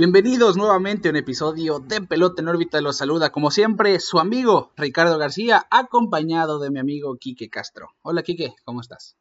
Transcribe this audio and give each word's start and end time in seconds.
Bienvenidos 0.00 0.56
nuevamente 0.56 1.08
a 1.08 1.10
un 1.10 1.18
episodio 1.18 1.78
de 1.78 2.00
Pelota 2.00 2.40
en 2.40 2.48
órbita. 2.48 2.80
Los 2.80 2.96
saluda 2.96 3.28
como 3.28 3.50
siempre 3.50 4.00
su 4.00 4.18
amigo 4.18 4.72
Ricardo 4.74 5.18
García, 5.18 5.66
acompañado 5.70 6.58
de 6.58 6.70
mi 6.70 6.78
amigo 6.78 7.18
Quique 7.18 7.50
Castro. 7.50 7.90
Hola 8.00 8.22
Quique, 8.22 8.54
¿cómo 8.64 8.80
estás? 8.80 9.18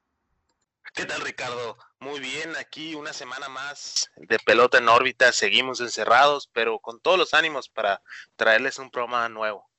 ¿Qué 0.93 1.03
tal 1.03 1.19
Ricardo? 1.19 1.77
Muy 1.99 2.21
bien, 2.21 2.55
aquí 2.57 2.95
una 2.95 3.11
semana 3.11 3.49
más 3.49 4.09
de 4.15 4.39
Pelota 4.39 4.77
en 4.77 4.87
órbita. 4.87 5.33
Seguimos 5.33 5.81
encerrados, 5.81 6.49
pero 6.53 6.79
con 6.79 7.01
todos 7.01 7.17
los 7.17 7.33
ánimos 7.33 7.67
para 7.67 8.01
traerles 8.37 8.79
un 8.79 8.89
programa 8.89 9.27
nuevo. 9.27 9.69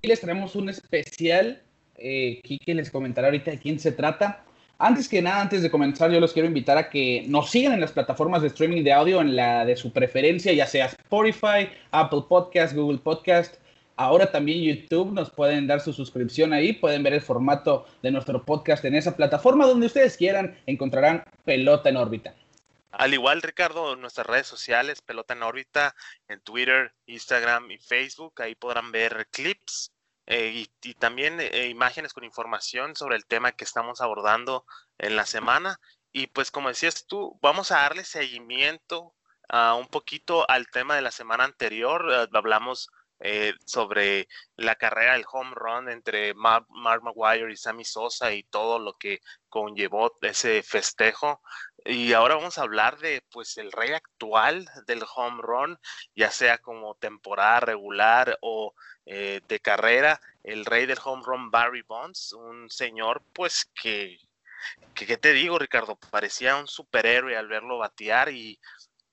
Y 0.00 0.06
les 0.06 0.20
traemos 0.20 0.54
un 0.54 0.68
especial. 0.68 1.64
Eh, 1.96 2.40
Quique 2.44 2.72
les 2.72 2.92
comentará 2.92 3.26
ahorita 3.26 3.50
de 3.50 3.58
quién 3.58 3.80
se 3.80 3.90
trata. 3.90 4.44
Antes 4.80 5.08
que 5.08 5.20
nada, 5.20 5.40
antes 5.40 5.60
de 5.62 5.72
comenzar, 5.72 6.12
yo 6.12 6.20
los 6.20 6.32
quiero 6.32 6.46
invitar 6.46 6.78
a 6.78 6.88
que 6.88 7.24
nos 7.26 7.50
sigan 7.50 7.72
en 7.72 7.80
las 7.80 7.90
plataformas 7.90 8.42
de 8.42 8.46
streaming 8.46 8.84
de 8.84 8.92
audio, 8.92 9.20
en 9.20 9.34
la 9.34 9.64
de 9.64 9.74
su 9.74 9.92
preferencia, 9.92 10.52
ya 10.52 10.68
sea 10.68 10.86
Spotify, 10.86 11.68
Apple 11.90 12.22
Podcast, 12.28 12.76
Google 12.76 12.98
Podcast. 12.98 13.56
Ahora 13.96 14.30
también 14.30 14.62
YouTube 14.62 15.12
nos 15.12 15.30
pueden 15.30 15.66
dar 15.66 15.80
su 15.80 15.92
suscripción 15.92 16.52
ahí, 16.52 16.74
pueden 16.74 17.02
ver 17.02 17.14
el 17.14 17.20
formato 17.20 17.86
de 18.02 18.12
nuestro 18.12 18.44
podcast 18.44 18.84
en 18.84 18.94
esa 18.94 19.16
plataforma 19.16 19.66
donde 19.66 19.86
ustedes 19.86 20.16
quieran, 20.16 20.56
encontrarán 20.66 21.24
Pelota 21.44 21.88
en 21.88 21.96
órbita. 21.96 22.34
Al 22.92 23.12
igual, 23.12 23.42
Ricardo, 23.42 23.96
nuestras 23.96 24.28
redes 24.28 24.46
sociales, 24.46 25.02
Pelota 25.02 25.34
en 25.34 25.42
órbita, 25.42 25.96
en 26.28 26.38
Twitter, 26.42 26.92
Instagram 27.06 27.68
y 27.72 27.78
Facebook, 27.78 28.40
ahí 28.42 28.54
podrán 28.54 28.92
ver 28.92 29.26
clips 29.32 29.90
eh, 30.30 30.68
y, 30.82 30.94
también 30.94 31.40
eh, 31.40 31.68
imágenes 31.68 32.12
con 32.12 32.22
información 32.22 32.94
sobre 32.94 33.16
el 33.16 33.24
tema 33.24 33.52
que 33.52 33.64
estamos 33.64 34.02
abordando 34.02 34.66
en 34.98 35.16
la 35.16 35.24
semana. 35.24 35.80
Y 36.12 36.26
pues 36.26 36.50
como 36.50 36.68
decías 36.68 37.06
tú, 37.06 37.38
vamos 37.40 37.72
a 37.72 37.76
darle 37.76 38.04
seguimiento 38.04 39.14
a 39.48 39.74
un 39.74 39.88
poquito 39.88 40.48
al 40.50 40.68
tema 40.68 40.96
de 40.96 41.02
la 41.02 41.12
semana 41.12 41.44
anterior. 41.44 42.06
Eh, 42.12 42.28
hablamos 42.34 42.90
sobre 43.64 44.28
la 44.54 44.76
carrera 44.76 45.14
del 45.14 45.24
home 45.32 45.50
run 45.52 45.88
entre 45.90 46.34
Mark, 46.34 46.66
Maguire 46.68 47.52
y 47.52 47.56
Sammy 47.56 47.84
Sosa 47.84 48.32
y 48.32 48.44
todo 48.44 48.78
lo 48.78 48.92
que 48.96 49.20
conllevó 49.48 50.12
ese 50.20 50.62
festejo. 50.62 51.40
Y 51.90 52.12
ahora 52.12 52.34
vamos 52.34 52.58
a 52.58 52.62
hablar 52.62 52.98
de 52.98 53.22
pues 53.30 53.56
el 53.56 53.72
rey 53.72 53.92
actual 53.92 54.68
del 54.86 55.02
home 55.16 55.40
run, 55.40 55.78
ya 56.14 56.30
sea 56.30 56.58
como 56.58 56.94
temporada 56.96 57.60
regular 57.60 58.36
o 58.42 58.74
eh, 59.06 59.40
de 59.48 59.58
carrera, 59.58 60.20
el 60.44 60.66
rey 60.66 60.84
del 60.84 60.98
home 61.02 61.22
run 61.24 61.50
Barry 61.50 61.80
Bonds, 61.80 62.34
un 62.34 62.68
señor 62.68 63.22
pues 63.32 63.70
que, 63.80 64.18
que, 64.92 65.06
¿qué 65.06 65.16
te 65.16 65.32
digo 65.32 65.58
Ricardo? 65.58 65.96
Parecía 66.10 66.56
un 66.56 66.68
superhéroe 66.68 67.38
al 67.38 67.48
verlo 67.48 67.78
batear 67.78 68.28
y, 68.28 68.60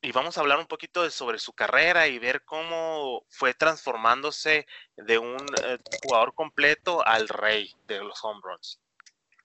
y 0.01 0.11
vamos 0.11 0.37
a 0.37 0.41
hablar 0.41 0.59
un 0.59 0.67
poquito 0.67 1.03
de, 1.03 1.11
sobre 1.11 1.39
su 1.39 1.53
carrera 1.53 2.07
y 2.09 2.19
ver 2.19 2.43
cómo 2.43 3.23
fue 3.29 3.53
transformándose 3.53 4.67
de 4.97 5.17
un 5.17 5.37
eh, 5.63 5.77
jugador 6.03 6.33
completo 6.33 7.07
al 7.07 7.29
rey 7.29 7.73
de 7.87 8.03
los 8.03 8.21
home 8.21 8.41
runs. 8.43 8.81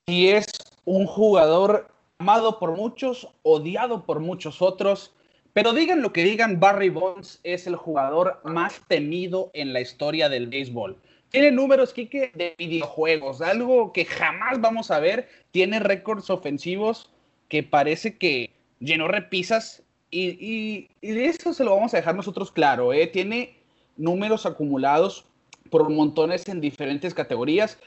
Y 0.06 0.30
es 0.30 0.46
un 0.84 1.06
jugador 1.06 1.94
amado 2.20 2.58
por 2.58 2.76
muchos, 2.76 3.28
odiado 3.42 4.04
por 4.04 4.20
muchos 4.20 4.60
otros. 4.60 5.12
Pero 5.54 5.72
digan 5.72 6.02
lo 6.02 6.12
que 6.12 6.22
digan, 6.22 6.60
Barry 6.60 6.90
Bonds 6.90 7.40
es 7.42 7.66
el 7.66 7.76
jugador 7.76 8.40
más 8.44 8.82
temido 8.86 9.50
en 9.54 9.72
la 9.72 9.80
historia 9.80 10.28
del 10.28 10.46
béisbol. 10.46 10.96
Tiene 11.30 11.50
números, 11.50 11.94
Kike, 11.94 12.32
de 12.34 12.54
videojuegos, 12.58 13.40
algo 13.40 13.92
que 13.92 14.04
jamás 14.04 14.60
vamos 14.60 14.90
a 14.90 15.00
ver. 15.00 15.28
Tiene 15.50 15.80
récords 15.80 16.28
ofensivos 16.28 17.10
que 17.48 17.62
parece 17.62 18.18
que 18.18 18.50
llenó 18.80 19.08
repisas 19.08 19.82
y, 20.10 20.88
de 21.00 21.24
eso 21.24 21.54
se 21.54 21.64
lo 21.64 21.74
vamos 21.74 21.94
a 21.94 21.98
dejar 21.98 22.14
nosotros 22.14 22.52
claro. 22.52 22.92
¿eh? 22.92 23.06
Tiene 23.06 23.56
números 23.96 24.44
acumulados 24.44 25.24
por 25.70 25.88
montones 25.88 26.46
en 26.48 26.60
diferentes 26.60 27.14
categorías. 27.14 27.78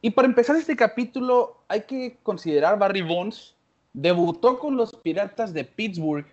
Y 0.00 0.10
para 0.10 0.28
empezar 0.28 0.56
este 0.56 0.76
capítulo 0.76 1.62
hay 1.68 1.82
que 1.82 2.16
considerar 2.22 2.78
Barry 2.78 3.02
Bonds. 3.02 3.54
Debutó 3.92 4.58
con 4.58 4.76
los 4.76 4.96
Piratas 4.96 5.52
de 5.52 5.64
Pittsburgh 5.64 6.26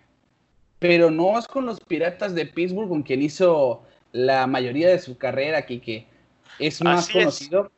pero 0.80 1.10
no 1.10 1.38
es 1.38 1.46
con 1.46 1.66
los 1.66 1.78
Piratas 1.78 2.34
de 2.34 2.46
Pittsburgh 2.46 2.88
con 2.88 3.02
quien 3.02 3.22
hizo 3.22 3.84
la 4.12 4.46
mayoría 4.48 4.88
de 4.88 4.98
su 4.98 5.16
carrera, 5.16 5.66
que 5.66 6.08
Es 6.58 6.82
más 6.82 7.08
conocido 7.08 7.70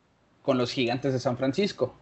con 0.42 0.56
los 0.56 0.70
Gigantes 0.70 1.12
de 1.12 1.18
San 1.18 1.36
Francisco. 1.36 1.94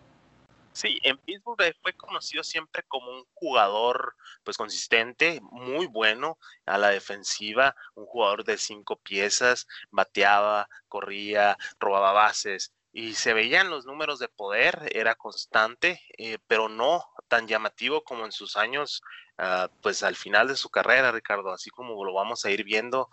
Sí, 0.73 1.01
en 1.03 1.17
Pittsburgh 1.19 1.75
fue 1.83 1.95
conocido 1.95 2.45
siempre 2.45 2.85
como 2.87 3.11
un 3.11 3.25
jugador 3.33 4.15
pues 4.45 4.57
consistente, 4.57 5.41
muy 5.51 5.87
bueno 5.87 6.39
a 6.67 6.79
la 6.79 6.91
defensiva, 6.91 7.75
un 7.95 8.05
jugador 8.05 8.45
de 8.45 8.59
cinco 8.59 8.97
piezas, 8.97 9.67
bateaba, 9.91 10.69
corría, 10.87 11.57
robaba 11.81 12.13
bases 12.13 12.73
y 12.93 13.15
se 13.15 13.35
veían 13.35 13.71
los 13.71 13.87
números 13.87 14.19
de 14.19 14.29
poder, 14.29 14.91
era 14.93 15.15
constante, 15.15 16.01
eh, 16.19 16.39
pero 16.47 16.69
no 16.69 17.05
tan 17.29 17.47
llamativo 17.47 18.03
como 18.03 18.25
en 18.25 18.33
sus 18.33 18.57
años 18.57 19.03
Ah, 19.43 19.71
pues 19.81 20.03
al 20.03 20.17
final 20.17 20.49
de 20.49 20.55
su 20.55 20.69
carrera, 20.69 21.13
Ricardo, 21.13 21.51
así 21.51 21.71
como 21.71 22.05
lo 22.05 22.13
vamos 22.13 22.45
a 22.45 22.51
ir 22.51 22.63
viendo, 22.63 23.09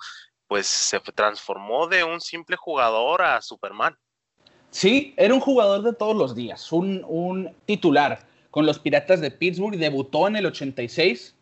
pues 0.49 0.67
se 0.67 0.99
transformó 0.99 1.87
de 1.87 2.03
un 2.03 2.19
simple 2.19 2.57
jugador 2.57 3.21
a 3.21 3.41
Superman. 3.41 3.95
Sí, 4.69 5.13
era 5.15 5.33
un 5.33 5.39
jugador 5.39 5.83
de 5.83 5.93
todos 5.93 6.17
los 6.17 6.35
días, 6.35 6.69
un, 6.73 7.05
un 7.07 7.55
titular 7.65 8.27
con 8.51 8.65
los 8.65 8.77
Piratas 8.77 9.21
de 9.21 9.31
Pittsburgh, 9.31 9.77
debutó 9.77 10.27
en 10.27 10.35
el 10.35 10.47
86 10.47 11.33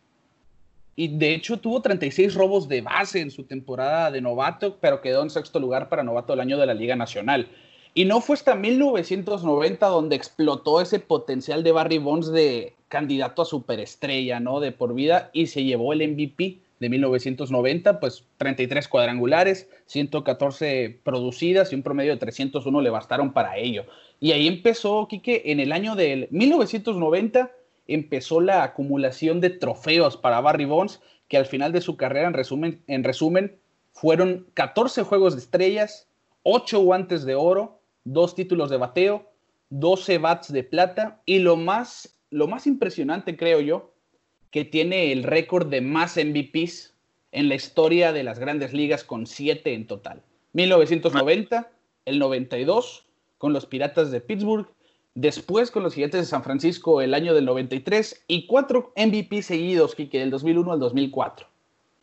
y 0.96 1.18
de 1.18 1.34
hecho 1.34 1.58
tuvo 1.58 1.82
36 1.82 2.36
robos 2.36 2.68
de 2.68 2.82
base 2.82 3.22
en 3.22 3.32
su 3.32 3.46
temporada 3.46 4.12
de 4.12 4.22
novato, 4.22 4.78
pero 4.80 5.02
quedó 5.02 5.24
en 5.24 5.32
sexto 5.32 5.60
lugar 5.60 5.90
para 5.90 6.04
novato 6.04 6.34
del 6.34 6.42
año 6.42 6.60
de 6.60 6.68
la 6.68 6.76
Liga 6.76 6.96
Nacional. 6.96 7.50
Y 7.98 8.04
no 8.04 8.20
fue 8.20 8.34
hasta 8.34 8.56
1990 8.56 9.88
donde 9.88 10.18
explotó 10.18 10.82
ese 10.82 11.00
potencial 11.00 11.64
de 11.64 11.72
Barry 11.72 11.98
Bonds 11.98 12.30
de 12.30 12.74
candidato 12.90 13.42
a 13.42 13.46
superestrella, 13.46 14.42
¿no? 14.42 14.60
De 14.60 14.74
por 14.74 14.94
vida 14.94 15.30
y 15.32 15.48
se 15.48 15.64
llevó 15.64 15.94
el 15.94 16.06
MVP 16.06 16.60
de 16.82 16.90
1990, 16.90 18.02
pues 18.02 18.26
33 18.36 18.90
cuadrangulares, 18.90 19.70
114 19.86 21.00
producidas 21.04 21.72
y 21.72 21.76
un 21.76 21.84
promedio 21.84 22.12
de 22.12 22.18
301 22.18 22.82
le 22.82 22.90
bastaron 22.90 23.32
para 23.32 23.58
ello. 23.58 23.86
Y 24.20 24.34
ahí 24.34 24.50
empezó, 24.50 25.08
Quique, 25.08 25.44
en 25.46 25.62
el 25.62 25.72
año 25.72 25.96
del 25.96 26.28
1990 26.32 27.50
empezó 27.88 28.42
la 28.42 28.64
acumulación 28.64 29.40
de 29.40 29.52
trofeos 29.52 30.18
para 30.18 30.42
Barry 30.42 30.66
Bonds, 30.66 31.00
que 31.30 31.38
al 31.38 31.46
final 31.46 31.72
de 31.72 31.80
su 31.80 31.96
carrera, 31.96 32.28
en 32.28 32.34
resumen, 32.34 32.82
en 32.88 33.06
resumen 33.06 33.56
fueron 33.94 34.48
14 34.54 35.04
juegos 35.04 35.36
de 35.36 35.42
estrellas, 35.42 36.10
8 36.44 36.82
guantes 36.82 37.24
de 37.24 37.36
oro, 37.36 37.75
dos 38.06 38.36
títulos 38.36 38.70
de 38.70 38.78
bateo, 38.78 39.30
12 39.70 40.20
bats 40.20 40.54
de 40.54 40.64
plata 40.64 41.22
y 41.26 41.40
lo 41.40 41.58
más, 41.58 42.18
lo 42.30 42.48
más 42.48 42.68
impresionante, 42.68 43.36
creo 43.36 43.60
yo, 43.60 43.92
que 44.52 44.64
tiene 44.64 45.12
el 45.12 45.24
récord 45.24 45.68
de 45.68 45.82
más 45.82 46.16
MVPs 46.16 46.94
en 47.34 47.50
la 47.50 47.56
historia 47.56 48.14
de 48.14 48.24
las 48.24 48.40
grandes 48.40 48.72
ligas 48.72 49.04
con 49.04 49.28
7 49.28 49.74
en 49.74 49.88
total. 49.88 50.22
1990, 50.54 51.70
el 52.06 52.20
92 52.20 53.06
con 53.38 53.52
los 53.52 53.66
Piratas 53.66 54.12
de 54.12 54.22
Pittsburgh, 54.22 54.68
después 55.16 55.72
con 55.72 55.84
los 55.84 55.94
Gigantes 55.94 56.22
de 56.22 56.26
San 56.26 56.44
Francisco 56.44 57.02
el 57.02 57.14
año 57.14 57.34
del 57.34 57.46
93 57.46 58.24
y 58.28 58.48
cuatro 58.48 58.94
MVP 58.96 59.42
seguidos, 59.42 59.96
Kike, 59.96 60.20
del 60.20 60.30
2001 60.30 60.72
al 60.72 60.80
2004. 60.80 61.48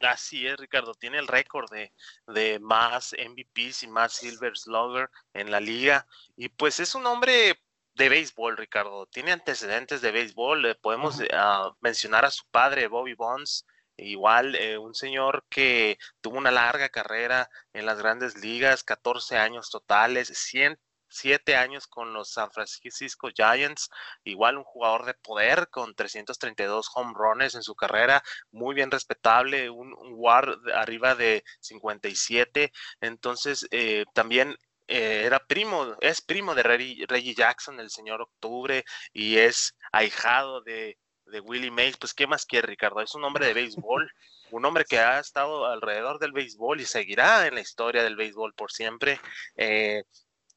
Así 0.03 0.47
es, 0.47 0.57
Ricardo, 0.57 0.95
tiene 0.95 1.19
el 1.19 1.29
récord 1.29 1.71
de, 1.71 2.59
más 2.61 3.15
MVPs 3.17 3.85
y 3.85 3.89
más 3.89 4.15
Silver 4.15 4.57
Slugger 4.57 5.11
en 5.33 5.51
la 5.51 5.61
liga. 5.61 6.07
Y 6.37 6.49
pues 6.49 6.81
es 6.81 6.95
un 6.95 7.07
hombre 7.07 7.61
de 7.95 8.09
béisbol, 8.09 8.57
Ricardo. 8.57 9.07
Tiene 9.07 9.33
antecedentes 9.33 10.01
de 10.01 10.11
béisbol. 10.11 10.77
podemos 10.81 11.21
ah, 11.33 11.73
mencionar 11.81 12.25
a 12.25 12.31
su 12.31 12.45
padre, 12.51 12.89
Bobby 12.89 13.15
Bonds. 13.15 13.67
Igual, 13.97 14.57
eh, 14.57 14.79
un 14.79 14.95
señor 14.95 15.45
que 15.49 15.99
tuvo 16.21 16.39
una 16.39 16.51
larga 16.51 16.89
carrera 16.89 17.49
en 17.73 17.87
las 17.87 17.99
grandes 17.99 18.37
ligas, 18.37 18.83
14 18.83 19.37
años 19.37 19.71
totales, 19.71 20.29
100 20.29 20.79
siete 21.13 21.57
años 21.57 21.87
con 21.87 22.13
los 22.13 22.31
San 22.31 22.51
Francisco 22.51 23.29
Giants, 23.35 23.91
igual 24.25 24.59
un 24.59 24.65
jugador 24.65 25.07
de 25.07 25.15
poder 25.15 25.69
con 25.69 25.95
332 25.95 26.91
home 26.95 27.13
runs 27.15 27.55
en 27.55 27.63
su 27.63 27.75
carrera, 27.75 28.23
muy 28.51 28.75
bien 28.75 28.91
respetable, 28.91 29.71
un, 29.71 29.93
WAR 30.15 30.59
arriba 30.75 31.15
de 31.15 31.45
57, 31.61 32.73
entonces 33.01 33.67
eh, 33.71 34.05
también 34.15 34.57
eh, 34.89 35.23
era 35.25 35.39
primo, 35.39 35.97
es 36.01 36.21
primo 36.21 36.55
de 36.55 36.63
Reggie, 36.63 37.35
Jackson, 37.35 37.81
el 37.81 37.91
señor 37.91 38.23
Octubre, 38.23 38.85
y 39.13 39.39
es 39.39 39.75
ahijado 39.93 40.61
de, 40.63 40.99
de 41.27 41.41
Willie 41.41 41.71
Mays, 41.71 41.97
pues 41.97 42.15
¿qué 42.15 42.27
más 42.27 42.45
quiere 42.47 42.67
Ricardo? 42.67 43.01
Es 43.01 43.15
un 43.15 43.25
hombre 43.25 43.47
de 43.47 43.55
béisbol. 43.55 44.11
un 44.51 44.65
hombre 44.67 44.85
que 44.85 44.99
ha 44.99 45.19
estado 45.19 45.67
alrededor 45.67 46.19
del 46.19 46.33
béisbol 46.33 46.81
y 46.81 46.85
seguirá 46.85 47.47
en 47.47 47.55
la 47.55 47.63
historia 47.63 48.03
del 48.03 48.17
béisbol 48.17 48.53
por 48.55 48.71
siempre. 48.71 49.19
Eh, 49.57 50.03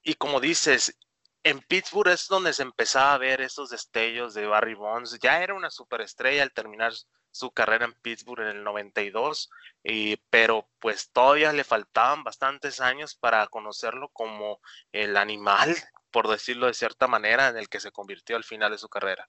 y 0.06 0.14
como 0.14 0.40
dices, 0.40 0.98
en 1.44 1.60
Pittsburgh 1.60 2.10
es 2.10 2.28
donde 2.28 2.54
se 2.54 2.62
empezaba 2.62 3.14
a 3.14 3.18
ver 3.18 3.42
esos 3.42 3.72
destellos 3.72 4.36
de 4.36 4.46
Barry 4.46 4.76
Bonds. 4.76 5.20
Ya 5.20 5.44
era 5.44 5.56
una 5.56 5.72
superestrella 5.72 6.44
al 6.44 6.54
terminar 6.54 6.94
su 7.32 7.52
carrera 7.52 7.86
en 7.86 7.94
Pittsburgh 7.94 8.42
en 8.42 8.58
el 8.58 8.64
92, 8.64 9.50
y, 9.84 10.16
pero 10.30 10.70
pues 10.80 11.12
todavía 11.12 11.52
le 11.52 11.64
faltaban 11.64 12.24
bastantes 12.24 12.80
años 12.80 13.16
para 13.16 13.48
conocerlo 13.48 14.10
como 14.14 14.60
el 14.92 15.18
animal, 15.18 15.76
por 16.12 16.30
decirlo 16.30 16.68
de 16.68 16.74
cierta 16.74 17.08
manera, 17.08 17.50
en 17.50 17.58
el 17.58 17.68
que 17.68 17.80
se 17.80 17.92
convirtió 17.92 18.38
al 18.38 18.44
final 18.44 18.72
de 18.72 18.78
su 18.78 18.88
carrera. 18.88 19.28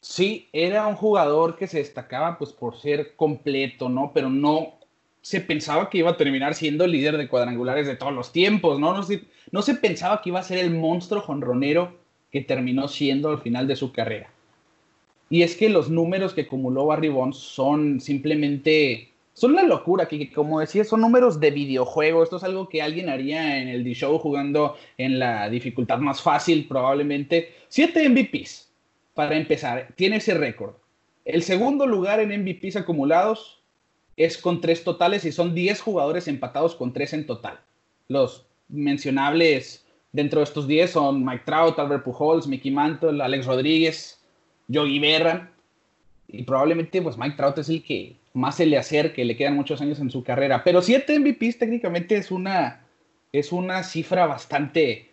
Sí, 0.00 0.48
era 0.52 0.86
un 0.86 0.96
jugador 0.96 1.56
que 1.56 1.68
se 1.68 1.78
destacaba 1.78 2.38
pues 2.38 2.52
por 2.52 2.80
ser 2.80 3.16
completo, 3.16 3.88
¿no? 3.88 4.12
Pero 4.12 4.28
no 4.28 4.78
se 5.26 5.40
pensaba 5.40 5.90
que 5.90 5.98
iba 5.98 6.10
a 6.10 6.16
terminar 6.16 6.54
siendo 6.54 6.86
líder 6.86 7.16
de 7.16 7.26
cuadrangulares 7.26 7.88
de 7.88 7.96
todos 7.96 8.12
los 8.12 8.30
tiempos, 8.30 8.78
¿no? 8.78 8.94
No 8.94 9.02
se, 9.02 9.24
no 9.50 9.60
se 9.60 9.74
pensaba 9.74 10.22
que 10.22 10.28
iba 10.28 10.38
a 10.38 10.44
ser 10.44 10.58
el 10.58 10.70
monstruo 10.70 11.20
jonronero 11.20 11.96
que 12.30 12.42
terminó 12.42 12.86
siendo 12.86 13.30
al 13.30 13.40
final 13.40 13.66
de 13.66 13.74
su 13.74 13.90
carrera. 13.90 14.30
Y 15.28 15.42
es 15.42 15.56
que 15.56 15.68
los 15.68 15.90
números 15.90 16.32
que 16.32 16.42
acumuló 16.42 16.86
Barry 16.86 17.08
Bonds 17.08 17.38
son 17.38 18.00
simplemente, 18.00 19.10
son 19.32 19.54
la 19.54 19.64
locura, 19.64 20.06
que 20.06 20.30
como 20.30 20.60
decía, 20.60 20.84
son 20.84 21.00
números 21.00 21.40
de 21.40 21.50
videojuego. 21.50 22.22
Esto 22.22 22.36
es 22.36 22.44
algo 22.44 22.68
que 22.68 22.80
alguien 22.80 23.08
haría 23.08 23.60
en 23.60 23.66
el 23.66 23.82
D-Show 23.82 24.20
jugando 24.20 24.76
en 24.96 25.18
la 25.18 25.50
dificultad 25.50 25.98
más 25.98 26.22
fácil, 26.22 26.68
probablemente. 26.68 27.52
Siete 27.66 28.08
MVPs, 28.08 28.70
para 29.12 29.36
empezar, 29.36 29.88
tiene 29.96 30.18
ese 30.18 30.34
récord. 30.34 30.74
El 31.24 31.42
segundo 31.42 31.84
lugar 31.84 32.20
en 32.20 32.28
MVPs 32.42 32.76
acumulados 32.76 33.56
es 34.16 34.38
con 34.38 34.60
tres 34.60 34.84
totales 34.84 35.24
y 35.24 35.32
son 35.32 35.54
10 35.54 35.80
jugadores 35.80 36.28
empatados 36.28 36.74
con 36.74 36.92
tres 36.92 37.12
en 37.12 37.26
total. 37.26 37.60
Los 38.08 38.46
mencionables 38.68 39.86
dentro 40.12 40.40
de 40.40 40.44
estos 40.44 40.66
10 40.66 40.90
son 40.90 41.24
Mike 41.24 41.44
Trout, 41.44 41.78
Albert 41.78 42.04
Pujols, 42.04 42.46
Mickey 42.46 42.70
Mantle, 42.70 43.22
Alex 43.22 43.46
Rodríguez, 43.46 44.20
Yogi 44.68 44.98
Berra. 44.98 45.52
Y 46.28 46.42
probablemente 46.42 47.02
pues 47.02 47.18
Mike 47.18 47.36
Trout 47.36 47.58
es 47.58 47.68
el 47.68 47.82
que 47.82 48.16
más 48.32 48.56
se 48.56 48.66
le 48.66 48.78
acerque, 48.78 49.24
le 49.24 49.36
quedan 49.36 49.54
muchos 49.54 49.80
años 49.80 50.00
en 50.00 50.10
su 50.10 50.24
carrera. 50.24 50.64
Pero 50.64 50.82
7 50.82 51.18
MVPs 51.18 51.58
técnicamente 51.58 52.16
es 52.16 52.30
una, 52.30 52.86
es 53.32 53.52
una 53.52 53.82
cifra 53.82 54.26
bastante 54.26 55.10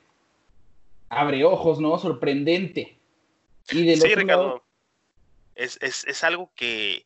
abre 1.09 1.44
ojos, 1.44 1.79
¿no? 1.79 1.97
Sorprendente. 2.00 2.97
Y 3.71 3.95
sí, 3.95 4.15
Ricardo. 4.15 4.63
Es, 5.55 5.77
es, 5.81 6.23
algo 6.23 6.51
que, 6.55 7.05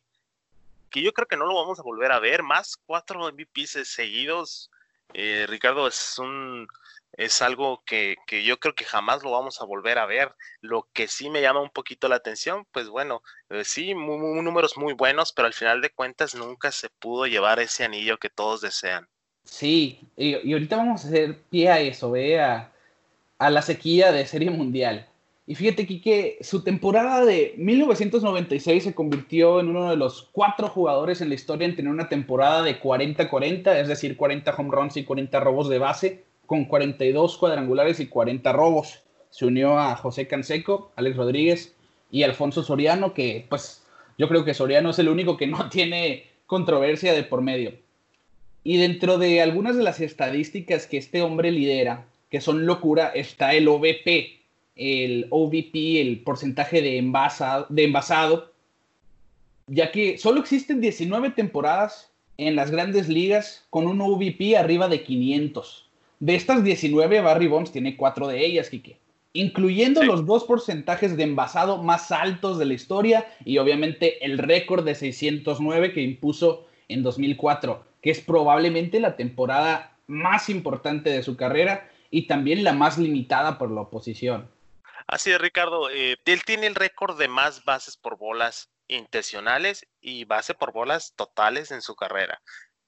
que 0.88 1.02
yo 1.02 1.12
creo 1.12 1.26
que 1.26 1.36
no 1.36 1.46
lo 1.46 1.54
vamos 1.54 1.78
a 1.78 1.82
volver 1.82 2.12
a 2.12 2.18
ver. 2.18 2.42
Más 2.42 2.76
cuatro 2.86 3.20
MVPs 3.20 3.88
seguidos. 3.88 4.70
Eh, 5.14 5.46
Ricardo 5.48 5.86
es 5.86 6.18
un 6.18 6.68
es 7.18 7.42
algo 7.42 7.82
que, 7.84 8.16
yo 8.44 8.60
creo 8.60 8.74
que 8.76 8.84
jamás 8.84 9.24
lo 9.24 9.32
vamos 9.32 9.60
a 9.60 9.64
volver 9.64 9.98
a 9.98 10.06
ver. 10.06 10.34
Lo 10.60 10.88
que 10.92 11.08
sí 11.08 11.30
me 11.30 11.42
llama 11.42 11.60
un 11.60 11.70
poquito 11.70 12.08
la 12.08 12.16
atención, 12.16 12.64
pues 12.70 12.88
bueno, 12.88 13.22
eh, 13.50 13.64
sí, 13.64 13.92
números 13.92 14.76
muy 14.76 14.92
buenos, 14.92 15.32
pero 15.32 15.46
al 15.46 15.54
final 15.54 15.80
de 15.80 15.90
cuentas 15.90 16.36
nunca 16.36 16.70
se 16.70 16.88
pudo 16.90 17.26
llevar 17.26 17.58
ese 17.58 17.84
anillo 17.84 18.18
que 18.18 18.30
todos 18.30 18.60
desean. 18.60 19.08
Sí, 19.42 19.98
y, 20.16 20.52
ahorita 20.52 20.76
vamos 20.76 21.04
a 21.04 21.08
hacer 21.08 21.38
pie 21.50 21.70
a 21.70 21.80
eso, 21.80 22.12
ve, 22.12 22.38
a, 22.38 22.70
a 23.38 23.50
la 23.50 23.62
sequía 23.62 24.12
de 24.12 24.24
Serie 24.24 24.50
Mundial. 24.50 25.08
Y 25.48 25.54
fíjate, 25.54 25.86
que 25.86 26.36
su 26.42 26.62
temporada 26.62 27.24
de 27.24 27.54
1996 27.56 28.84
se 28.84 28.94
convirtió 28.94 29.60
en 29.60 29.68
uno 29.68 29.88
de 29.88 29.96
los 29.96 30.28
cuatro 30.30 30.68
jugadores 30.68 31.22
en 31.22 31.30
la 31.30 31.36
historia 31.36 31.66
en 31.66 31.74
tener 31.74 31.90
una 31.90 32.10
temporada 32.10 32.62
de 32.62 32.78
40-40, 32.78 33.80
es 33.80 33.88
decir, 33.88 34.18
40 34.18 34.54
home 34.54 34.68
runs 34.70 34.98
y 34.98 35.04
40 35.04 35.40
robos 35.40 35.70
de 35.70 35.78
base 35.78 36.24
con 36.44 36.66
42 36.66 37.38
cuadrangulares 37.38 37.98
y 37.98 38.08
40 38.08 38.52
robos. 38.52 39.00
Se 39.30 39.46
unió 39.46 39.78
a 39.78 39.96
José 39.96 40.28
Canseco, 40.28 40.92
Alex 40.96 41.16
Rodríguez 41.16 41.74
y 42.10 42.24
Alfonso 42.24 42.62
Soriano, 42.62 43.14
que 43.14 43.46
pues 43.48 43.82
yo 44.18 44.28
creo 44.28 44.44
que 44.44 44.52
Soriano 44.52 44.90
es 44.90 44.98
el 44.98 45.08
único 45.08 45.38
que 45.38 45.46
no 45.46 45.68
tiene 45.70 46.24
controversia 46.44 47.14
de 47.14 47.22
por 47.22 47.40
medio. 47.40 47.72
Y 48.64 48.76
dentro 48.76 49.16
de 49.16 49.40
algunas 49.40 49.78
de 49.78 49.82
las 49.82 50.00
estadísticas 50.00 50.86
que 50.86 50.98
este 50.98 51.22
hombre 51.22 51.50
lidera, 51.52 52.04
que 52.30 52.42
son 52.42 52.66
locura, 52.66 53.08
está 53.14 53.54
el 53.54 53.66
OVP, 53.66 54.37
el 54.78 55.26
OVP, 55.30 56.00
el 56.00 56.20
porcentaje 56.20 56.80
de 56.80 56.98
envasado, 56.98 57.66
de 57.68 57.84
envasado 57.84 58.52
ya 59.68 59.90
que 59.92 60.18
solo 60.18 60.40
existen 60.40 60.80
19 60.80 61.30
temporadas 61.30 62.10
en 62.36 62.56
las 62.56 62.70
grandes 62.70 63.08
ligas 63.08 63.66
con 63.70 63.86
un 63.86 64.00
OVP 64.00 64.56
arriba 64.56 64.88
de 64.88 65.02
500. 65.02 65.88
De 66.20 66.34
estas 66.34 66.64
19, 66.64 67.20
Barry 67.20 67.46
Bonds 67.46 67.70
tiene 67.70 67.96
cuatro 67.96 68.26
de 68.28 68.44
ellas, 68.44 68.70
Kike. 68.70 68.98
Incluyendo 69.34 70.02
los 70.02 70.26
dos 70.26 70.44
porcentajes 70.44 71.16
de 71.16 71.22
envasado 71.22 71.82
más 71.82 72.10
altos 72.10 72.58
de 72.58 72.64
la 72.64 72.74
historia 72.74 73.26
y 73.44 73.58
obviamente 73.58 74.24
el 74.24 74.38
récord 74.38 74.84
de 74.84 74.94
609 74.94 75.92
que 75.92 76.02
impuso 76.02 76.66
en 76.88 77.02
2004, 77.02 77.84
que 78.00 78.10
es 78.10 78.20
probablemente 78.20 79.00
la 79.00 79.16
temporada 79.16 79.96
más 80.06 80.48
importante 80.48 81.10
de 81.10 81.22
su 81.22 81.36
carrera 81.36 81.88
y 82.10 82.22
también 82.22 82.64
la 82.64 82.72
más 82.72 82.96
limitada 82.96 83.58
por 83.58 83.70
la 83.70 83.82
oposición. 83.82 84.48
Así 85.08 85.32
es, 85.32 85.40
Ricardo. 85.40 85.88
Eh, 85.90 86.18
él 86.26 86.44
tiene 86.44 86.66
el 86.66 86.74
récord 86.74 87.18
de 87.18 87.28
más 87.28 87.64
bases 87.64 87.96
por 87.96 88.18
bolas 88.18 88.70
intencionales 88.88 89.86
y 90.00 90.24
base 90.24 90.54
por 90.54 90.72
bolas 90.72 91.14
totales 91.16 91.70
en 91.70 91.80
su 91.80 91.96
carrera. 91.96 92.42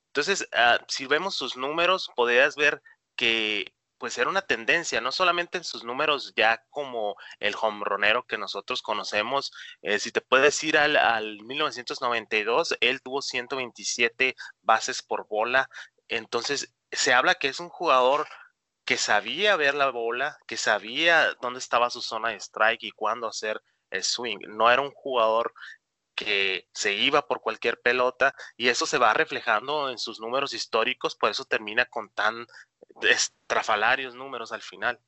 Entonces, 0.09 0.47
ah, 0.53 0.79
si 0.87 1.07
vemos 1.07 1.35
sus 1.35 1.57
números, 1.57 2.11
podrías 2.15 2.57
ver 2.57 2.83
que 3.17 3.73
pues 3.99 4.17
era 4.19 4.31
una 4.31 4.43
tendencia, 4.43 5.01
no 5.01 5.13
solamente 5.13 5.59
en 5.59 5.65
sus 5.65 5.85
números 5.85 6.33
ya 6.35 6.65
como 6.71 7.17
el 7.39 7.55
hombronero 7.61 8.25
que 8.25 8.39
nosotros 8.39 8.83
conocemos, 8.83 9.53
eh, 9.83 9.99
si 9.99 10.11
te 10.11 10.23
puedes 10.23 10.63
ir 10.65 10.79
al, 10.79 10.97
al 10.97 11.43
1992, 11.45 12.77
él 12.81 13.03
tuvo 13.03 13.21
127 13.21 14.37
bases 14.63 15.03
por 15.03 15.27
bola, 15.29 15.69
entonces 16.09 16.75
se 16.91 17.13
habla 17.13 17.35
que 17.35 17.49
es 17.49 17.61
un 17.61 17.69
jugador 17.69 18.27
que 18.91 18.97
sabía 18.97 19.55
ver 19.55 19.77
la 19.77 19.89
bola, 19.91 20.37
que 20.49 20.57
sabía 20.57 21.29
dónde 21.41 21.61
estaba 21.61 21.91
su 21.91 22.03
zona 22.03 22.31
de 22.31 22.41
strike 22.41 22.83
y 22.83 22.91
cuándo 22.91 23.29
hacer 23.29 23.63
el 23.89 24.03
swing. 24.03 24.39
No 24.49 24.69
era 24.69 24.83
un 24.83 24.91
jugador 24.91 25.55
que 26.17 26.67
se 26.73 26.95
iba 26.95 27.25
por 27.29 27.41
cualquier 27.41 27.81
pelota 27.81 28.35
y 28.57 28.67
eso 28.67 28.87
se 28.87 28.99
va 28.99 29.15
reflejando 29.15 29.91
en 29.91 29.99
sus 29.99 30.19
números 30.19 30.55
históricos, 30.55 31.15
por 31.15 31.31
eso 31.31 31.45
termina 31.45 31.85
con 31.85 32.09
tan 32.09 32.49
estrafalarios 33.09 34.17
números 34.17 34.51
al 34.51 34.61
final. 34.61 34.99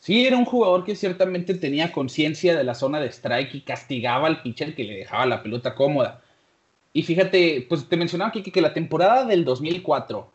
Sí, 0.00 0.26
era 0.26 0.36
un 0.36 0.44
jugador 0.44 0.84
que 0.84 0.94
ciertamente 0.94 1.54
tenía 1.54 1.92
conciencia 1.92 2.54
de 2.54 2.64
la 2.64 2.74
zona 2.74 3.00
de 3.00 3.08
strike 3.08 3.54
y 3.54 3.62
castigaba 3.62 4.26
al 4.26 4.42
pitcher 4.42 4.74
que 4.74 4.84
le 4.84 4.96
dejaba 4.96 5.24
la 5.24 5.42
pelota 5.42 5.74
cómoda. 5.74 6.22
Y 6.92 7.04
fíjate, 7.04 7.64
pues 7.70 7.88
te 7.88 7.96
mencionaba 7.96 8.28
aquí 8.28 8.42
que 8.42 8.60
la 8.60 8.74
temporada 8.74 9.24
del 9.24 9.46
2004 9.46 10.34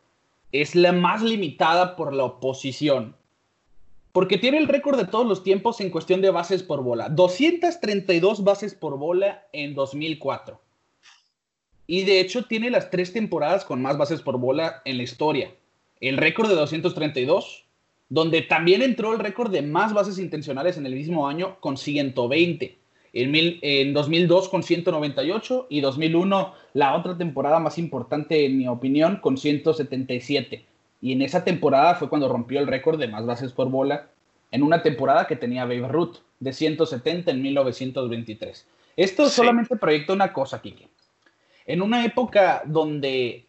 es 0.51 0.75
la 0.75 0.91
más 0.91 1.21
limitada 1.21 1.95
por 1.95 2.13
la 2.13 2.25
oposición 2.25 3.15
porque 4.11 4.37
tiene 4.37 4.57
el 4.57 4.67
récord 4.67 4.97
de 4.97 5.05
todos 5.05 5.27
los 5.27 5.43
tiempos 5.43 5.81
en 5.81 5.91
cuestión 5.91 6.21
de 6.21 6.31
bases 6.31 6.63
por 6.63 6.83
bola. 6.83 7.09
232 7.09 8.43
bases 8.43 8.73
por 8.73 8.97
bola 8.97 9.47
en 9.53 9.75
2004. 9.75 10.59
Y 11.87 12.03
de 12.03 12.19
hecho 12.19 12.45
tiene 12.45 12.69
las 12.69 12.89
tres 12.89 13.13
temporadas 13.13 13.65
con 13.65 13.81
más 13.81 13.97
bases 13.97 14.21
por 14.21 14.37
bola 14.37 14.81
en 14.85 14.97
la 14.97 15.03
historia. 15.03 15.53
El 15.99 16.17
récord 16.17 16.49
de 16.49 16.55
232, 16.55 17.65
donde 18.09 18.41
también 18.41 18.81
entró 18.81 19.13
el 19.13 19.19
récord 19.19 19.51
de 19.51 19.61
más 19.61 19.93
bases 19.93 20.17
intencionales 20.17 20.77
en 20.77 20.85
el 20.85 20.95
mismo 20.95 21.27
año 21.27 21.59
con 21.59 21.77
120. 21.77 22.78
En, 23.13 23.33
en 23.35 23.93
2002 23.93 24.49
con 24.49 24.63
198 24.63 25.67
y 25.69 25.81
2001 25.81 26.53
la 26.73 26.95
otra 26.95 27.17
temporada 27.17 27.59
más 27.59 27.77
importante 27.77 28.45
en 28.45 28.57
mi 28.57 28.67
opinión 28.67 29.17
con 29.17 29.37
177. 29.37 30.65
Y 31.01 31.13
en 31.13 31.21
esa 31.21 31.43
temporada 31.43 31.95
fue 31.95 32.09
cuando 32.09 32.27
rompió 32.27 32.59
el 32.59 32.67
récord 32.67 32.99
de 32.99 33.07
más 33.07 33.25
bases 33.25 33.51
por 33.51 33.69
bola 33.69 34.09
en 34.51 34.63
una 34.63 34.81
temporada 34.81 35.27
que 35.27 35.35
tenía 35.35 35.65
Babe 35.65 35.87
Ruth 35.87 36.17
de 36.39 36.53
170 36.53 37.31
en 37.31 37.41
1923. 37.41 38.67
Esto 38.97 39.29
solamente 39.29 39.75
proyecta 39.77 40.13
una 40.13 40.33
cosa, 40.33 40.61
Kike. 40.61 40.89
En 41.65 41.81
una 41.81 42.03
época 42.03 42.63
donde 42.65 43.45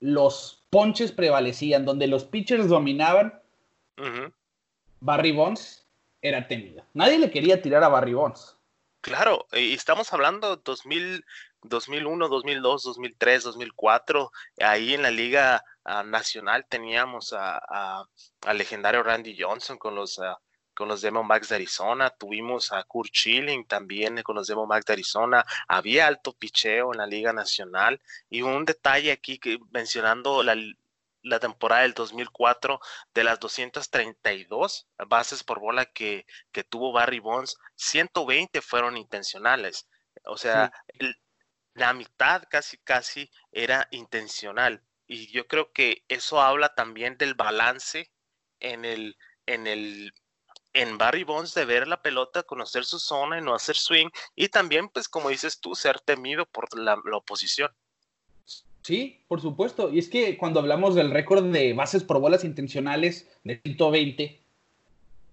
los 0.00 0.62
ponches 0.70 1.12
prevalecían, 1.12 1.84
donde 1.84 2.06
los 2.06 2.24
pitchers 2.24 2.68
dominaban, 2.68 3.34
Barry 5.00 5.32
Bonds 5.32 5.86
era 6.20 6.46
temido. 6.46 6.84
Nadie 6.94 7.18
le 7.18 7.30
quería 7.30 7.60
tirar 7.60 7.82
a 7.82 7.88
Barry 7.88 8.14
Bonds. 8.14 8.56
Claro, 9.02 9.48
y 9.52 9.74
estamos 9.74 10.12
hablando 10.12 10.56
2000, 10.58 11.24
2001, 11.62 12.28
2002, 12.28 12.82
2003, 12.84 13.42
2004, 13.42 14.30
ahí 14.60 14.94
en 14.94 15.02
la 15.02 15.10
liga 15.10 15.64
ah, 15.84 16.04
nacional 16.04 16.64
teníamos 16.68 17.32
al 17.32 18.06
legendario 18.58 19.02
Randy 19.02 19.36
Johnson 19.36 19.76
con 19.76 19.96
los, 19.96 20.18
uh, 20.18 20.36
con 20.72 20.86
los 20.86 21.02
Diamondbacks 21.02 21.48
de 21.48 21.56
Arizona, 21.56 22.10
tuvimos 22.10 22.70
a 22.70 22.84
Kurt 22.84 23.12
Schilling 23.12 23.66
también 23.66 24.22
con 24.22 24.36
los 24.36 24.46
Diamondbacks 24.46 24.86
de 24.86 24.92
Arizona, 24.92 25.44
había 25.66 26.06
alto 26.06 26.32
picheo 26.32 26.92
en 26.92 26.98
la 26.98 27.06
liga 27.06 27.32
nacional 27.32 28.00
y 28.30 28.42
un 28.42 28.64
detalle 28.64 29.10
aquí 29.10 29.36
que, 29.40 29.58
mencionando 29.72 30.44
la, 30.44 30.54
la 31.22 31.40
temporada 31.40 31.82
del 31.82 31.94
2004, 31.94 32.80
de 33.14 33.24
las 33.24 33.40
232 33.40 34.88
bases 35.08 35.44
por 35.44 35.60
bola 35.60 35.86
que, 35.86 36.26
que 36.52 36.64
tuvo 36.64 36.92
Barry 36.92 37.20
Bonds, 37.20 37.56
120 37.76 38.60
fueron 38.60 38.96
intencionales. 38.96 39.88
O 40.24 40.36
sea, 40.36 40.72
el, 40.86 41.16
la 41.74 41.92
mitad 41.92 42.44
casi 42.50 42.78
casi 42.78 43.30
era 43.50 43.88
intencional. 43.90 44.82
Y 45.06 45.30
yo 45.32 45.46
creo 45.46 45.72
que 45.72 46.04
eso 46.08 46.40
habla 46.40 46.74
también 46.74 47.16
del 47.18 47.34
balance 47.34 48.10
en 48.60 48.84
el, 48.84 49.16
en 49.46 49.66
el, 49.66 50.12
en 50.72 50.98
Barry 50.98 51.24
Bonds 51.24 51.54
de 51.54 51.64
ver 51.64 51.88
la 51.88 52.00
pelota, 52.02 52.42
conocer 52.42 52.84
su 52.84 52.98
zona 52.98 53.38
y 53.38 53.42
no 53.42 53.54
hacer 53.54 53.76
swing. 53.76 54.08
Y 54.34 54.48
también, 54.48 54.88
pues, 54.88 55.08
como 55.08 55.28
dices 55.28 55.60
tú, 55.60 55.74
ser 55.74 56.00
temido 56.00 56.46
por 56.46 56.76
la, 56.78 56.94
oposición. 57.12 57.70
Sí, 58.82 59.20
por 59.28 59.40
supuesto. 59.40 59.92
Y 59.92 59.98
es 59.98 60.08
que 60.08 60.36
cuando 60.36 60.60
hablamos 60.60 60.94
del 60.94 61.10
récord 61.10 61.44
de 61.52 61.72
bases 61.72 62.02
por 62.02 62.20
bolas 62.20 62.44
intencionales 62.44 63.28
de 63.44 63.60
120, 63.62 64.40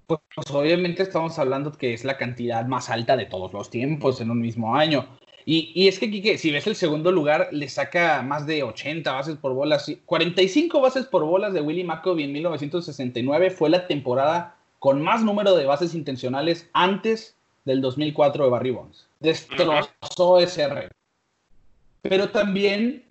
pues, 0.06 0.22
pues, 0.36 0.52
obviamente 0.52 1.04
estamos 1.04 1.38
hablando 1.40 1.72
que 1.72 1.94
es 1.94 2.04
la 2.04 2.18
cantidad 2.18 2.66
más 2.66 2.90
alta 2.90 3.18
de 3.18 3.26
todos 3.26 3.54
los 3.54 3.70
tiempos 3.70 4.22
en 4.22 4.32
un 4.32 4.40
mismo 4.40 4.76
año. 4.76 5.08
Y, 5.46 5.88
es 5.88 5.98
que, 5.98 6.12
Kike, 6.12 6.38
si 6.38 6.52
ves 6.52 6.68
el 6.68 6.76
segundo 6.76 7.12
lugar, 7.12 7.50
le 7.52 7.70
saca 7.70 8.22
más 8.22 8.46
de 8.46 8.62
80 8.62 9.12
bases 9.12 9.36
por 9.36 9.54
bolas. 9.54 9.92
45 10.06 10.80
bases 10.80 11.08
por 11.08 11.26
bolas 11.26 11.54
de 11.54 11.62
Willie 11.62 11.84
McCovey 11.84 12.26
en 12.26 12.34
1969 12.34 13.50
fue 13.50 13.72
la 13.72 13.88
temporada 13.88 14.56
con 14.78 15.02
más 15.02 15.24
número 15.24 15.56
de 15.56 15.66
bases 15.66 15.96
intencionales 15.96 16.70
antes 16.74 17.36
del 17.66 17.82
2004 17.82 18.44
de 18.44 18.50
Barry 18.52 18.70
Bonds. 18.70 19.08
Destrozó 19.20 20.40
ese 20.40 20.68
récord. 20.68 20.92
Pero 22.04 22.30
también 22.30 23.09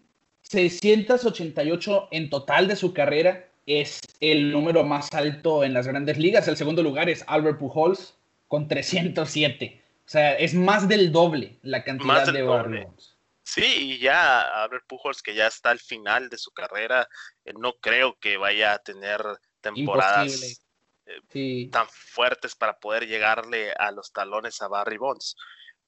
688 0.50 2.08
en 2.10 2.30
total 2.30 2.68
de 2.68 2.76
su 2.76 2.94
carrera 2.94 3.48
es 3.66 4.00
el 4.20 4.50
número 4.50 4.82
más 4.82 5.12
alto 5.12 5.62
en 5.62 5.74
las 5.74 5.86
grandes 5.86 6.18
ligas. 6.18 6.48
El 6.48 6.56
segundo 6.56 6.82
lugar 6.82 7.10
es 7.10 7.22
Albert 7.26 7.58
Pujols 7.58 8.14
con 8.48 8.66
307. 8.66 9.82
O 10.06 10.08
sea, 10.08 10.34
es 10.34 10.54
más 10.54 10.88
del 10.88 11.12
doble 11.12 11.58
la 11.62 11.84
cantidad 11.84 12.32
de 12.32 12.42
Barry 12.42 12.84
Bonds. 12.84 13.14
Sí, 13.42 13.64
y 13.64 13.98
ya 13.98 14.62
Albert 14.62 14.86
Pujols, 14.86 15.22
que 15.22 15.34
ya 15.34 15.46
está 15.46 15.70
al 15.70 15.80
final 15.80 16.28
de 16.28 16.38
su 16.38 16.50
carrera, 16.50 17.08
eh, 17.44 17.52
no 17.58 17.74
creo 17.74 18.18
que 18.18 18.36
vaya 18.36 18.74
a 18.74 18.78
tener 18.78 19.22
temporadas 19.60 20.62
eh, 21.06 21.68
tan 21.70 21.86
fuertes 21.88 22.54
para 22.54 22.78
poder 22.78 23.06
llegarle 23.06 23.72
a 23.72 23.90
los 23.90 24.12
talones 24.12 24.60
a 24.62 24.68
Barry 24.68 24.98
Bonds. 24.98 25.36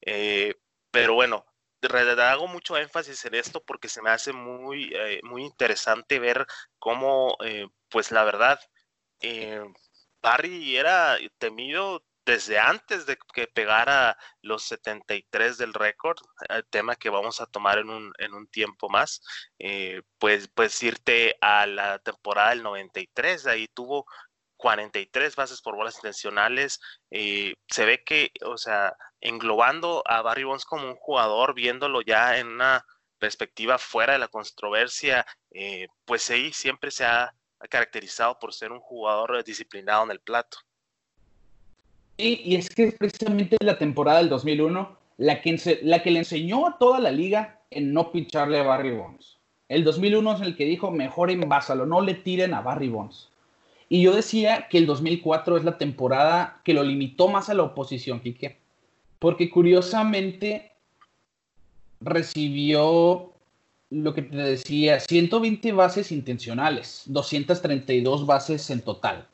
Eh, 0.01 0.55
pero 0.91 1.13
bueno, 1.13 1.45
hago 2.31 2.47
mucho 2.47 2.77
énfasis 2.77 3.25
en 3.25 3.35
esto 3.35 3.63
porque 3.63 3.89
se 3.89 4.01
me 4.01 4.09
hace 4.09 4.33
muy, 4.33 4.91
eh, 4.93 5.19
muy 5.23 5.43
interesante 5.43 6.19
ver 6.19 6.45
cómo, 6.79 7.37
pues 7.89 8.11
la 8.11 8.23
verdad, 8.23 8.59
Barry 10.21 10.77
era 10.77 11.17
temido 11.37 12.03
desde 12.25 12.59
antes 12.59 13.05
de 13.05 13.17
que 13.33 13.47
pegara 13.47 14.17
los 14.41 14.63
73 14.63 15.57
del 15.57 15.73
récord, 15.73 16.17
el 16.49 16.65
tema 16.65 16.95
que 16.95 17.09
vamos 17.09 17.41
a 17.41 17.47
tomar 17.47 17.79
en 17.79 17.89
un, 17.89 18.13
en 18.19 18.33
un 18.33 18.47
tiempo 18.47 18.89
más, 18.89 19.21
pues, 20.19 20.47
pues 20.53 20.81
irte 20.83 21.37
a 21.41 21.65
la 21.65 21.99
temporada 21.99 22.51
del 22.51 22.63
93, 22.63 23.47
ahí 23.47 23.67
tuvo 23.67 24.05
43 24.61 25.35
bases 25.35 25.61
por 25.61 25.75
bolas 25.75 25.95
intencionales. 25.95 26.79
Eh, 27.09 27.55
se 27.67 27.85
ve 27.85 28.03
que, 28.05 28.31
o 28.45 28.57
sea, 28.57 28.95
englobando 29.19 30.03
a 30.05 30.21
Barry 30.21 30.43
Bonds 30.43 30.65
como 30.65 30.87
un 30.87 30.95
jugador, 30.95 31.55
viéndolo 31.55 32.01
ya 32.01 32.37
en 32.37 32.47
una 32.47 32.85
perspectiva 33.17 33.77
fuera 33.77 34.13
de 34.13 34.19
la 34.19 34.27
controversia, 34.27 35.25
eh, 35.51 35.87
pues 36.05 36.21
sí, 36.21 36.53
siempre 36.53 36.91
se 36.91 37.05
ha 37.05 37.33
caracterizado 37.69 38.39
por 38.39 38.53
ser 38.53 38.71
un 38.71 38.79
jugador 38.79 39.43
disciplinado 39.43 40.03
en 40.05 40.11
el 40.11 40.19
plato. 40.19 40.57
Y, 42.17 42.53
y 42.53 42.55
es 42.55 42.69
que 42.69 42.91
precisamente 42.91 43.57
la 43.61 43.77
temporada 43.77 44.19
del 44.19 44.29
2001 44.29 45.01
la 45.17 45.41
que, 45.41 45.79
la 45.83 46.01
que 46.01 46.11
le 46.11 46.19
enseñó 46.19 46.67
a 46.67 46.77
toda 46.77 46.99
la 46.99 47.11
liga 47.11 47.61
en 47.69 47.93
no 47.93 48.11
pincharle 48.11 48.59
a 48.59 48.63
Barry 48.63 48.91
Bonds. 48.91 49.37
El 49.69 49.83
2001 49.83 50.35
es 50.35 50.41
el 50.41 50.55
que 50.55 50.65
dijo, 50.65 50.91
mejor 50.91 51.31
envásalo, 51.31 51.85
no 51.85 52.01
le 52.01 52.15
tiren 52.15 52.53
a 52.53 52.61
Barry 52.61 52.89
Bonds. 52.89 53.30
Y 53.91 54.03
yo 54.03 54.15
decía 54.15 54.69
que 54.69 54.77
el 54.77 54.85
2004 54.85 55.57
es 55.57 55.65
la 55.65 55.77
temporada 55.77 56.61
que 56.63 56.73
lo 56.73 56.81
limitó 56.81 57.27
más 57.27 57.49
a 57.49 57.53
la 57.53 57.63
oposición, 57.63 58.21
Quique. 58.21 58.57
Porque 59.19 59.49
curiosamente 59.49 60.71
recibió 61.99 63.33
lo 63.89 64.13
que 64.13 64.21
te 64.21 64.37
decía, 64.37 65.01
120 65.01 65.73
bases 65.73 66.13
intencionales, 66.13 67.03
232 67.07 68.25
bases 68.25 68.69
en 68.69 68.79
total. 68.79 69.27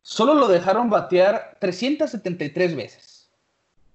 Solo 0.00 0.32
lo 0.36 0.48
dejaron 0.48 0.88
batear 0.88 1.58
373 1.60 2.74
veces. 2.74 3.28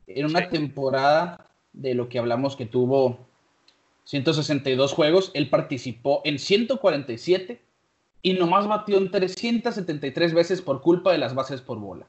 En 0.05 0.27
una 0.27 0.47
temporada 0.47 1.49
de 1.73 1.95
lo 1.95 2.07
que 2.07 2.19
hablamos 2.19 2.55
que 2.55 2.67
tuvo 2.67 3.17
162 4.03 4.93
juegos, 4.93 5.31
él 5.33 5.49
participó 5.49 6.21
en 6.23 6.37
147 6.37 7.66
y 8.21 8.33
nomás 8.33 8.67
batió 8.67 8.97
en 8.97 9.11
373 9.11 10.33
veces 10.33 10.61
por 10.61 10.81
culpa 10.81 11.11
de 11.11 11.17
las 11.17 11.35
bases 11.35 11.61
por 11.61 11.79
bola. 11.79 12.07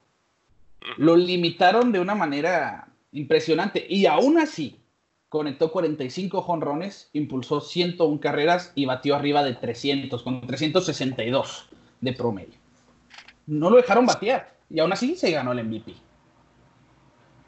Lo 0.97 1.17
limitaron 1.17 1.93
de 1.93 2.01
una 2.01 2.15
manera 2.15 2.89
impresionante 3.13 3.87
y 3.89 4.07
aún 4.07 4.39
así 4.39 4.81
conectó 5.29 5.71
45 5.71 6.43
jonrones, 6.43 7.11
impulsó 7.13 7.61
101 7.61 8.21
carreras 8.21 8.73
y 8.75 8.87
batió 8.87 9.15
arriba 9.15 9.45
de 9.45 9.55
300, 9.55 10.23
con 10.23 10.47
362 10.47 11.69
de 12.01 12.13
promedio. 12.13 12.59
No 13.47 13.71
lo 13.71 13.77
dejaron 13.77 14.07
batear 14.07 14.57
y 14.71 14.81
aún 14.81 14.93
así 14.93 15.17
se 15.17 15.31
ganó 15.31 15.53
el 15.53 15.65
MVP. 15.65 15.95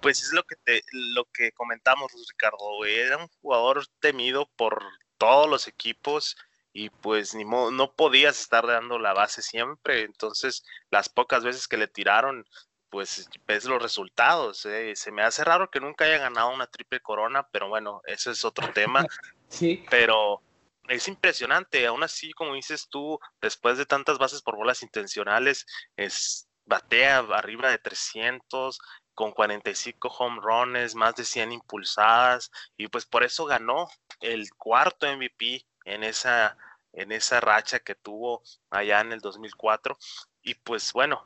Pues 0.01 0.23
es 0.23 0.33
lo 0.33 0.43
que 0.45 0.57
te, 0.57 0.83
lo 0.93 1.25
que 1.27 1.53
comentamos, 1.53 2.13
Ricardo. 2.29 2.85
Era 2.87 3.19
un 3.19 3.29
jugador 3.43 3.85
temido 4.01 4.49
por 4.57 4.83
todos 5.19 5.49
los 5.49 5.69
equipos 5.69 6.37
y 6.73 6.91
pues 6.91 7.35
ni 7.35 7.45
modo, 7.45 7.71
no 7.71 7.93
podías 7.93 8.41
estar 8.41 8.67
dando 8.67 8.99
la 8.99 9.13
base 9.13 9.43
siempre, 9.43 10.03
entonces 10.03 10.65
las 10.91 11.09
pocas 11.09 11.45
veces 11.45 11.67
que 11.67 11.77
le 11.77 11.89
tiraron, 11.89 12.47
pues 12.91 13.29
ves 13.47 13.65
los 13.65 13.83
resultados. 13.83 14.67
Eh, 14.67 14.95
se 14.97 15.13
me 15.13 15.23
hace 15.23 15.45
raro 15.45 15.71
que 15.71 15.81
nunca 15.81 16.05
haya 16.05 16.19
ganado 16.19 16.53
una 16.53 16.67
triple 16.67 17.01
corona, 17.01 17.49
pero 17.51 17.69
bueno, 17.69 18.03
ese 18.07 18.33
es 18.33 18.45
otro 18.45 18.73
tema. 18.73 19.07
sí. 19.49 19.85
Pero 19.91 20.43
es 20.89 21.07
impresionante, 21.09 21.87
aún 21.87 22.03
así, 22.03 22.33
como 22.33 22.55
dices 22.55 22.89
tú, 22.89 23.19
después 23.41 23.79
de 23.79 23.87
tantas 23.87 24.19
bases 24.19 24.43
por 24.43 24.57
bolas 24.57 24.83
intencionales, 24.83 25.67
es 25.97 26.49
batea 26.67 27.19
arriba 27.19 27.71
de 27.71 27.79
300, 27.79 28.79
con 29.15 29.33
45 29.33 30.09
home 30.09 30.41
runs, 30.43 30.95
más 30.95 31.15
de 31.15 31.25
100 31.25 31.53
impulsadas, 31.53 32.51
y 32.77 32.89
pues 32.89 33.07
por 33.07 33.23
eso 33.23 33.45
ganó 33.45 33.89
el 34.21 34.49
cuarto 34.55 35.07
MVP 35.07 35.65
en 35.91 36.05
esa, 36.05 36.57
en 36.93 37.13
esa 37.13 37.41
racha 37.41 37.81
que 37.81 37.95
tuvo 37.95 38.43
allá 38.71 39.01
en 39.01 39.13
el 39.13 39.21
2004. 39.21 39.99
Y 40.43 40.55
pues 40.55 40.93
bueno, 40.93 41.25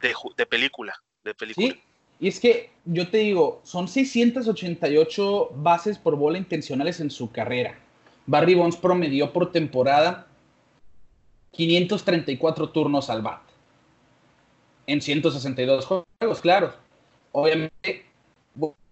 de, 0.00 0.46
película, 0.46 0.94
de 1.24 1.34
película. 1.34 1.76
Y 2.18 2.28
es 2.28 2.38
que 2.38 2.70
yo 2.84 3.08
te 3.08 3.18
digo, 3.18 3.60
son 3.64 3.88
688 3.88 5.50
bases 5.54 5.98
por 5.98 6.16
bola 6.16 6.38
intencionales 6.38 7.00
en 7.00 7.10
su 7.10 7.30
carrera. 7.32 7.78
Barry 8.26 8.54
Bonds 8.54 8.76
promedió 8.76 9.32
por 9.32 9.50
temporada 9.52 10.26
534 11.52 12.70
turnos 12.70 13.10
al 13.10 13.22
bat. 13.22 13.42
En 14.86 15.00
162 15.00 15.86
juegos, 15.86 16.40
claro. 16.40 16.74
Obviamente, 17.32 18.04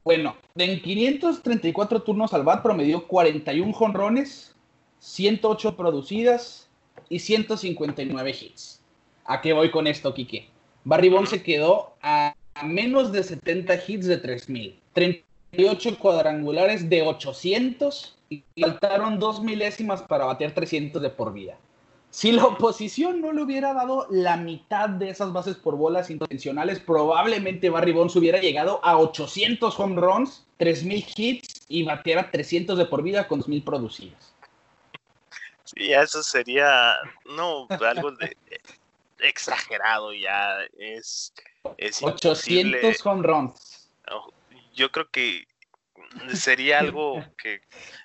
bueno, 0.04 0.36
en 0.56 0.80
534 0.80 2.02
turnos 2.02 2.32
al 2.32 2.44
bat 2.44 2.62
promedió 2.62 3.06
41 3.06 3.72
jonrones, 3.72 4.54
108 5.00 5.76
producidas 5.76 6.68
y 7.08 7.18
159 7.18 8.30
hits. 8.30 8.80
¿A 9.24 9.40
qué 9.40 9.52
voy 9.52 9.70
con 9.70 9.86
esto, 9.86 10.14
Kike? 10.14 10.48
Barry 10.84 11.08
Bonds 11.08 11.30
se 11.30 11.42
quedó 11.42 11.94
a 12.02 12.34
menos 12.64 13.12
de 13.12 13.22
70 13.22 13.74
hits 13.86 14.06
de 14.06 14.16
3000, 14.18 14.78
38 14.92 15.98
cuadrangulares 15.98 16.88
de 16.88 17.02
800 17.02 18.16
y 18.30 18.42
faltaron 18.60 19.18
dos 19.18 19.42
milésimas 19.42 20.02
para 20.02 20.24
bater 20.24 20.52
300 20.52 21.00
de 21.00 21.10
por 21.10 21.32
vida. 21.32 21.58
Si 22.10 22.32
la 22.32 22.46
oposición 22.46 23.20
no 23.20 23.32
le 23.32 23.42
hubiera 23.42 23.74
dado 23.74 24.06
la 24.10 24.38
mitad 24.38 24.88
de 24.88 25.10
esas 25.10 25.32
bases 25.32 25.56
por 25.56 25.76
bolas 25.76 26.08
intencionales, 26.08 26.80
probablemente 26.80 27.68
Barry 27.68 27.92
Bonds 27.92 28.16
hubiera 28.16 28.40
llegado 28.40 28.80
a 28.82 28.96
800 28.98 29.78
home 29.78 30.00
runs, 30.00 30.46
3000 30.56 31.04
hits 31.14 31.66
y 31.68 31.82
bateara 31.84 32.30
300 32.30 32.78
de 32.78 32.86
por 32.86 33.02
vida 33.02 33.28
con 33.28 33.40
2000 33.40 33.62
producidas. 33.62 34.37
Sí, 35.78 35.92
eso 35.92 36.24
sería, 36.24 36.96
no, 37.24 37.68
algo 37.70 38.10
de, 38.10 38.36
exagerado 39.20 40.12
ya, 40.12 40.58
es, 40.76 41.32
es 41.76 42.02
800 42.02 43.06
home 43.06 43.22
runs. 43.22 43.88
Yo 44.74 44.90
creo 44.90 45.08
que 45.08 45.46
sería 46.34 46.80
algo 46.80 47.14
que 47.40 47.60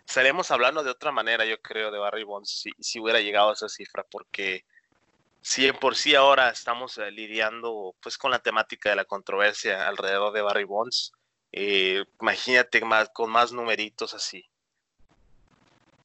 estaríamos 0.06 0.52
hablando 0.52 0.84
de 0.84 0.92
otra 0.92 1.12
manera, 1.12 1.46
yo 1.46 1.60
creo, 1.62 1.90
de 1.90 1.98
Barry 1.98 2.24
Bonds, 2.24 2.62
si, 2.62 2.72
si 2.80 3.00
hubiera 3.00 3.20
llegado 3.20 3.50
a 3.50 3.54
esa 3.54 3.70
cifra, 3.70 4.04
porque 4.04 4.66
si 5.42 5.66
en 5.66 5.76
por 5.76 5.96
sí 5.96 6.14
ahora 6.14 6.50
estamos 6.50 7.00
eh, 7.00 7.10
lidiando 7.10 7.96
pues 8.04 8.20
con 8.20 8.30
la 8.30 8.40
temática 8.40 8.92
de 8.92 8.98
la 8.98 9.06
controversia 9.06 9.88
alrededor 9.88 10.32
de 10.32 10.42
Barry 10.44 10.64
Bonds, 10.64 11.12
eh, 11.52 12.06
imagínate 12.22 12.86
más, 12.86 13.10
con 13.10 13.32
más 13.32 13.52
numeritos 13.52 14.14
así. 14.14 14.46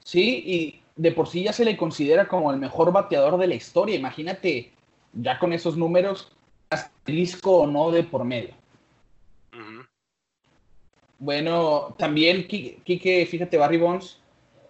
Sí, 0.02 0.42
y 0.46 0.82
de 0.98 1.12
por 1.12 1.28
sí 1.28 1.44
ya 1.44 1.52
se 1.52 1.64
le 1.64 1.76
considera 1.76 2.28
como 2.28 2.52
el 2.52 2.58
mejor 2.58 2.92
bateador 2.92 3.38
de 3.38 3.46
la 3.46 3.54
historia. 3.54 3.96
Imagínate, 3.96 4.72
ya 5.14 5.38
con 5.38 5.52
esos 5.52 5.76
números, 5.76 6.32
asterisco 6.68 7.58
o 7.58 7.66
no 7.66 7.90
de 7.90 8.02
por 8.02 8.24
medio. 8.24 8.54
Bueno, 11.20 11.94
también, 11.98 12.46
Kike, 12.46 13.26
fíjate, 13.26 13.56
Barry 13.56 13.78
Bonds 13.78 14.20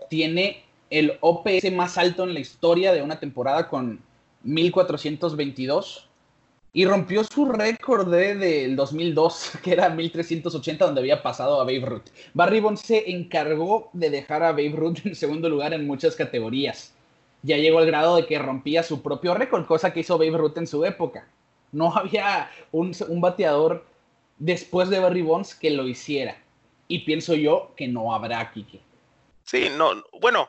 tiene 0.09 0.65
el 0.91 1.19
OPS 1.21 1.73
más 1.73 1.99
alto 1.99 2.25
en 2.25 2.35
la 2.35 2.41
historia 2.41 2.93
de 2.93 3.03
una 3.03 3.19
temporada 3.19 3.69
con 3.69 4.01
1422 4.43 6.08
y 6.73 6.85
rompió 6.85 7.25
su 7.25 7.47
récord 7.47 8.11
del 8.11 8.77
2002, 8.77 9.53
que 9.63 9.73
era 9.73 9.89
1380, 9.89 10.85
donde 10.87 11.01
había 11.01 11.23
pasado 11.23 11.61
a 11.61 11.65
Babe 11.65 11.85
Ruth. 11.85 12.11
Barry 12.35 12.61
Bonds 12.61 12.81
se 12.81 13.11
encargó 13.11 13.91
de 13.93 14.11
dejar 14.11 14.43
a 14.43 14.53
Babe 14.53 14.75
Ruth 14.75 14.99
en 15.05 15.15
segundo 15.15 15.49
lugar 15.49 15.73
en 15.73 15.87
muchas 15.87 16.15
categorías. 16.15 16.95
Ya 17.43 17.57
llegó 17.57 17.79
al 17.79 17.87
grado 17.87 18.17
de 18.17 18.27
que 18.27 18.39
rompía 18.39 18.83
su 18.83 19.03
propio 19.03 19.35
récord, 19.35 19.67
cosa 19.67 19.93
que 19.93 20.01
hizo 20.01 20.19
Babe 20.19 20.37
Ruth 20.37 20.59
en 20.59 20.67
su 20.67 20.85
época. 20.85 21.29
No 21.73 21.93
había 21.97 22.51
un, 22.73 22.95
un 23.09 23.21
bateador 23.21 23.85
después 24.39 24.89
de 24.89 24.99
Barry 24.99 25.23
Bonds 25.23 25.55
que 25.55 25.71
lo 25.71 25.87
hiciera. 25.89 26.37
Y 26.89 27.01
pienso 27.01 27.35
yo 27.35 27.73
que 27.77 27.87
no 27.87 28.15
habrá, 28.15 28.51
Kike. 28.51 28.81
Sí, 29.45 29.69
no, 29.77 30.05
bueno, 30.21 30.49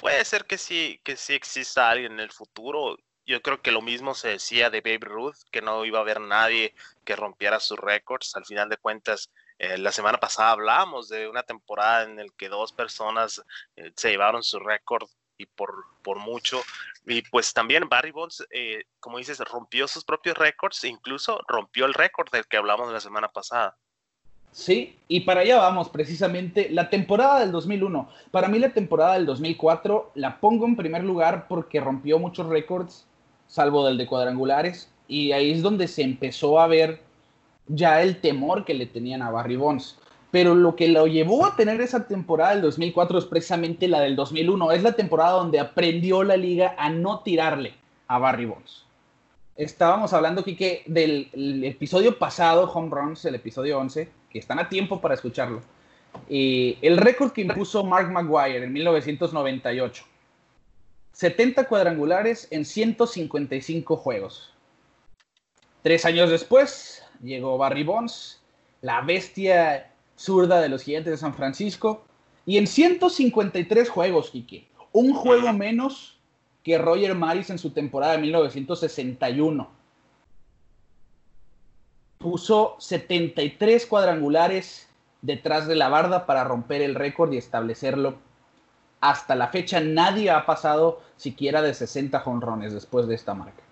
puede 0.00 0.24
ser 0.24 0.44
que 0.44 0.58
sí, 0.58 1.00
que 1.02 1.16
sí 1.16 1.34
exista 1.34 1.90
alguien 1.90 2.12
en 2.12 2.20
el 2.20 2.30
futuro 2.30 2.96
yo 3.26 3.40
creo 3.42 3.62
que 3.62 3.70
lo 3.70 3.82
mismo 3.82 4.14
se 4.14 4.28
decía 4.28 4.70
de 4.70 4.80
Babe 4.80 5.06
Ruth, 5.06 5.36
que 5.50 5.62
no 5.62 5.84
iba 5.84 5.98
a 5.98 6.02
haber 6.02 6.20
nadie 6.20 6.74
que 7.04 7.16
rompiera 7.16 7.60
sus 7.60 7.78
récords. 7.78 8.34
Al 8.36 8.44
final 8.44 8.68
de 8.68 8.76
cuentas, 8.76 9.30
eh, 9.58 9.78
la 9.78 9.92
semana 9.92 10.18
pasada 10.18 10.50
hablábamos 10.50 11.08
de 11.08 11.28
una 11.28 11.42
temporada 11.42 12.04
en 12.04 12.16
la 12.16 12.26
que 12.36 12.48
dos 12.48 12.72
personas 12.72 13.42
eh, 13.76 13.92
se 13.96 14.10
llevaron 14.10 14.42
su 14.42 14.58
récord 14.58 15.08
y 15.38 15.46
por, 15.46 15.84
por 16.02 16.18
mucho. 16.18 16.62
Y 17.06 17.22
pues 17.22 17.52
también 17.52 17.88
Barry 17.88 18.10
Bonds, 18.10 18.46
eh, 18.50 18.84
como 19.00 19.18
dices, 19.18 19.38
rompió 19.40 19.86
sus 19.86 20.04
propios 20.04 20.36
récords, 20.36 20.82
incluso 20.84 21.40
rompió 21.46 21.84
el 21.86 21.94
récord 21.94 22.30
del 22.30 22.46
que 22.46 22.56
hablamos 22.56 22.92
la 22.92 23.00
semana 23.00 23.28
pasada. 23.28 23.76
Sí, 24.50 24.98
y 25.08 25.20
para 25.20 25.40
allá 25.40 25.58
vamos, 25.58 25.88
precisamente 25.88 26.68
la 26.70 26.90
temporada 26.90 27.40
del 27.40 27.52
2001. 27.52 28.10
Para 28.30 28.48
mí 28.48 28.58
la 28.58 28.74
temporada 28.74 29.14
del 29.14 29.24
2004 29.24 30.12
la 30.14 30.40
pongo 30.40 30.66
en 30.66 30.76
primer 30.76 31.02
lugar 31.04 31.48
porque 31.48 31.80
rompió 31.80 32.18
muchos 32.18 32.46
récords 32.46 33.06
salvo 33.52 33.84
del 33.84 33.98
de 33.98 34.06
cuadrangulares, 34.06 34.88
y 35.06 35.32
ahí 35.32 35.50
es 35.50 35.60
donde 35.60 35.86
se 35.86 36.00
empezó 36.00 36.58
a 36.58 36.66
ver 36.66 37.02
ya 37.68 38.00
el 38.00 38.18
temor 38.18 38.64
que 38.64 38.72
le 38.72 38.86
tenían 38.86 39.20
a 39.20 39.30
Barry 39.30 39.56
Bonds. 39.56 39.98
Pero 40.30 40.54
lo 40.54 40.74
que 40.74 40.88
lo 40.88 41.06
llevó 41.06 41.44
a 41.44 41.54
tener 41.54 41.82
esa 41.82 42.06
temporada 42.08 42.52
del 42.52 42.62
2004 42.62 43.18
es 43.18 43.26
precisamente 43.26 43.88
la 43.88 44.00
del 44.00 44.16
2001. 44.16 44.72
Es 44.72 44.82
la 44.82 44.92
temporada 44.92 45.32
donde 45.32 45.60
aprendió 45.60 46.22
la 46.22 46.38
liga 46.38 46.74
a 46.78 46.88
no 46.88 47.20
tirarle 47.20 47.74
a 48.06 48.18
Barry 48.18 48.46
Bonds. 48.46 48.86
Estábamos 49.54 50.14
hablando, 50.14 50.40
aquí 50.40 50.56
que 50.56 50.82
del 50.86 51.28
episodio 51.62 52.18
pasado, 52.18 52.70
Home 52.72 52.88
Runs, 52.90 53.22
el 53.26 53.34
episodio 53.34 53.78
11, 53.78 54.08
que 54.30 54.38
están 54.38 54.60
a 54.60 54.70
tiempo 54.70 54.98
para 55.02 55.12
escucharlo. 55.12 55.60
y 56.26 56.78
el 56.80 56.96
récord 56.96 57.32
que 57.32 57.42
impuso 57.42 57.84
Mark 57.84 58.10
Maguire 58.10 58.64
en 58.64 58.72
1998 58.72 60.04
70 61.12 61.68
cuadrangulares 61.68 62.48
en 62.50 62.64
155 62.64 63.96
juegos. 63.96 64.52
Tres 65.82 66.04
años 66.04 66.30
después 66.30 67.02
llegó 67.22 67.58
Barry 67.58 67.84
Bonds, 67.84 68.42
la 68.80 69.00
bestia 69.00 69.92
zurda 70.18 70.60
de 70.60 70.68
los 70.68 70.82
Gigantes 70.82 71.12
de 71.12 71.16
San 71.16 71.34
Francisco, 71.34 72.04
y 72.46 72.58
en 72.58 72.66
153 72.66 73.88
juegos, 73.88 74.30
Kike, 74.30 74.68
un 74.92 75.14
juego 75.14 75.52
menos 75.52 76.18
que 76.62 76.78
Roger 76.78 77.14
Maris 77.14 77.50
en 77.50 77.58
su 77.58 77.70
temporada 77.70 78.12
de 78.12 78.18
1961. 78.18 79.70
Puso 82.18 82.76
73 82.78 83.86
cuadrangulares 83.86 84.88
detrás 85.22 85.66
de 85.66 85.74
la 85.74 85.88
barda 85.88 86.26
para 86.26 86.44
romper 86.44 86.82
el 86.82 86.94
récord 86.94 87.32
y 87.32 87.36
establecerlo 87.36 88.18
hasta 89.02 89.34
la 89.34 89.48
fecha 89.48 89.80
nadie 89.80 90.30
ha 90.30 90.46
pasado 90.46 91.02
siquiera 91.16 91.60
de 91.60 91.74
60 91.74 92.20
jonrones 92.20 92.72
después 92.72 93.08
de 93.08 93.16
esta 93.16 93.34
marca. 93.34 93.62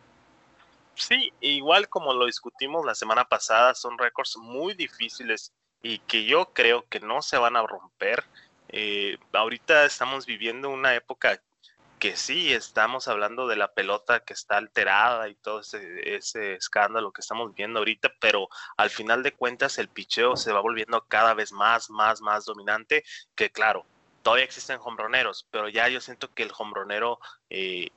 Sí, 0.97 1.33
igual 1.41 1.89
como 1.89 2.13
lo 2.13 2.27
discutimos 2.27 2.85
la 2.85 2.97
semana 2.97 3.25
pasada, 3.25 3.75
son 3.75 3.97
récords 3.97 4.37
muy 4.37 4.75
difíciles 4.75 5.53
y 5.83 6.01
que 6.01 6.25
yo 6.25 6.51
creo 6.53 6.85
que 6.89 6.99
no 6.99 7.23
se 7.23 7.39
van 7.39 7.57
a 7.57 7.63
romper. 7.63 8.25
Eh, 8.71 9.19
ahorita 9.33 9.85
estamos 9.85 10.27
viviendo 10.27 10.69
una 10.69 10.97
época 10.97 11.41
que 12.01 12.17
sí, 12.17 12.53
estamos 12.53 13.07
hablando 13.07 13.47
de 13.47 13.55
la 13.55 13.73
pelota 13.73 14.21
que 14.21 14.33
está 14.33 14.57
alterada 14.57 15.29
y 15.29 15.37
todo 15.37 15.61
ese, 15.61 16.17
ese, 16.17 16.55
escándalo 16.55 17.13
que 17.13 17.21
estamos 17.21 17.55
viendo 17.55 17.79
ahorita, 17.79 18.11
pero 18.21 18.49
al 18.77 18.91
final 18.91 19.23
de 19.23 19.33
cuentas 19.33 19.79
el 19.79 19.89
picheo 19.89 20.37
se 20.37 20.53
va 20.53 20.61
volviendo 20.61 21.05
cada 21.07 21.35
vez 21.35 21.53
más, 21.53 21.89
más, 21.89 22.21
más 22.21 22.47
dominante, 22.47 23.05
que 23.37 23.51
claro, 23.51 23.87
todavía 24.23 24.45
existen 24.45 24.79
hombroneros, 24.83 25.47
pero 25.51 25.69
ya 25.69 25.89
yo 25.89 26.01
siento 26.01 26.33
que 26.33 26.43
el 26.43 26.53
hombronero 26.57 27.19
eh, 27.49 27.89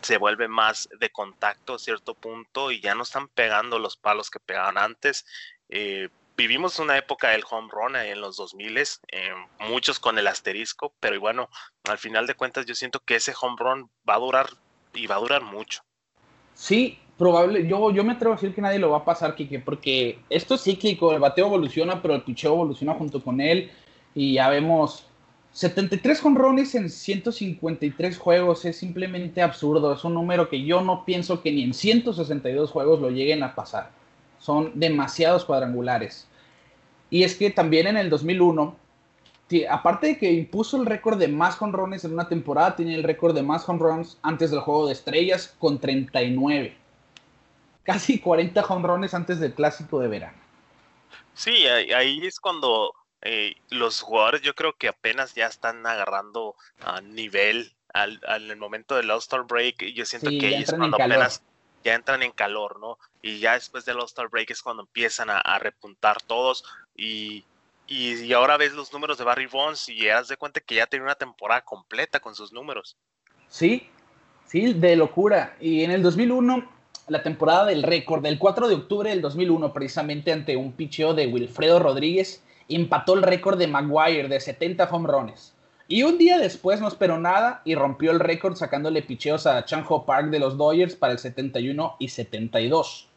se 0.00 0.18
vuelve 0.18 0.48
más 0.48 0.88
de 0.98 1.10
contacto 1.10 1.74
a 1.74 1.78
cierto 1.78 2.14
punto 2.14 2.70
y 2.70 2.80
ya 2.80 2.94
no 2.94 3.02
están 3.02 3.28
pegando 3.28 3.78
los 3.78 3.96
palos 3.96 4.30
que 4.30 4.40
pegaban 4.40 4.78
antes. 4.78 5.26
Eh, 5.68 6.08
vivimos 6.36 6.78
una 6.78 6.96
época 6.96 7.28
del 7.30 7.44
home 7.48 7.68
run 7.70 7.96
en 7.96 8.20
los 8.20 8.36
2000, 8.36 8.78
eh, 8.78 8.86
muchos 9.68 10.00
con 10.00 10.18
el 10.18 10.26
asterisco, 10.26 10.94
pero 11.00 11.20
bueno, 11.20 11.50
al 11.84 11.98
final 11.98 12.26
de 12.26 12.34
cuentas 12.34 12.66
yo 12.66 12.74
siento 12.74 13.00
que 13.00 13.16
ese 13.16 13.34
home 13.40 13.56
run 13.58 13.90
va 14.08 14.14
a 14.14 14.20
durar 14.20 14.50
y 14.94 15.06
va 15.06 15.16
a 15.16 15.20
durar 15.20 15.42
mucho. 15.42 15.82
Sí, 16.54 16.98
probable, 17.18 17.66
yo, 17.66 17.90
yo 17.90 18.04
me 18.04 18.14
atrevo 18.14 18.32
a 18.32 18.36
decir 18.36 18.54
que 18.54 18.62
nadie 18.62 18.78
lo 18.78 18.90
va 18.90 18.98
a 18.98 19.04
pasar, 19.04 19.34
Kike, 19.34 19.60
porque 19.60 20.18
esto 20.30 20.54
es 20.54 20.62
cíclico, 20.62 21.12
el 21.12 21.20
bateo 21.20 21.46
evoluciona, 21.46 22.00
pero 22.00 22.14
el 22.14 22.22
picheo 22.22 22.54
evoluciona 22.54 22.94
junto 22.94 23.22
con 23.22 23.40
él 23.40 23.70
y 24.14 24.34
ya 24.34 24.48
vemos 24.48 25.09
73 25.52 26.20
jonrones 26.20 26.74
en 26.76 26.88
153 26.88 28.18
juegos 28.18 28.64
es 28.64 28.76
simplemente 28.76 29.42
absurdo. 29.42 29.92
Es 29.92 30.04
un 30.04 30.14
número 30.14 30.48
que 30.48 30.62
yo 30.64 30.80
no 30.80 31.04
pienso 31.04 31.42
que 31.42 31.50
ni 31.50 31.64
en 31.64 31.74
162 31.74 32.70
juegos 32.70 33.00
lo 33.00 33.10
lleguen 33.10 33.42
a 33.42 33.54
pasar. 33.54 33.90
Son 34.38 34.72
demasiados 34.74 35.44
cuadrangulares. 35.44 36.28
Y 37.10 37.24
es 37.24 37.34
que 37.34 37.50
también 37.50 37.88
en 37.88 37.96
el 37.96 38.08
2001, 38.10 38.76
aparte 39.68 40.06
de 40.06 40.18
que 40.18 40.32
impuso 40.32 40.76
el 40.76 40.86
récord 40.86 41.18
de 41.18 41.26
más 41.26 41.56
jonrones 41.56 42.04
en 42.04 42.12
una 42.12 42.28
temporada, 42.28 42.76
tiene 42.76 42.94
el 42.94 43.02
récord 43.02 43.34
de 43.34 43.42
más 43.42 43.64
jonrones 43.64 44.18
antes 44.22 44.52
del 44.52 44.60
juego 44.60 44.86
de 44.86 44.92
estrellas 44.92 45.54
con 45.58 45.80
39. 45.80 46.76
Casi 47.82 48.20
40 48.20 48.62
jonrones 48.62 49.14
antes 49.14 49.40
del 49.40 49.52
clásico 49.52 49.98
de 49.98 50.06
verano. 50.06 50.38
Sí, 51.34 51.66
ahí 51.66 52.20
es 52.24 52.38
cuando 52.38 52.92
eh, 53.22 53.56
los 53.68 54.00
jugadores 54.00 54.42
yo 54.42 54.54
creo 54.54 54.74
que 54.74 54.88
apenas 54.88 55.34
ya 55.34 55.46
están 55.46 55.86
agarrando 55.86 56.54
a 56.80 57.00
nivel 57.00 57.72
al, 57.92 58.20
al 58.26 58.56
momento 58.56 58.96
del 58.96 59.10
All-Star 59.10 59.44
Break. 59.44 59.92
Yo 59.94 60.06
siento 60.06 60.30
que 60.30 60.46
ahí 60.46 60.62
es 60.62 60.70
cuando 60.70 60.96
apenas 60.96 61.42
ya 61.84 61.94
entran 61.94 62.22
en 62.22 62.32
calor, 62.32 62.78
¿no? 62.80 62.98
Y 63.22 63.38
ya 63.38 63.54
después 63.54 63.84
del 63.84 63.98
All-Star 63.98 64.28
Break 64.28 64.50
es 64.50 64.62
cuando 64.62 64.82
empiezan 64.82 65.28
a, 65.30 65.58
repuntar 65.58 66.22
todos. 66.22 66.64
Y, 66.96 67.44
y, 67.86 68.32
ahora 68.32 68.56
ves 68.56 68.72
los 68.72 68.92
números 68.92 69.18
de 69.18 69.24
Barry 69.24 69.46
Bonds 69.46 69.88
y 69.88 70.06
das 70.06 70.28
de 70.28 70.36
cuenta 70.36 70.60
que 70.60 70.76
ya 70.76 70.86
tiene 70.86 71.04
una 71.04 71.14
temporada 71.14 71.62
completa 71.62 72.20
con 72.20 72.34
sus 72.34 72.52
números. 72.52 72.96
Sí, 73.48 73.88
sí, 74.46 74.72
de 74.72 74.96
locura. 74.96 75.56
Y 75.60 75.84
en 75.84 75.90
el 75.90 76.02
2001, 76.02 76.70
la 77.08 77.22
temporada 77.22 77.66
del 77.66 77.82
récord, 77.82 78.22
del 78.22 78.38
4 78.38 78.68
de 78.68 78.74
octubre 78.76 79.10
del 79.10 79.20
2001, 79.20 79.72
precisamente 79.72 80.32
ante 80.32 80.56
un 80.56 80.72
picheo 80.72 81.12
de 81.12 81.26
Wilfredo 81.26 81.80
Rodríguez 81.80 82.42
empató 82.76 83.14
el 83.14 83.22
récord 83.22 83.58
de 83.58 83.66
Maguire 83.66 84.28
de 84.28 84.40
70 84.40 84.84
home 84.84 85.08
runs. 85.08 85.54
Y 85.88 86.04
un 86.04 86.18
día 86.18 86.38
después 86.38 86.80
no 86.80 86.86
esperó 86.86 87.18
nada 87.18 87.62
y 87.64 87.74
rompió 87.74 88.12
el 88.12 88.20
récord 88.20 88.54
sacándole 88.54 89.02
picheos 89.02 89.46
a 89.46 89.64
Chanjo 89.64 90.06
Park 90.06 90.30
de 90.30 90.38
los 90.38 90.56
Dodgers 90.56 90.94
para 90.94 91.12
el 91.12 91.18
71 91.18 91.96
y 91.98 92.08
72. 92.08 93.08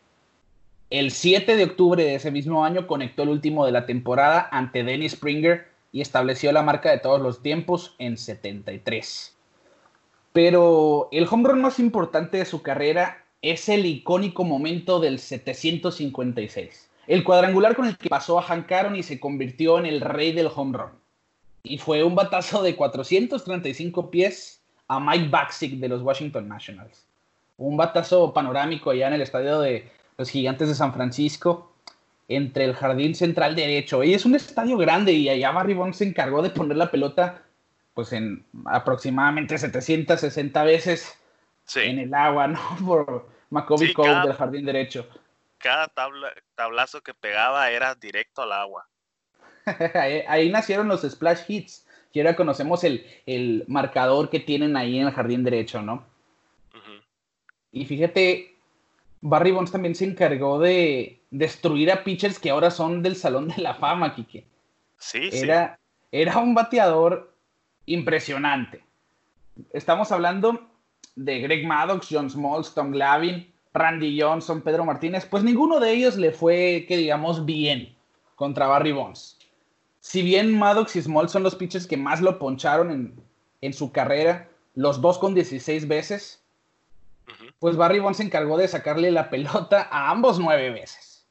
El 0.89 1.11
7 1.11 1.55
de 1.55 1.63
octubre 1.65 2.03
de 2.03 2.15
ese 2.15 2.31
mismo 2.31 2.65
año 2.65 2.87
conectó 2.87 3.23
el 3.23 3.29
último 3.29 3.65
de 3.65 3.71
la 3.71 3.85
temporada 3.85 4.49
ante 4.51 4.83
Dennis 4.83 5.11
Springer 5.11 5.67
y 5.91 6.01
estableció 6.01 6.51
la 6.51 6.63
marca 6.63 6.89
de 6.89 6.97
todos 6.97 7.21
los 7.21 7.43
tiempos 7.43 7.95
en 7.99 8.17
73. 8.17 9.35
Pero 10.33 11.09
el 11.11 11.27
home 11.29 11.49
run 11.49 11.61
más 11.61 11.77
importante 11.77 12.37
de 12.37 12.45
su 12.45 12.63
carrera 12.63 13.23
es 13.43 13.69
el 13.69 13.85
icónico 13.85 14.43
momento 14.45 14.99
del 14.99 15.19
756 15.19 16.89
el 17.07 17.23
cuadrangular 17.23 17.75
con 17.75 17.85
el 17.85 17.97
que 17.97 18.09
pasó 18.09 18.39
a 18.39 18.43
Hank 18.43 18.71
Aaron 18.71 18.95
y 18.95 19.03
se 19.03 19.19
convirtió 19.19 19.79
en 19.79 19.85
el 19.85 20.01
rey 20.01 20.31
del 20.31 20.49
home 20.53 20.77
run. 20.77 20.91
Y 21.63 21.77
fue 21.77 22.03
un 22.03 22.15
batazo 22.15 22.61
de 22.61 22.75
435 22.75 24.11
pies 24.11 24.61
a 24.87 24.99
Mike 24.99 25.29
Baxick 25.29 25.73
de 25.75 25.89
los 25.89 26.01
Washington 26.01 26.47
Nationals. 26.47 27.05
Un 27.57 27.77
batazo 27.77 28.33
panorámico 28.33 28.89
allá 28.89 29.07
en 29.07 29.13
el 29.13 29.21
estadio 29.21 29.59
de 29.59 29.89
los 30.17 30.29
Gigantes 30.29 30.67
de 30.67 30.75
San 30.75 30.93
Francisco, 30.93 31.73
entre 32.27 32.65
el 32.65 32.73
jardín 32.73 33.15
central 33.15 33.55
derecho. 33.55 34.03
Y 34.03 34.13
es 34.13 34.25
un 34.25 34.35
estadio 34.35 34.77
grande 34.77 35.11
y 35.13 35.29
allá 35.29 35.51
Barry 35.51 35.73
Bonds 35.73 35.97
se 35.97 36.05
encargó 36.05 36.41
de 36.41 36.49
poner 36.49 36.77
la 36.77 36.91
pelota 36.91 37.43
pues 37.93 38.11
en 38.11 38.43
aproximadamente 38.65 39.57
760 39.57 40.63
veces 40.63 41.17
en 41.75 41.99
el 41.99 42.13
agua, 42.13 42.47
¿no? 42.47 42.59
Por 42.85 43.29
Macaulay 43.49 43.93
Cole 43.93 44.21
del 44.25 44.33
jardín 44.33 44.65
derecho. 44.65 45.07
Cada 45.63 45.87
tablazo 46.55 47.01
que 47.01 47.13
pegaba 47.13 47.71
era 47.71 47.95
directo 47.95 48.41
al 48.41 48.51
agua. 48.51 48.85
ahí, 50.27 50.49
nacieron 50.49 50.89
los 50.89 51.03
splash 51.03 51.43
hits, 51.47 51.87
que 52.11 52.19
ahora 52.19 52.35
conocemos 52.35 52.83
el, 52.83 53.63
marcador 53.69 54.29
que 54.29 54.41
tienen 54.41 54.75
ahí 54.75 54.99
en 54.99 55.07
el 55.07 55.13
jardín 55.13 55.45
derecho, 55.45 55.81
¿no? 55.81 56.05
Y 57.71 57.85
fíjate, 57.85 58.57
Barry 59.21 59.51
Bonds 59.51 59.71
también 59.71 59.95
se 59.95 60.03
encargó 60.03 60.59
de 60.59 61.21
destruir 61.31 61.93
a 61.93 62.03
pitchers 62.03 62.39
que 62.39 62.49
ahora 62.49 62.69
son 62.69 63.01
del 63.01 63.15
Salón 63.15 63.47
de 63.47 63.61
la 63.61 63.75
Fama, 63.75 64.13
Kike. 64.13 64.45
Sí, 64.97 65.29
era, 65.31 65.77
sí. 65.77 66.07
Era 66.11 66.39
un 66.39 66.53
bateador 66.53 67.33
impresionante. 67.85 68.83
Estamos 69.71 70.11
hablando 70.11 70.69
de 71.15 71.39
Greg 71.39 71.65
Maddox, 71.65 72.07
John 72.11 72.29
Smalls, 72.29 72.73
Tom 72.73 72.91
Glavin, 72.91 73.52
Randy 73.73 74.19
Johnson, 74.19 74.61
Pedro 74.61 74.85
Martínez. 74.85 75.25
Pues 75.25 75.43
ninguno 75.43 75.79
de 75.79 75.91
ellos 75.91 76.15
le 76.15 76.31
fue, 76.31 76.85
que 76.87 76.97
digamos, 76.97 77.45
bien 77.45 77.95
contra 78.35 78.67
Barry 78.67 78.91
Bonds. 78.91 79.37
Si 79.99 80.21
bien 80.21 80.57
Maddox 80.57 80.95
y 80.95 81.01
Smalls 81.01 81.31
son 81.31 81.43
los 81.43 81.55
pitchers 81.55 81.87
que 81.87 81.97
más 81.97 82.21
lo 82.21 82.37
poncharon 82.37 82.91
en, 82.91 83.13
en 83.61 83.73
su 83.73 83.91
carrera, 83.91 84.49
los 84.75 85.01
dos 85.01 85.17
con 85.17 85.33
16 85.33 85.87
veces, 85.87 86.43
pues 87.59 87.77
Barry 87.77 87.99
Bonds 87.99 88.17
se 88.17 88.23
encargó 88.23 88.57
de 88.57 88.67
sacarle 88.67 89.11
la 89.11 89.29
pelota 89.29 89.87
a 89.91 90.11
ambos 90.11 90.39
nueve 90.39 90.69
veces. 90.71 91.25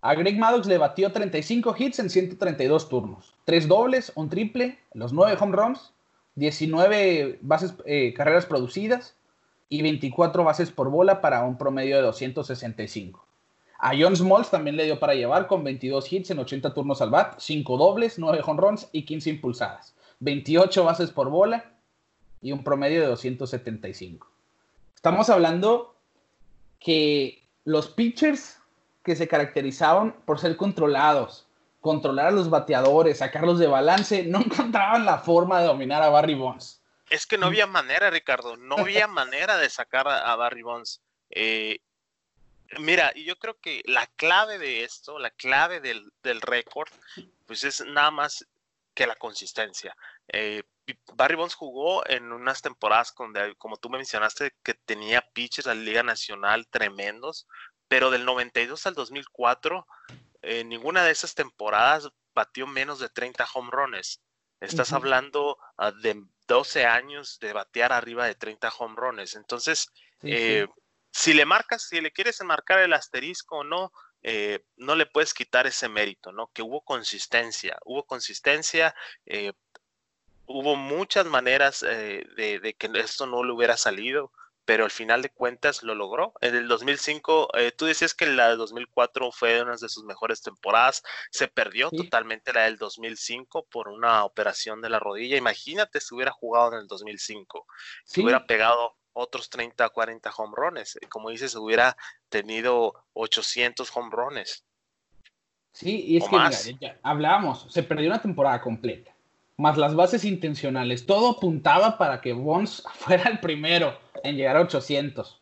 A 0.00 0.14
Greg 0.14 0.36
Maddox 0.36 0.66
le 0.66 0.78
batió 0.78 1.12
35 1.12 1.76
hits 1.78 2.00
en 2.00 2.10
132 2.10 2.88
turnos, 2.88 3.36
tres 3.44 3.68
dobles, 3.68 4.10
un 4.16 4.28
triple, 4.28 4.76
los 4.94 5.12
nueve 5.12 5.38
home 5.40 5.56
runs, 5.56 5.92
19 6.34 7.38
bases, 7.42 7.74
eh, 7.86 8.12
carreras 8.12 8.46
producidas 8.46 9.14
y 9.72 9.80
24 9.80 10.44
bases 10.44 10.70
por 10.70 10.90
bola 10.90 11.22
para 11.22 11.44
un 11.44 11.56
promedio 11.56 11.96
de 11.96 12.02
265. 12.02 13.26
A 13.78 13.92
John 13.98 14.14
Smalls 14.14 14.50
también 14.50 14.76
le 14.76 14.84
dio 14.84 15.00
para 15.00 15.14
llevar 15.14 15.46
con 15.46 15.64
22 15.64 16.12
hits 16.12 16.30
en 16.30 16.40
80 16.40 16.74
turnos 16.74 17.00
al 17.00 17.08
bat, 17.08 17.36
5 17.38 17.78
dobles, 17.78 18.18
9 18.18 18.42
home 18.44 18.60
runs 18.60 18.90
y 18.92 19.06
15 19.06 19.30
impulsadas, 19.30 19.94
28 20.20 20.84
bases 20.84 21.10
por 21.10 21.30
bola 21.30 21.72
y 22.42 22.52
un 22.52 22.62
promedio 22.62 23.00
de 23.00 23.06
275. 23.06 24.28
Estamos 24.94 25.30
hablando 25.30 25.96
que 26.78 27.48
los 27.64 27.88
pitchers 27.88 28.58
que 29.02 29.16
se 29.16 29.26
caracterizaban 29.26 30.16
por 30.26 30.38
ser 30.38 30.58
controlados, 30.58 31.46
controlar 31.80 32.26
a 32.26 32.30
los 32.30 32.50
bateadores, 32.50 33.20
sacarlos 33.20 33.58
de 33.58 33.68
balance, 33.68 34.22
no 34.24 34.40
encontraban 34.44 35.06
la 35.06 35.16
forma 35.16 35.62
de 35.62 35.68
dominar 35.68 36.02
a 36.02 36.10
Barry 36.10 36.34
Bonds. 36.34 36.81
Es 37.12 37.26
que 37.26 37.36
no 37.36 37.48
había 37.48 37.66
manera, 37.66 38.08
Ricardo, 38.08 38.56
no 38.56 38.76
había 38.78 39.06
manera 39.06 39.58
de 39.58 39.68
sacar 39.68 40.08
a, 40.08 40.34
Barry 40.34 40.62
Bonds. 40.62 41.02
Eh, 41.28 41.80
mira, 42.78 43.12
y 43.14 43.24
yo 43.24 43.38
creo 43.38 43.60
que 43.60 43.82
la 43.84 44.06
clave 44.16 44.58
de 44.58 44.82
esto, 44.82 45.18
la 45.18 45.30
clave 45.30 45.80
del, 45.80 46.40
récord, 46.40 46.88
pues 47.44 47.64
es 47.64 47.84
nada 47.84 48.10
más 48.10 48.46
que 48.94 49.06
la 49.06 49.14
consistencia. 49.16 49.94
Eh, 50.28 50.62
Barry 51.12 51.34
Bonds 51.34 51.54
jugó 51.54 52.02
en 52.08 52.32
unas 52.32 52.62
temporadas 52.62 53.14
donde, 53.14 53.56
como 53.56 53.76
tú 53.76 53.90
me 53.90 53.98
mencionaste, 53.98 54.54
que 54.62 54.72
tenía 54.72 55.20
pitches 55.20 55.66
a 55.66 55.74
la 55.74 55.82
Liga 55.82 56.02
Nacional 56.02 56.66
tremendos, 56.68 57.46
pero 57.88 58.10
del 58.10 58.24
92 58.24 58.86
al 58.86 58.94
2004, 58.94 59.86
en 60.40 60.70
ninguna 60.70 61.04
de 61.04 61.10
esas 61.10 61.34
temporadas 61.34 62.08
batió 62.34 62.66
menos 62.66 63.00
de 63.00 63.10
30 63.10 63.46
home 63.52 63.70
runs. 63.70 64.22
Estás 64.62 64.92
hablando 64.92 65.58
ah, 65.76 65.90
de 65.90 66.22
12 66.46 66.86
años 66.86 67.38
de 67.40 67.52
batear 67.52 67.92
arriba 67.92 68.26
de 68.26 68.34
30 68.34 68.68
home 68.78 68.94
runs. 68.96 69.34
Entonces, 69.34 69.90
eh, 70.22 70.66
si 71.10 71.34
le 71.34 71.44
marcas, 71.44 71.88
si 71.88 72.00
le 72.00 72.12
quieres 72.12 72.40
marcar 72.42 72.78
el 72.78 72.92
asterisco 72.92 73.58
o 73.58 73.64
no, 73.64 73.92
eh, 74.22 74.64
no 74.76 74.94
le 74.94 75.06
puedes 75.06 75.34
quitar 75.34 75.66
ese 75.66 75.88
mérito, 75.88 76.32
¿no? 76.32 76.50
Que 76.52 76.62
hubo 76.62 76.82
consistencia, 76.82 77.76
hubo 77.84 78.04
consistencia, 78.04 78.94
eh, 79.26 79.52
hubo 80.46 80.76
muchas 80.76 81.26
maneras 81.26 81.84
eh, 81.88 82.24
de, 82.36 82.74
que 82.74 82.90
esto 82.94 83.26
no 83.26 83.42
le 83.42 83.52
hubiera 83.52 83.76
salido, 83.76 84.32
pero 84.64 84.84
al 84.84 84.90
final 84.90 85.22
de 85.22 85.30
cuentas 85.30 85.82
lo 85.82 85.94
logró. 85.94 86.32
En 86.40 86.54
el 86.54 86.68
2005, 86.68 87.48
eh, 87.58 87.72
tú 87.72 87.86
decías 87.86 88.14
que 88.14 88.26
la 88.26 88.48
del 88.48 88.58
2004 88.58 89.32
fue 89.32 89.62
una 89.62 89.76
de 89.76 89.88
sus 89.88 90.04
mejores 90.04 90.42
temporadas, 90.42 91.02
se 91.30 91.48
perdió 91.48 91.90
totalmente 91.90 92.52
la 92.52 92.62
del 92.62 92.78
2005 92.78 93.66
por 93.70 93.88
una 93.88 94.24
operación 94.24 94.80
de 94.80 94.90
la 94.90 94.98
rodilla. 94.98 95.36
Imagínate 95.36 96.00
si 96.00 96.14
hubiera 96.14 96.32
jugado 96.32 96.72
en 96.74 96.80
el 96.80 96.86
2005, 96.86 97.66
si 98.04 98.22
hubiera 98.22 98.46
pegado 98.46 98.96
otros 99.12 99.50
30, 99.50 99.88
40 99.88 100.30
home 100.36 100.54
runs. 100.56 100.98
Como 101.08 101.30
dices, 101.30 101.54
hubiera 101.54 101.96
tenido 102.28 102.94
800 103.14 103.90
home 103.94 104.10
runs. 104.10 104.64
Sí, 105.72 106.04
y 106.06 106.16
es 106.18 106.28
que 106.28 106.76
ya 106.80 106.98
hablábamos, 107.02 107.66
se 107.70 107.82
perdió 107.82 108.08
una 108.08 108.20
temporada 108.20 108.60
completa 108.60 109.12
más 109.56 109.78
las 109.78 109.94
bases 109.94 110.24
intencionales. 110.24 111.06
Todo 111.06 111.30
apuntaba 111.30 111.98
para 111.98 112.20
que 112.20 112.32
Bonds 112.32 112.82
fuera 112.94 113.30
el 113.30 113.40
primero 113.40 113.96
en 114.22 114.36
llegar 114.36 114.56
a 114.56 114.62
800. 114.62 115.40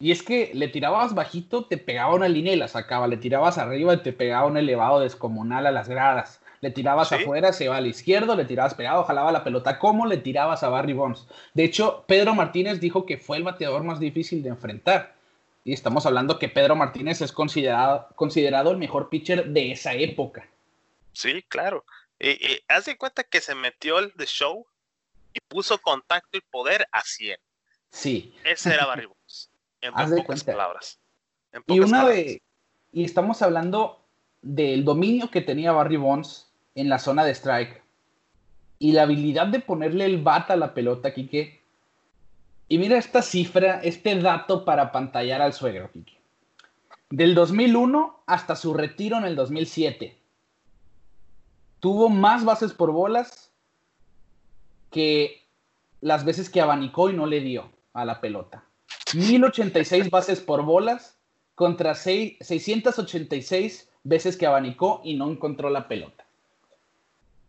Y 0.00 0.10
es 0.10 0.22
que 0.22 0.50
le 0.54 0.68
tirabas 0.68 1.14
bajito, 1.14 1.66
te 1.66 1.78
pegaba 1.78 2.14
una 2.14 2.28
línea 2.28 2.52
y 2.52 2.56
la 2.56 2.68
sacaba. 2.68 3.06
Le 3.06 3.16
tirabas 3.16 3.58
arriba 3.58 3.94
y 3.94 4.02
te 4.02 4.12
pegaba 4.12 4.46
un 4.46 4.56
elevado 4.56 5.00
descomunal 5.00 5.66
a 5.66 5.70
las 5.70 5.88
gradas. 5.88 6.40
Le 6.60 6.70
tirabas 6.70 7.12
afuera, 7.12 7.52
se 7.52 7.68
va 7.68 7.76
al 7.76 7.86
izquierdo, 7.86 8.34
le 8.34 8.46
tirabas 8.46 8.74
pegado, 8.74 9.04
jalaba 9.04 9.30
la 9.30 9.44
pelota. 9.44 9.78
¿Cómo 9.78 10.06
le 10.06 10.16
tirabas 10.16 10.62
a 10.62 10.70
Barry 10.70 10.94
Bonds? 10.94 11.28
De 11.52 11.62
hecho, 11.62 12.04
Pedro 12.08 12.34
Martínez 12.34 12.80
dijo 12.80 13.04
que 13.04 13.18
fue 13.18 13.36
el 13.36 13.42
bateador 13.44 13.84
más 13.84 14.00
difícil 14.00 14.42
de 14.42 14.48
enfrentar. 14.48 15.14
Y 15.62 15.72
estamos 15.72 16.06
hablando 16.06 16.38
que 16.38 16.48
Pedro 16.48 16.74
Martínez 16.74 17.20
es 17.20 17.32
considerado, 17.32 18.08
considerado 18.16 18.70
el 18.70 18.78
mejor 18.78 19.08
pitcher 19.08 19.46
de 19.48 19.72
esa 19.72 19.94
época. 19.94 20.48
Sí, 21.12 21.42
claro. 21.48 21.84
Y, 22.20 22.60
haz 22.68 22.86
de 22.86 22.96
cuenta 22.96 23.24
que 23.24 23.40
se 23.40 23.54
metió 23.54 23.98
el 23.98 24.12
de 24.14 24.26
show 24.26 24.66
y 25.32 25.40
puso 25.40 25.78
contacto 25.78 26.38
y 26.38 26.40
poder 26.40 26.86
a 26.92 27.02
100. 27.02 27.38
Sí. 27.90 28.34
Ese 28.44 28.72
era 28.72 28.86
Barry 28.86 29.06
Bonds. 29.06 29.50
En, 29.80 29.92
pocas 29.92 30.44
palabras. 30.44 30.98
y 31.66 31.80
una 31.80 32.08
de. 32.08 32.42
Y 32.92 33.04
estamos 33.04 33.42
hablando 33.42 34.04
del 34.40 34.84
dominio 34.84 35.30
que 35.30 35.40
tenía 35.40 35.72
Barry 35.72 35.96
Bonds 35.96 36.50
en 36.74 36.88
la 36.88 36.98
zona 36.98 37.24
de 37.24 37.32
strike. 37.32 37.82
Y 38.78 38.92
la 38.92 39.02
habilidad 39.02 39.48
de 39.48 39.60
ponerle 39.60 40.04
el 40.04 40.22
bat 40.22 40.50
a 40.50 40.56
la 40.56 40.74
pelota, 40.74 41.12
Kike. 41.12 41.62
Y 42.68 42.78
mira 42.78 42.96
esta 42.96 43.22
cifra, 43.22 43.80
este 43.82 44.18
dato 44.20 44.64
para 44.64 44.92
pantallar 44.92 45.42
al 45.42 45.52
suegro, 45.52 45.90
Kike. 45.92 46.18
Del 47.10 47.34
2001 47.34 48.22
hasta 48.26 48.56
su 48.56 48.74
retiro 48.74 49.18
en 49.18 49.24
el 49.24 49.36
2007 49.36 50.23
tuvo 51.84 52.08
más 52.08 52.46
bases 52.46 52.72
por 52.72 52.92
bolas 52.92 53.52
que 54.90 55.46
las 56.00 56.24
veces 56.24 56.48
que 56.48 56.62
abanicó 56.62 57.10
y 57.10 57.12
no 57.12 57.26
le 57.26 57.40
dio 57.40 57.70
a 57.92 58.06
la 58.06 58.22
pelota. 58.22 58.64
1086 59.12 60.08
bases 60.08 60.40
por 60.40 60.62
bolas 60.62 61.18
contra 61.54 61.94
686 61.94 63.90
veces 64.02 64.38
que 64.38 64.46
abanicó 64.46 65.02
y 65.04 65.14
no 65.14 65.30
encontró 65.30 65.68
la 65.68 65.86
pelota. 65.86 66.24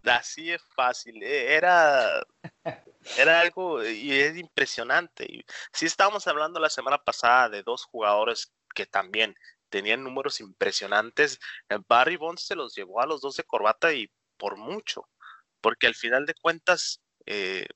Así 0.04 0.52
es 0.52 0.62
fácil, 0.76 1.24
eh, 1.24 1.56
era, 1.56 2.22
era 3.18 3.40
algo 3.40 3.86
y 3.86 4.12
es 4.12 4.36
impresionante. 4.36 5.46
Si 5.72 5.86
estábamos 5.86 6.28
hablando 6.28 6.60
la 6.60 6.70
semana 6.70 6.98
pasada 6.98 7.48
de 7.48 7.64
dos 7.64 7.86
jugadores 7.86 8.52
que 8.74 8.86
también 8.86 9.34
tenían 9.70 10.04
números 10.04 10.40
impresionantes. 10.40 11.40
Barry 11.88 12.16
Bonds 12.18 12.44
se 12.44 12.56
los 12.56 12.76
llevó 12.76 13.02
a 13.02 13.06
los 13.06 13.22
dos 13.22 13.36
de 13.36 13.44
corbata 13.44 13.94
y 13.94 14.10
por 14.38 14.58
mucho, 14.58 15.08
porque 15.62 15.88
al 15.88 15.96
final 15.96 16.26
de 16.26 16.36
cuentas, 16.36 17.02
eh, 17.26 17.68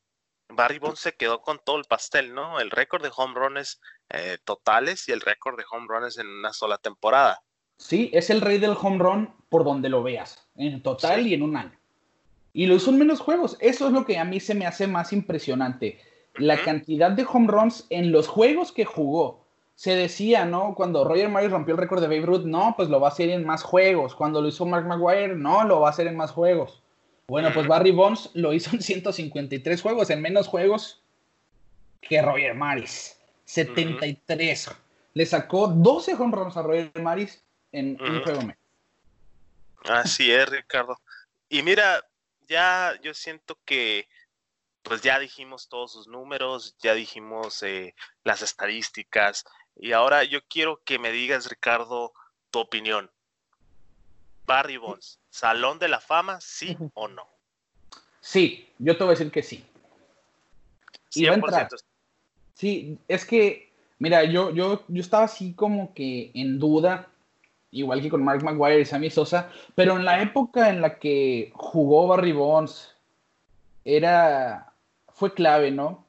Barry 0.50 0.80
Bonds 0.80 1.00
se 1.00 1.14
quedó 1.14 1.42
con 1.42 1.60
todo 1.64 1.78
el 1.78 1.86
pastel, 1.86 2.34
¿no? 2.34 2.60
El 2.60 2.72
récord 2.72 3.04
de 3.04 3.12
home 3.16 3.36
runs 3.36 3.80
eh, 4.10 4.38
totales 4.44 5.08
y 5.08 5.12
el 5.12 5.22
récord 5.22 5.58
de 5.58 5.66
home 5.72 5.88
runs 5.88 6.18
en 6.18 6.28
una 6.28 6.54
sola 6.54 6.78
temporada. 6.78 7.42
Sí, 7.78 8.10
es 8.14 8.30
el 8.30 8.42
rey 8.42 8.58
del 8.58 8.76
home 8.80 8.98
run 8.98 9.36
por 9.48 9.64
donde 9.64 9.90
lo 9.90 10.04
veas, 10.04 10.48
en 10.56 10.84
total 10.84 11.26
y 11.28 11.34
en 11.34 11.44
un 11.44 11.56
año. 11.56 11.80
Y 12.52 12.66
lo 12.66 12.76
hizo 12.76 12.90
en 12.90 12.98
menos 12.98 13.20
juegos. 13.20 13.58
Eso 13.60 13.88
es 13.88 13.94
lo 13.94 14.06
que 14.06 14.18
a 14.18 14.26
mí 14.26 14.40
se 14.40 14.56
me 14.56 14.66
hace 14.66 14.88
más 14.88 15.14
impresionante. 15.14 16.02
La 16.36 16.62
cantidad 16.62 17.12
de 17.12 17.26
home 17.26 17.48
runs 17.48 17.86
en 17.90 18.12
los 18.12 18.28
juegos 18.28 18.72
que 18.72 18.86
jugó. 18.86 19.46
Se 19.80 19.96
decía, 19.96 20.44
¿no? 20.44 20.76
Cuando 20.76 21.06
Roger 21.06 21.30
Maris 21.30 21.52
rompió 21.52 21.74
el 21.74 21.80
récord 21.80 22.02
de 22.02 22.08
Babe 22.08 22.26
Ruth, 22.26 22.44
no, 22.44 22.74
pues 22.76 22.90
lo 22.90 23.00
va 23.00 23.08
a 23.08 23.12
hacer 23.12 23.30
en 23.30 23.46
más 23.46 23.64
juegos. 23.64 24.14
Cuando 24.14 24.42
lo 24.42 24.50
hizo 24.50 24.66
Mark 24.66 24.86
Maguire, 24.86 25.38
no, 25.38 25.64
lo 25.64 25.80
va 25.80 25.88
a 25.88 25.92
hacer 25.92 26.06
en 26.08 26.18
más 26.18 26.32
juegos. 26.32 26.84
Bueno, 27.30 27.54
pues 27.54 27.66
Barry 27.66 27.92
Bonds 27.92 28.30
lo 28.34 28.52
hizo 28.52 28.72
en 28.76 28.82
153 28.82 29.82
juegos, 29.82 30.10
en 30.10 30.22
menos 30.22 30.50
juegos 30.50 31.02
que 32.02 32.22
Roger 32.22 32.56
Maris. 32.56 33.18
73. 33.46 34.70
Le 35.14 35.26
sacó 35.26 35.70
12 35.70 36.14
home 36.16 36.36
runs 36.36 36.58
a 36.58 36.62
Roger 36.62 36.92
Maris 37.02 37.42
en 37.72 37.98
un 38.02 38.22
juego 38.22 38.42
Así 39.86 40.30
es, 40.30 40.50
Ricardo. 40.50 41.00
Y 41.48 41.64
mira, 41.64 42.06
ya 42.50 43.00
yo 43.02 43.14
siento 43.14 43.58
que 43.64 44.10
pues 44.84 45.02
ya 45.02 45.20
dijimos 45.20 45.70
todos 45.70 45.94
sus 45.94 46.08
números, 46.08 46.76
ya 46.80 46.94
dijimos 46.96 47.64
eh, 47.64 47.96
las 48.26 48.42
estadísticas 48.42 49.46
y 49.80 49.94
ahora 49.94 50.24
yo 50.24 50.40
quiero 50.48 50.82
que 50.84 51.00
me 51.00 51.12
digas, 51.12 51.50
Ricardo, 51.50 52.14
tu 52.52 52.60
opinión. 52.60 53.10
Barry 54.46 54.78
Bonds, 54.78 55.20
¿Salón 55.30 55.80
de 55.80 55.88
la 55.88 56.00
Fama, 56.00 56.42
sí 56.42 56.76
o 56.96 57.08
no? 57.08 57.28
Sí, 58.20 58.68
yo 58.80 58.98
te 58.98 59.04
voy 59.04 59.12
a 59.12 59.18
decir 59.18 59.32
que 59.32 59.44
sí. 59.44 59.64
100%. 61.12 61.78
Sí, 62.56 62.98
es 63.08 63.26
que, 63.26 63.72
mira, 64.00 64.24
yo, 64.26 64.52
yo, 64.52 64.84
yo 64.88 65.02
estaba 65.02 65.24
así 65.24 65.54
como 65.54 65.94
que 65.94 66.32
en 66.34 66.60
duda, 66.60 67.08
igual 67.72 68.02
que 68.02 68.10
con 68.10 68.24
Mark 68.24 68.44
McGuire 68.44 68.82
y 68.82 68.86
Sammy 68.86 69.10
Sosa, 69.10 69.52
pero 69.76 69.96
en 69.96 70.04
la 70.04 70.22
época 70.22 70.70
en 70.70 70.82
la 70.82 71.00
que 71.00 71.52
jugó 71.54 72.08
Barry 72.08 72.34
Bonds, 72.34 72.96
era, 73.86 74.74
fue 75.14 75.34
clave, 75.34 75.72
¿no? 75.72 76.09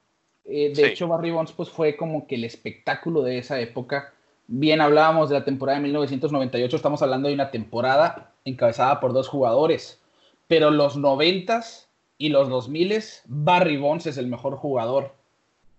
Eh, 0.50 0.72
de 0.74 0.86
hecho, 0.88 1.06
Barry 1.06 1.30
Bonds 1.30 1.52
pues, 1.52 1.70
fue 1.70 1.96
como 1.96 2.26
que 2.26 2.34
el 2.34 2.44
espectáculo 2.44 3.22
de 3.22 3.38
esa 3.38 3.60
época. 3.60 4.12
Bien 4.48 4.80
hablábamos 4.80 5.28
de 5.28 5.38
la 5.38 5.44
temporada 5.44 5.78
de 5.78 5.84
1998, 5.84 6.76
estamos 6.76 7.00
hablando 7.02 7.28
de 7.28 7.34
una 7.34 7.52
temporada 7.52 8.32
encabezada 8.44 8.98
por 8.98 9.12
dos 9.12 9.28
jugadores, 9.28 10.00
pero 10.48 10.72
los 10.72 10.98
90s 10.98 11.86
y 12.18 12.30
los 12.30 12.48
2000s, 12.48 13.22
Barry 13.26 13.76
Bonds 13.76 14.06
es 14.06 14.16
el 14.16 14.26
mejor 14.26 14.56
jugador 14.56 15.14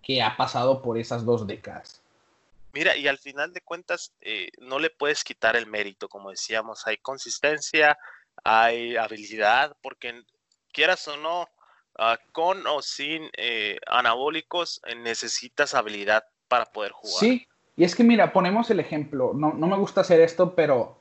que 0.02 0.22
ha 0.22 0.38
pasado 0.38 0.82
por 0.82 0.98
esas 0.98 1.26
dos 1.26 1.46
décadas. 1.46 2.02
Mira, 2.74 2.96
y 2.96 3.08
al 3.08 3.18
final 3.18 3.52
de 3.52 3.60
cuentas, 3.60 4.14
eh, 4.22 4.50
no 4.60 4.80
le 4.80 4.90
puedes 4.90 5.26
quitar 5.26 5.58
el 5.58 5.68
mérito, 5.68 6.08
como 6.08 6.30
decíamos, 6.30 6.88
hay 6.88 6.98
consistencia, 6.98 7.98
hay 8.44 8.96
habilidad, 8.96 9.76
porque 9.82 10.24
quieras 10.72 11.06
o 11.10 11.18
no, 11.18 11.50
ah, 12.02 12.20
con 12.34 12.66
o 12.68 12.82
sin 12.82 13.30
eh, 13.38 13.78
anabólicos, 13.88 14.82
eh, 14.86 14.96
necesitas 14.96 15.74
habilidad 15.74 16.26
para 16.48 16.66
poder 16.66 16.92
jugar. 16.92 17.20
Sí, 17.20 17.48
y 17.78 17.84
es 17.84 17.96
que 17.96 18.04
mira, 18.04 18.34
ponemos 18.34 18.70
el 18.70 18.80
ejemplo, 18.80 19.32
no, 19.34 19.54
no 19.54 19.68
me 19.68 19.78
gusta 19.78 20.02
hacer 20.02 20.20
esto, 20.20 20.56
pero 20.56 20.98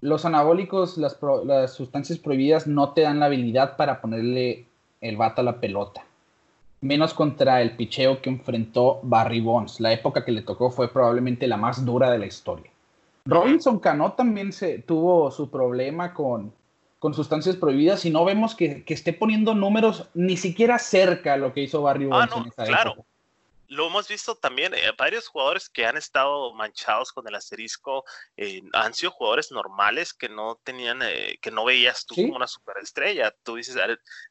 los 0.00 0.24
anabólicos, 0.24 0.96
las, 0.96 1.18
las, 1.44 1.72
sustancias 1.74 2.18
prohibidas 2.18 2.66
no 2.66 2.92
te 2.92 3.02
dan 3.02 3.20
la 3.20 3.26
habilidad 3.26 3.76
para 3.76 4.00
ponerle 4.00 4.66
el 5.00 5.16
vato 5.16 5.40
a 5.40 5.44
la 5.44 5.60
pelota. 5.60 6.04
Menos 6.80 7.12
contra 7.12 7.60
el 7.60 7.76
picheo 7.76 8.22
que 8.22 8.30
enfrentó 8.30 9.00
Barry 9.02 9.40
Bonds. 9.40 9.80
La 9.80 9.92
época 9.92 10.24
que 10.24 10.30
le 10.30 10.42
tocó 10.42 10.70
fue 10.70 10.92
probablemente 10.92 11.48
la 11.48 11.56
más 11.56 11.84
dura 11.84 12.10
de 12.10 12.18
la 12.18 12.26
historia. 12.26 12.70
Robinson 13.24 13.80
Cano 13.80 14.12
también 14.12 14.52
se, 14.52 14.78
tuvo 14.78 15.30
su 15.32 15.50
problema 15.50 16.14
con, 16.14 16.52
con 16.98 17.14
sustancias 17.14 17.56
prohibidas 17.56 18.04
y 18.04 18.10
no 18.10 18.24
vemos 18.24 18.54
que, 18.54 18.84
que, 18.84 18.94
esté 18.94 19.12
poniendo 19.12 19.54
números 19.54 20.08
ni 20.14 20.36
siquiera 20.36 20.78
cerca 20.78 21.34
a 21.34 21.36
lo 21.36 21.52
que 21.52 21.62
hizo 21.62 21.82
Barry 21.82 22.08
ah, 22.10 22.26
Bonds 22.28 22.36
en 22.36 22.46
esa 22.48 22.64
claro. 22.64 22.92
época 22.92 23.08
lo 23.68 23.86
hemos 23.86 24.08
visto 24.08 24.34
también, 24.34 24.72
eh, 24.74 24.92
varios 24.96 25.28
jugadores 25.28 25.68
que 25.68 25.84
han 25.84 25.96
estado 25.96 26.52
manchados 26.54 27.12
con 27.12 27.28
el 27.28 27.34
asterisco 27.34 28.04
eh, 28.36 28.62
han 28.72 28.94
sido 28.94 29.12
jugadores 29.12 29.52
normales 29.52 30.14
que 30.14 30.28
no 30.28 30.58
tenían, 30.64 31.02
eh, 31.02 31.38
que 31.40 31.50
no 31.50 31.66
veías 31.66 32.06
tú 32.06 32.14
como 32.14 32.36
una 32.36 32.46
superestrella. 32.46 33.34
Tú 33.42 33.56
dices, 33.56 33.76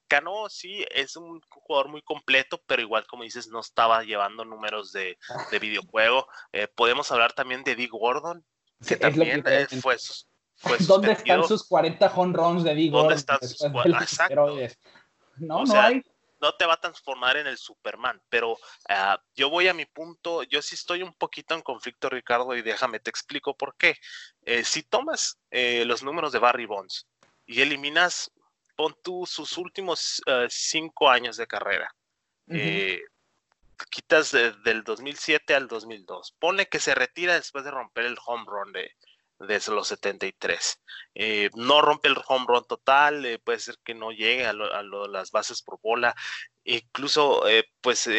Cano 0.08 0.50
sí 0.50 0.84
es 0.90 1.16
un 1.16 1.40
jugador 1.50 1.90
muy 1.90 2.02
completo, 2.02 2.62
pero 2.66 2.82
igual 2.82 3.06
como 3.06 3.24
dices, 3.24 3.48
no 3.48 3.60
estaba 3.60 4.04
llevando 4.04 4.44
números 4.44 4.92
de, 4.92 5.18
de 5.52 5.60
videojuego. 5.60 6.28
podemos 6.76 7.12
hablar 7.12 7.34
también 7.34 7.64
de 7.64 7.76
Dee 7.76 7.88
Gordon, 7.88 8.44
que 8.88 8.96
también 8.96 9.44
fue, 9.82 9.98
¿Dónde 10.88 11.12
están 11.14 11.44
sus 11.48 11.68
40 11.68 12.08
home 12.16 12.34
runs 12.34 12.64
de 12.64 12.74
Gordon? 12.90 12.92
¿Dónde 12.92 13.16
están 13.16 13.40
sus 13.42 13.58
40? 13.72 14.04
Exacto. 14.04 14.58
No, 15.38 15.64
no 15.64 15.82
hay 15.82 16.04
no 16.42 16.54
te 16.54 16.66
va 16.66 16.74
a 16.74 16.80
transformar 16.80 17.38
en 17.38 17.48
el 17.48 17.58
Superman, 17.58 18.22
pero 18.30 18.58
ah, 18.90 19.22
yo 19.36 19.50
voy 19.50 19.68
a 19.68 19.74
mi 19.74 19.86
punto, 19.86 20.44
yo 20.44 20.62
sí 20.62 20.76
estoy 20.76 21.04
un 21.04 21.14
poquito 21.14 21.56
en 21.56 21.62
conflicto, 21.62 22.10
Ricardo, 22.10 22.56
y 22.56 22.62
déjame 22.62 23.00
te 23.00 23.10
explico 23.10 23.56
por 23.56 23.76
qué. 23.76 23.96
Eh, 24.44 24.64
si 24.64 24.84
tomas 24.84 25.40
eh, 25.52 25.86
los 25.86 26.04
números 26.04 26.32
de 26.32 26.40
Barry 26.40 26.66
Bonds 26.66 27.08
y 27.46 27.62
eliminas, 27.62 28.32
pon 28.76 28.96
tú 29.04 29.26
sus 29.26 29.58
últimos 29.58 30.22
eh, 30.28 30.48
cinco 30.50 31.10
años 31.10 31.38
de 31.38 31.48
carrera, 31.48 31.94
quitas 33.90 34.32
del 34.32 34.84
2007 34.84 35.54
al 35.54 35.68
2002, 35.68 36.36
pone 36.40 36.68
que 36.68 36.80
se 36.80 36.96
retira 36.96 37.36
después 37.36 37.64
de 37.64 37.72
romper 37.72 38.06
el 38.06 38.18
home 38.26 38.46
run 38.48 38.72
de, 38.72 38.92
desde 39.40 39.74
los 39.74 39.88
73. 39.90 40.82
Eh, 41.16 41.50
no 41.56 41.82
rompe 41.82 42.10
el 42.10 42.18
home 42.28 42.46
run 42.48 42.66
total, 42.66 43.26
eh, 43.26 43.40
puede 43.40 43.60
ser 43.60 43.78
que 43.84 43.94
no 43.94 44.12
llegue 44.12 44.46
a, 44.46 44.54
las 44.54 45.32
bases 45.32 45.62
por 45.62 45.80
bola. 45.82 46.16
Incluso, 46.64 47.48
eh, 47.48 47.66
pues, 47.82 48.10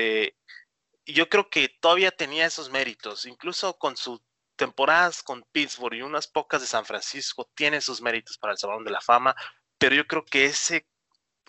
yo 1.06 1.28
creo 1.28 1.48
que 1.50 1.68
todavía 1.80 2.10
tenía 2.10 2.46
esos 2.46 2.70
méritos, 2.70 3.26
incluso 3.26 3.76
con 3.78 3.96
sus 3.96 4.20
temporadas 4.56 5.22
con 5.22 5.44
Pittsburgh 5.52 5.94
y 5.94 6.02
unas 6.02 6.26
pocas 6.26 6.60
de 6.60 6.66
San 6.66 6.84
Francisco, 6.84 7.48
tiene 7.54 7.80
sus 7.80 8.02
méritos 8.02 8.38
para 8.38 8.52
el 8.52 8.58
Salón 8.58 8.84
de 8.84 8.90
la 8.90 9.00
Fama, 9.00 9.34
pero 9.78 9.94
yo 9.94 10.06
creo 10.06 10.24
que 10.24 10.46
ese, 10.46 10.86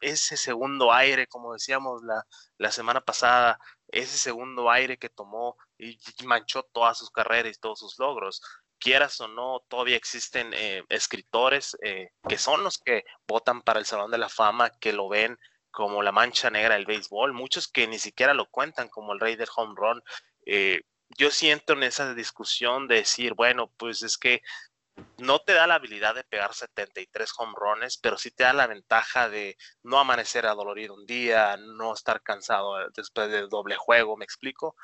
ese 0.01 0.37
segundo 0.37 0.93
aire, 0.93 1.27
como 1.27 1.53
decíamos 1.53 2.03
la, 2.03 2.23
la 2.57 2.71
semana 2.71 3.01
pasada, 3.01 3.59
ese 3.87 4.17
segundo 4.17 4.69
aire 4.69 4.97
que 4.97 5.09
tomó 5.09 5.57
y 5.77 5.97
manchó 6.25 6.63
todas 6.71 6.97
sus 6.97 7.09
carreras 7.09 7.55
y 7.57 7.59
todos 7.59 7.79
sus 7.79 7.97
logros, 7.97 8.41
quieras 8.79 9.19
o 9.21 9.27
no, 9.27 9.63
todavía 9.67 9.97
existen 9.97 10.53
eh, 10.53 10.83
escritores 10.89 11.77
eh, 11.83 12.11
que 12.27 12.37
son 12.37 12.63
los 12.63 12.77
que 12.77 13.03
votan 13.27 13.61
para 13.61 13.79
el 13.79 13.85
Salón 13.85 14.11
de 14.11 14.17
la 14.17 14.29
Fama, 14.29 14.71
que 14.79 14.93
lo 14.93 15.09
ven 15.09 15.37
como 15.71 16.01
la 16.01 16.11
mancha 16.11 16.49
negra 16.49 16.75
del 16.75 16.85
béisbol, 16.85 17.33
muchos 17.33 17.67
que 17.67 17.87
ni 17.87 17.99
siquiera 17.99 18.33
lo 18.33 18.47
cuentan 18.47 18.89
como 18.89 19.13
el 19.13 19.19
rey 19.19 19.35
del 19.35 19.49
home 19.55 19.75
run. 19.75 20.01
Eh, 20.45 20.81
yo 21.17 21.29
siento 21.29 21.73
en 21.73 21.83
esa 21.83 22.13
discusión 22.13 22.87
de 22.87 22.95
decir, 22.95 23.33
bueno, 23.33 23.71
pues 23.77 24.01
es 24.01 24.17
que 24.17 24.41
no 25.17 25.39
te 25.39 25.53
da 25.53 25.67
la 25.67 25.75
habilidad 25.75 26.15
de 26.15 26.23
pegar 26.23 26.53
73 26.53 27.31
home 27.37 27.53
runs, 27.55 27.97
pero 27.97 28.17
sí 28.17 28.31
te 28.31 28.43
da 28.43 28.53
la 28.53 28.67
ventaja 28.67 29.29
de 29.29 29.57
no 29.83 29.99
amanecer 29.99 30.45
adolorido 30.45 30.95
un 30.95 31.05
día, 31.05 31.55
no 31.57 31.93
estar 31.93 32.21
cansado 32.21 32.75
después 32.93 33.29
del 33.29 33.47
doble 33.47 33.75
juego, 33.75 34.17
¿me 34.17 34.25
explico? 34.25 34.75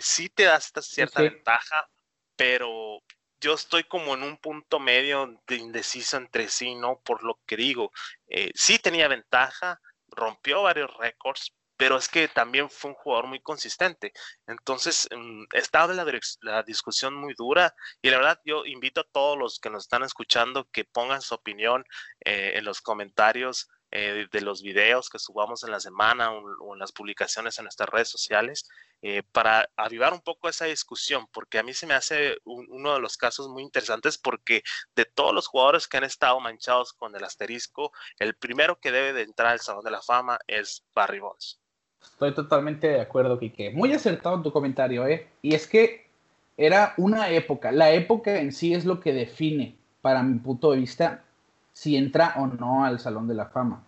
sí 0.00 0.28
te 0.28 0.44
da 0.44 0.56
esta 0.56 0.82
cierta 0.82 1.22
ventaja, 1.22 1.88
pero 2.36 3.02
yo 3.44 3.52
estoy 3.52 3.84
como 3.84 4.14
en 4.14 4.22
un 4.22 4.38
punto 4.38 4.80
medio 4.80 5.38
de 5.46 5.56
indeciso 5.56 6.16
entre 6.16 6.48
sí, 6.48 6.74
¿no? 6.74 6.98
Por 7.00 7.22
lo 7.22 7.38
que 7.44 7.58
digo, 7.58 7.92
eh, 8.26 8.50
sí 8.54 8.78
tenía 8.78 9.06
ventaja, 9.06 9.82
rompió 10.08 10.62
varios 10.62 10.96
récords, 10.96 11.52
pero 11.76 11.98
es 11.98 12.08
que 12.08 12.26
también 12.28 12.70
fue 12.70 12.92
un 12.92 12.96
jugador 12.96 13.26
muy 13.26 13.40
consistente. 13.40 14.14
Entonces, 14.46 15.06
mm, 15.14 15.44
estaba 15.52 15.92
la, 15.92 16.06
la, 16.40 16.62
discusión 16.62 17.14
muy 17.14 17.34
dura 17.36 17.74
y 18.00 18.08
la 18.08 18.16
verdad 18.16 18.40
yo 18.46 18.64
invito 18.64 19.02
a 19.02 19.08
todos 19.12 19.36
los 19.36 19.58
que 19.60 19.68
nos 19.68 19.84
están 19.84 20.04
escuchando 20.04 20.66
que 20.70 20.84
pongan 20.86 21.20
su 21.20 21.34
opinión 21.34 21.84
eh, 22.24 22.52
en 22.56 22.64
los 22.64 22.80
comentarios 22.80 23.68
eh, 23.96 24.26
de 24.28 24.40
los 24.40 24.60
videos 24.60 25.08
que 25.08 25.20
subamos 25.20 25.62
en 25.62 25.70
la 25.70 25.78
semana 25.78 26.32
o, 26.32 26.72
en 26.72 26.80
las 26.80 26.90
publicaciones 26.90 27.56
en 27.58 27.66
nuestras 27.66 27.88
redes 27.88 28.08
sociales 28.08 28.68
eh, 29.02 29.22
para 29.30 29.70
avivar 29.76 30.12
un 30.12 30.20
poco 30.20 30.48
esa 30.48 30.64
discusión, 30.64 31.28
porque 31.32 31.60
a 31.60 31.62
mí 31.62 31.72
se 31.74 31.86
me 31.86 31.94
hace 31.94 32.38
uno 32.44 32.94
de 32.94 32.98
los 32.98 33.16
casos 33.16 33.48
muy 33.48 33.62
interesantes 33.62 34.18
porque 34.18 34.64
de 34.96 35.04
todos 35.04 35.32
los 35.32 35.46
jugadores 35.46 35.86
que 35.86 35.96
han 35.96 36.02
estado 36.02 36.40
manchados 36.40 36.92
con 36.92 37.14
el 37.14 37.22
asterisco, 37.22 37.92
el 38.18 38.34
primero 38.34 38.80
que 38.80 38.90
debe 38.90 39.12
de 39.12 39.22
entrar 39.22 39.52
al 39.52 39.60
Salón 39.60 39.84
de 39.84 39.92
la 39.92 40.02
Fama 40.02 40.40
es 40.48 40.84
Barry 40.92 41.20
Bonds. 41.20 41.60
Estoy 42.02 42.34
totalmente 42.34 42.88
de 42.88 43.00
acuerdo, 43.00 43.38
Kike. 43.38 43.70
Muy 43.70 43.92
acertado 43.92 44.34
en 44.34 44.42
tu 44.42 44.50
comentario, 44.50 45.06
¿eh? 45.06 45.28
Y 45.40 45.54
es 45.54 45.68
que 45.68 46.10
era 46.56 46.94
una 46.96 47.30
época, 47.30 47.70
la 47.70 47.92
época 47.92 48.40
en 48.40 48.50
sí 48.50 48.74
es 48.74 48.84
lo 48.84 48.98
que 48.98 49.12
define, 49.12 49.76
para 50.00 50.24
mi 50.24 50.40
punto 50.40 50.72
de 50.72 50.78
vista, 50.78 51.24
si 51.72 51.96
entra 51.96 52.34
o 52.38 52.46
no 52.46 52.84
al 52.84 52.98
Salón 52.98 53.28
de 53.28 53.34
la 53.34 53.46
Fama. 53.46 53.83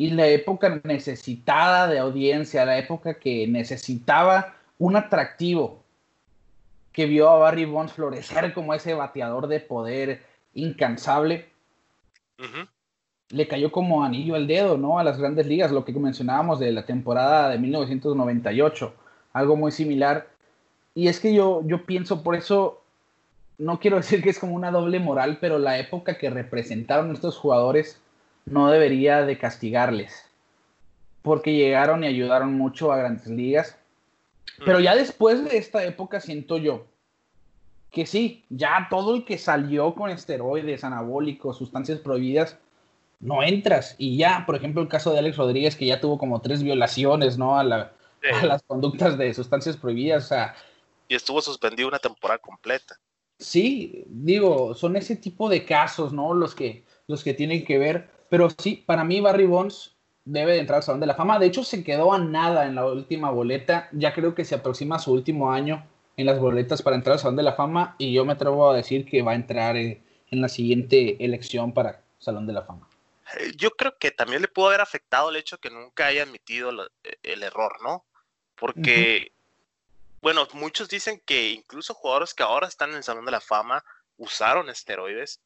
Y 0.00 0.08
la 0.12 0.26
época 0.28 0.80
necesitada 0.82 1.86
de 1.86 1.98
audiencia, 1.98 2.64
la 2.64 2.78
época 2.78 3.18
que 3.18 3.46
necesitaba 3.46 4.54
un 4.78 4.96
atractivo, 4.96 5.82
que 6.90 7.04
vio 7.04 7.28
a 7.28 7.36
Barry 7.36 7.66
Bonds 7.66 7.92
florecer 7.92 8.54
como 8.54 8.72
ese 8.72 8.94
bateador 8.94 9.46
de 9.46 9.60
poder 9.60 10.22
incansable, 10.54 11.50
le 13.28 13.46
cayó 13.46 13.70
como 13.70 14.02
anillo 14.02 14.36
al 14.36 14.46
dedo, 14.46 14.78
¿no? 14.78 14.98
A 14.98 15.04
las 15.04 15.18
grandes 15.18 15.46
ligas, 15.46 15.70
lo 15.70 15.84
que 15.84 15.92
mencionábamos 15.92 16.58
de 16.60 16.72
la 16.72 16.86
temporada 16.86 17.50
de 17.50 17.58
1998, 17.58 18.94
algo 19.34 19.54
muy 19.54 19.70
similar. 19.70 20.30
Y 20.94 21.08
es 21.08 21.20
que 21.20 21.34
yo, 21.34 21.60
yo 21.66 21.84
pienso, 21.84 22.22
por 22.22 22.36
eso 22.36 22.80
no 23.58 23.78
quiero 23.78 23.96
decir 23.98 24.22
que 24.22 24.30
es 24.30 24.38
como 24.38 24.54
una 24.54 24.70
doble 24.70 24.98
moral, 24.98 25.36
pero 25.42 25.58
la 25.58 25.78
época 25.78 26.16
que 26.16 26.30
representaron 26.30 27.12
estos 27.12 27.36
jugadores 27.36 28.00
no 28.50 28.70
debería 28.70 29.24
de 29.24 29.38
castigarles, 29.38 30.26
porque 31.22 31.54
llegaron 31.54 32.04
y 32.04 32.08
ayudaron 32.08 32.54
mucho 32.54 32.92
a 32.92 32.98
grandes 32.98 33.26
ligas. 33.26 33.76
Pero 34.64 34.80
ya 34.80 34.94
después 34.94 35.42
de 35.44 35.56
esta 35.56 35.84
época 35.84 36.20
siento 36.20 36.58
yo 36.58 36.86
que 37.90 38.06
sí, 38.06 38.44
ya 38.48 38.86
todo 38.88 39.16
el 39.16 39.24
que 39.24 39.36
salió 39.36 39.94
con 39.94 40.10
esteroides, 40.10 40.84
anabólicos, 40.84 41.58
sustancias 41.58 41.98
prohibidas, 41.98 42.56
no 43.18 43.42
entras. 43.42 43.96
Y 43.98 44.16
ya, 44.16 44.44
por 44.46 44.56
ejemplo, 44.56 44.80
el 44.80 44.88
caso 44.88 45.12
de 45.12 45.18
Alex 45.18 45.36
Rodríguez, 45.36 45.76
que 45.76 45.86
ya 45.86 46.00
tuvo 46.00 46.16
como 46.16 46.40
tres 46.40 46.62
violaciones, 46.62 47.36
¿no? 47.36 47.58
A, 47.58 47.64
las 47.64 48.62
conductas 48.66 49.18
de 49.18 49.34
sustancias 49.34 49.76
prohibidas. 49.76 50.24
O 50.24 50.28
sea, 50.28 50.54
y 51.08 51.14
estuvo 51.14 51.42
suspendido 51.42 51.88
una 51.88 51.98
temporada 51.98 52.38
completa. 52.38 52.96
Sí, 53.38 54.04
digo, 54.06 54.74
son 54.74 54.96
ese 54.96 55.16
tipo 55.16 55.48
de 55.48 55.64
casos, 55.64 56.12
¿no? 56.12 56.34
Los 56.34 56.54
que, 56.54 56.84
los 57.08 57.24
que 57.24 57.34
tienen 57.34 57.64
que 57.64 57.78
ver. 57.78 58.10
Pero 58.30 58.48
sí, 58.48 58.82
para 58.86 59.04
mí 59.04 59.20
Barry 59.20 59.44
Bonds 59.44 59.96
debe 60.24 60.52
de 60.52 60.60
entrar 60.60 60.78
al 60.78 60.82
Salón 60.82 61.00
de 61.00 61.06
la 61.06 61.16
Fama. 61.16 61.38
De 61.38 61.46
hecho, 61.46 61.64
se 61.64 61.82
quedó 61.82 62.12
a 62.14 62.18
nada 62.18 62.64
en 62.64 62.76
la 62.76 62.86
última 62.86 63.30
boleta. 63.30 63.88
Ya 63.92 64.14
creo 64.14 64.34
que 64.34 64.44
se 64.44 64.54
aproxima 64.54 64.98
su 65.00 65.12
último 65.12 65.52
año 65.52 65.86
en 66.16 66.26
las 66.26 66.38
boletas 66.38 66.80
para 66.80 66.96
entrar 66.96 67.14
al 67.14 67.18
Salón 67.18 67.36
de 67.36 67.42
la 67.42 67.54
Fama. 67.54 67.96
Y 67.98 68.12
yo 68.12 68.24
me 68.24 68.34
atrevo 68.34 68.70
a 68.70 68.76
decir 68.76 69.04
que 69.04 69.22
va 69.22 69.32
a 69.32 69.34
entrar 69.34 69.76
eh, 69.76 70.00
en 70.30 70.40
la 70.40 70.48
siguiente 70.48 71.22
elección 71.24 71.74
para 71.74 72.02
Salón 72.18 72.46
de 72.46 72.52
la 72.52 72.62
Fama. 72.62 72.88
Yo 73.56 73.70
creo 73.72 73.96
que 73.98 74.12
también 74.12 74.42
le 74.42 74.48
pudo 74.48 74.68
haber 74.68 74.80
afectado 74.80 75.30
el 75.30 75.36
hecho 75.36 75.58
que 75.58 75.70
nunca 75.70 76.06
haya 76.06 76.22
admitido 76.22 76.70
eh, 77.02 77.16
el 77.24 77.42
error, 77.42 77.78
¿no? 77.82 78.04
Porque, 78.54 79.32
bueno, 80.20 80.46
muchos 80.52 80.88
dicen 80.88 81.20
que 81.24 81.50
incluso 81.50 81.94
jugadores 81.94 82.34
que 82.34 82.42
ahora 82.42 82.68
están 82.68 82.90
en 82.90 82.96
el 82.96 83.02
Salón 83.02 83.24
de 83.24 83.32
la 83.32 83.40
Fama 83.40 83.84
usaron 84.18 84.68
esteroides. 84.68 85.40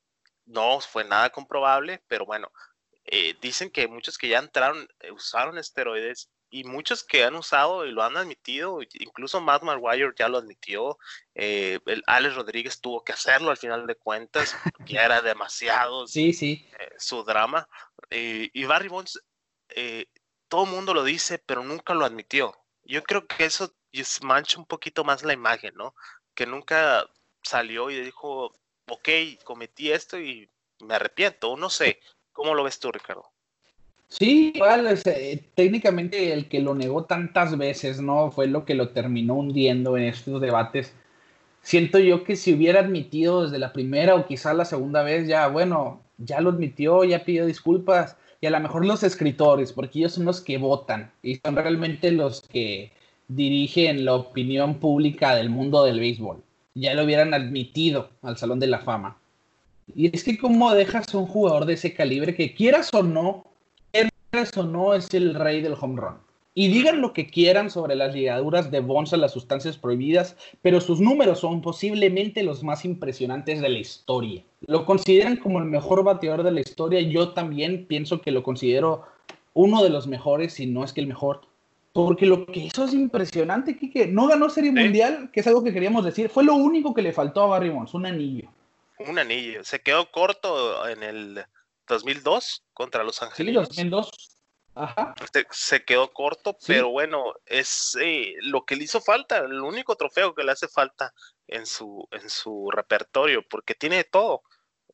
No 0.46 0.80
fue 0.80 1.04
nada 1.04 1.30
comprobable, 1.30 2.02
pero 2.08 2.26
bueno, 2.26 2.50
eh, 3.04 3.34
dicen 3.40 3.70
que 3.70 3.88
muchos 3.88 4.18
que 4.18 4.28
ya 4.28 4.38
entraron 4.38 4.88
usaron 5.12 5.58
esteroides 5.58 6.30
y 6.54 6.62
muchos 6.62 7.02
que 7.02 7.24
han 7.24 7.34
usado 7.34 7.84
y 7.84 7.90
lo 7.90 8.04
han 8.04 8.16
admitido, 8.16 8.78
incluso 9.00 9.40
Matt 9.40 9.64
Maguire 9.64 10.12
ya 10.16 10.28
lo 10.28 10.38
admitió, 10.38 10.98
eh, 11.34 11.80
el 11.86 12.00
Alex 12.06 12.36
Rodríguez 12.36 12.80
tuvo 12.80 13.02
que 13.02 13.12
hacerlo 13.12 13.50
al 13.50 13.56
final 13.56 13.88
de 13.88 13.96
cuentas, 13.96 14.56
que 14.86 14.96
era 14.96 15.20
demasiado 15.20 16.06
sí, 16.06 16.32
sí. 16.32 16.64
Eh, 16.78 16.92
su 16.96 17.24
drama. 17.24 17.68
y 18.08 18.64
Barry 18.66 18.86
Bonds, 18.86 19.20
eh, 19.70 20.06
todo 20.46 20.64
el 20.64 20.70
mundo 20.70 20.94
lo 20.94 21.02
dice, 21.02 21.38
pero 21.38 21.64
nunca 21.64 21.92
lo 21.92 22.04
admitió. 22.04 22.56
Yo 22.84 23.02
creo 23.02 23.26
que 23.26 23.46
eso 23.46 23.74
mancha 24.22 24.58
un 24.58 24.66
poquito 24.66 25.02
más 25.02 25.24
la 25.24 25.32
imagen, 25.32 25.74
¿no? 25.74 25.96
Que 26.34 26.46
nunca 26.46 27.04
salió 27.42 27.90
y 27.90 28.00
dijo, 28.00 28.54
ok, 28.86 29.08
cometí 29.42 29.90
esto 29.90 30.20
y 30.20 30.48
me 30.78 30.94
arrepiento, 30.94 31.56
no 31.56 31.68
sé. 31.68 32.00
¿Cómo 32.34 32.54
lo 32.54 32.64
ves 32.64 32.78
tú, 32.78 32.92
Ricardo? 32.92 33.24
Sí, 34.08 34.52
igual, 34.54 34.86
eh, 35.06 35.42
técnicamente 35.54 36.32
el 36.32 36.48
que 36.48 36.60
lo 36.60 36.74
negó 36.74 37.04
tantas 37.04 37.56
veces, 37.56 38.00
¿no? 38.00 38.30
Fue 38.30 38.46
lo 38.46 38.64
que 38.64 38.74
lo 38.74 38.90
terminó 38.90 39.34
hundiendo 39.34 39.96
en 39.96 40.04
estos 40.04 40.40
debates. 40.40 40.92
Siento 41.62 41.98
yo 41.98 42.24
que 42.24 42.36
si 42.36 42.52
hubiera 42.52 42.80
admitido 42.80 43.44
desde 43.44 43.58
la 43.58 43.72
primera 43.72 44.14
o 44.14 44.26
quizás 44.26 44.54
la 44.54 44.66
segunda 44.66 45.02
vez, 45.02 45.26
ya, 45.26 45.48
bueno, 45.48 46.02
ya 46.18 46.40
lo 46.40 46.50
admitió, 46.50 47.04
ya 47.04 47.24
pidió 47.24 47.46
disculpas, 47.46 48.16
y 48.40 48.46
a 48.46 48.50
lo 48.50 48.60
mejor 48.60 48.84
los 48.84 49.02
escritores, 49.02 49.72
porque 49.72 50.00
ellos 50.00 50.12
son 50.12 50.26
los 50.26 50.42
que 50.42 50.58
votan 50.58 51.10
y 51.22 51.36
son 51.36 51.56
realmente 51.56 52.12
los 52.12 52.42
que 52.42 52.92
dirigen 53.28 54.04
la 54.04 54.14
opinión 54.14 54.80
pública 54.80 55.34
del 55.34 55.48
mundo 55.48 55.84
del 55.84 56.00
béisbol. 56.00 56.42
Ya 56.74 56.94
lo 56.94 57.04
hubieran 57.04 57.32
admitido 57.32 58.10
al 58.22 58.36
Salón 58.36 58.60
de 58.60 58.66
la 58.66 58.80
Fama. 58.80 59.16
Y 59.94 60.14
es 60.14 60.24
que 60.24 60.38
cómo 60.38 60.72
dejas 60.74 61.14
a 61.14 61.18
un 61.18 61.26
jugador 61.26 61.66
de 61.66 61.74
ese 61.74 61.94
calibre 61.94 62.34
que 62.34 62.54
quieras 62.54 62.92
o 62.94 63.02
no, 63.02 63.44
o 64.56 64.62
no 64.62 64.94
es 64.94 65.12
el 65.14 65.34
rey 65.34 65.60
del 65.60 65.76
home 65.80 66.00
run. 66.00 66.14
Y 66.56 66.68
digan 66.68 67.00
lo 67.00 67.12
que 67.12 67.26
quieran 67.26 67.68
sobre 67.68 67.96
las 67.96 68.14
ligaduras 68.14 68.70
de 68.70 68.78
Bonds 68.80 69.12
a 69.12 69.16
las 69.16 69.32
sustancias 69.32 69.76
prohibidas, 69.76 70.36
pero 70.62 70.80
sus 70.80 71.00
números 71.00 71.40
son 71.40 71.60
posiblemente 71.60 72.44
los 72.44 72.62
más 72.62 72.84
impresionantes 72.84 73.60
de 73.60 73.68
la 73.68 73.78
historia. 73.78 74.42
Lo 74.66 74.86
consideran 74.86 75.36
como 75.36 75.58
el 75.58 75.64
mejor 75.64 76.04
bateador 76.04 76.44
de 76.44 76.52
la 76.52 76.60
historia. 76.60 77.00
Yo 77.00 77.30
también 77.30 77.86
pienso 77.86 78.20
que 78.20 78.30
lo 78.30 78.44
considero 78.44 79.02
uno 79.52 79.82
de 79.82 79.90
los 79.90 80.06
mejores, 80.06 80.54
si 80.54 80.66
no 80.66 80.84
es 80.84 80.92
que 80.92 81.00
el 81.00 81.08
mejor. 81.08 81.40
Porque 81.92 82.26
lo 82.26 82.46
que 82.46 82.60
hizo 82.60 82.84
es 82.84 82.94
impresionante, 82.94 83.76
Kike. 83.76 84.06
No 84.06 84.28
ganó 84.28 84.48
Serie 84.48 84.72
Mundial, 84.72 85.30
que 85.32 85.40
es 85.40 85.46
algo 85.46 85.62
que 85.62 85.72
queríamos 85.72 86.04
decir. 86.04 86.28
Fue 86.28 86.44
lo 86.44 86.54
único 86.54 86.94
que 86.94 87.02
le 87.02 87.12
faltó 87.12 87.42
a 87.42 87.46
Barry 87.46 87.70
Bonds, 87.70 87.94
un 87.94 88.06
anillo. 88.06 88.48
Un 88.98 89.18
anillo. 89.18 89.64
Se 89.64 89.80
quedó 89.80 90.10
corto 90.10 90.86
en 90.88 91.02
el 91.02 91.44
2002 91.88 92.64
contra 92.72 93.04
Los 93.04 93.22
Ángeles. 93.22 93.52
Sí, 93.52 93.54
2002. 93.54 94.34
Ajá. 94.76 95.14
Se, 95.52 95.84
quedó 95.84 96.12
corto, 96.12 96.56
pero 96.66 96.90
bueno, 96.90 97.34
es 97.46 97.96
eh, 98.00 98.34
lo 98.40 98.64
que 98.64 98.74
le 98.74 98.84
hizo 98.84 99.00
falta, 99.00 99.38
el 99.38 99.60
único 99.60 99.94
trofeo 99.94 100.34
que 100.34 100.42
le 100.42 100.50
hace 100.50 100.66
falta 100.66 101.14
en 101.46 101.64
su, 101.64 102.08
en 102.10 102.28
su 102.28 102.70
repertorio, 102.72 103.44
porque 103.48 103.74
tiene 103.74 104.02
todo. 104.02 104.42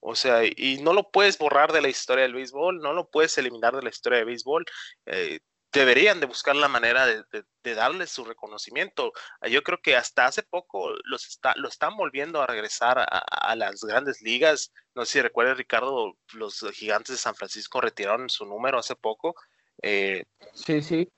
O 0.01 0.15
sea, 0.15 0.43
y 0.45 0.81
no 0.83 0.93
lo 0.93 1.11
puedes 1.11 1.39
borrar 1.39 1.73
de 1.73 1.81
la 1.81 1.89
historia 1.89 2.23
del 2.23 2.35
béisbol, 2.35 2.81
no 2.81 2.93
lo 2.93 3.09
puedes 3.09 3.37
eliminar 3.39 3.75
de 3.75 3.83
la 3.83 3.91
historia 3.91 4.19
del 4.19 4.27
béisbol. 4.27 4.67
Eh, 5.07 5.41
deberían 5.73 6.21
de 6.21 6.27
buscar 6.27 6.57
la 6.57 6.69
manera 6.69 7.07
de, 7.07 7.45
darle 7.75 8.07
su 8.07 8.25
reconocimiento. 8.25 9.13
Yo 9.49 9.63
creo 9.63 9.81
que 9.81 9.97
hasta 9.97 10.27
hace 10.27 10.43
poco 10.43 10.91
los 11.05 11.27
está, 11.27 11.55
lo 11.57 11.69
están 11.69 11.97
volviendo 11.97 12.43
a 12.43 12.47
regresar 12.47 12.99
a, 12.99 13.55
las 13.57 13.83
grandes 13.83 14.21
ligas. 14.23 14.73
No 14.95 15.05
sé 15.05 15.13
si 15.13 15.23
recuerda 15.23 15.55
Ricardo, 15.55 16.17
los 16.33 16.65
gigantes 16.73 17.15
de 17.15 17.19
San 17.19 17.35
Francisco 17.35 17.81
retiraron 17.81 18.29
su 18.29 18.45
número 18.45 18.79
hace 18.79 18.97
poco. 18.97 19.35
Eh, 19.83 20.25
sí, 20.55 20.83
sí. 20.83 21.09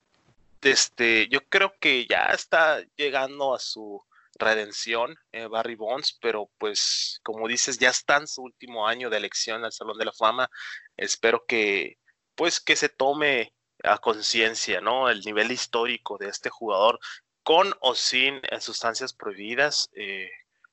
Este, 0.61 1.29
yo 1.29 1.41
creo 1.49 1.75
que 1.81 2.07
ya 2.07 2.27
está 2.27 2.85
llegando 2.97 3.55
a 3.55 3.59
su 3.59 4.03
redención 4.39 5.17
eh, 5.33 5.47
Barry 5.47 5.75
Bonds, 5.75 6.19
pero 6.21 6.49
pues 6.59 7.21
como 7.23 7.49
dices, 7.49 7.79
ya 7.79 7.91
está 7.91 8.19
en 8.19 8.27
su 8.27 8.43
último 8.43 8.87
año 8.87 9.11
de 9.11 9.17
elección 9.17 9.65
al 9.65 9.73
Salón 9.73 9.99
de 9.99 10.05
la 10.05 10.13
Fama. 10.13 10.51
Espero 10.97 11.45
que 11.47 11.99
pues 12.35 12.61
que 12.61 12.77
se 12.77 12.89
tome 12.89 13.53
a 13.85 13.99
conciencia, 13.99 14.81
¿no? 14.81 15.09
El 15.09 15.21
nivel 15.21 15.51
histórico 15.51 16.19
de 16.19 16.29
este 16.29 16.51
jugador 16.51 16.99
con 17.43 17.73
o 17.81 17.95
sin 17.95 18.41
sustancias 18.61 19.13
prohibidas. 19.13 19.91
Eh, 19.95 20.29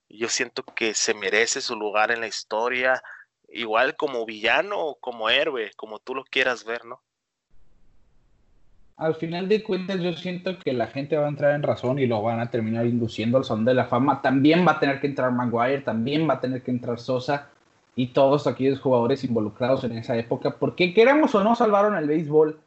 yo 0.10 0.30
siento 0.30 0.63
que 0.63 0.93
se 0.93 1.13
merece 1.13 1.62
su 1.62 1.76
lugar 1.76 2.12
en 2.12 2.22
la 2.22 2.28
historia, 2.28 3.02
igual 3.50 3.95
como 3.95 4.26
villano 4.26 4.80
o 4.80 4.95
como 5.00 5.30
héroe, 5.30 5.72
como 5.76 6.00
tú 6.00 6.15
lo 6.15 6.24
quieras 6.24 6.63
ver, 6.65 6.86
¿no? 6.86 7.02
Al 8.98 9.15
final 9.15 9.48
de 9.48 9.63
cuentas, 9.63 10.02
yo 10.02 10.12
siento 10.12 10.60
que 10.60 10.74
la 10.74 10.88
gente 10.88 11.15
va 11.15 11.26
a 11.26 11.30
entrar 11.30 11.56
en 11.56 11.63
razón 11.63 12.00
y 12.00 12.06
lo 12.06 12.22
van 12.22 12.41
a 12.41 12.52
terminar 12.52 12.86
induciendo 12.86 13.38
al 13.38 13.45
son 13.45 13.63
de 13.63 13.74
la 13.74 13.86
fama. 13.86 14.22
También 14.22 14.67
va 14.67 14.74
a 14.74 14.80
tener 14.80 15.00
que 15.00 15.08
entrar 15.08 15.32
Maguire, 15.32 15.82
también 15.82 16.28
va 16.28 16.34
a 16.34 16.41
tener 16.41 16.63
que 16.63 16.72
entrar 16.72 17.00
Sosa 17.00 17.48
y 17.95 18.08
todos 18.08 18.45
aquellos 18.45 18.82
jugadores 18.82 19.24
involucrados 19.24 19.86
en 19.86 19.98
esa 19.98 20.17
época, 20.17 20.58
porque 20.58 20.93
queramos 20.93 21.34
o 21.34 21.43
no 21.43 21.56
salvaron 21.56 21.95
el 21.95 22.08
béisbol 22.08 22.60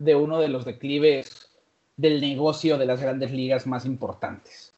de 0.00 0.16
uno 0.16 0.40
de 0.40 0.48
los 0.48 0.64
declives 0.64 1.48
del 1.96 2.20
negocio 2.20 2.78
de 2.78 2.86
las 2.86 3.00
grandes 3.00 3.30
ligas 3.30 3.66
más 3.66 3.84
importantes. 3.84 4.72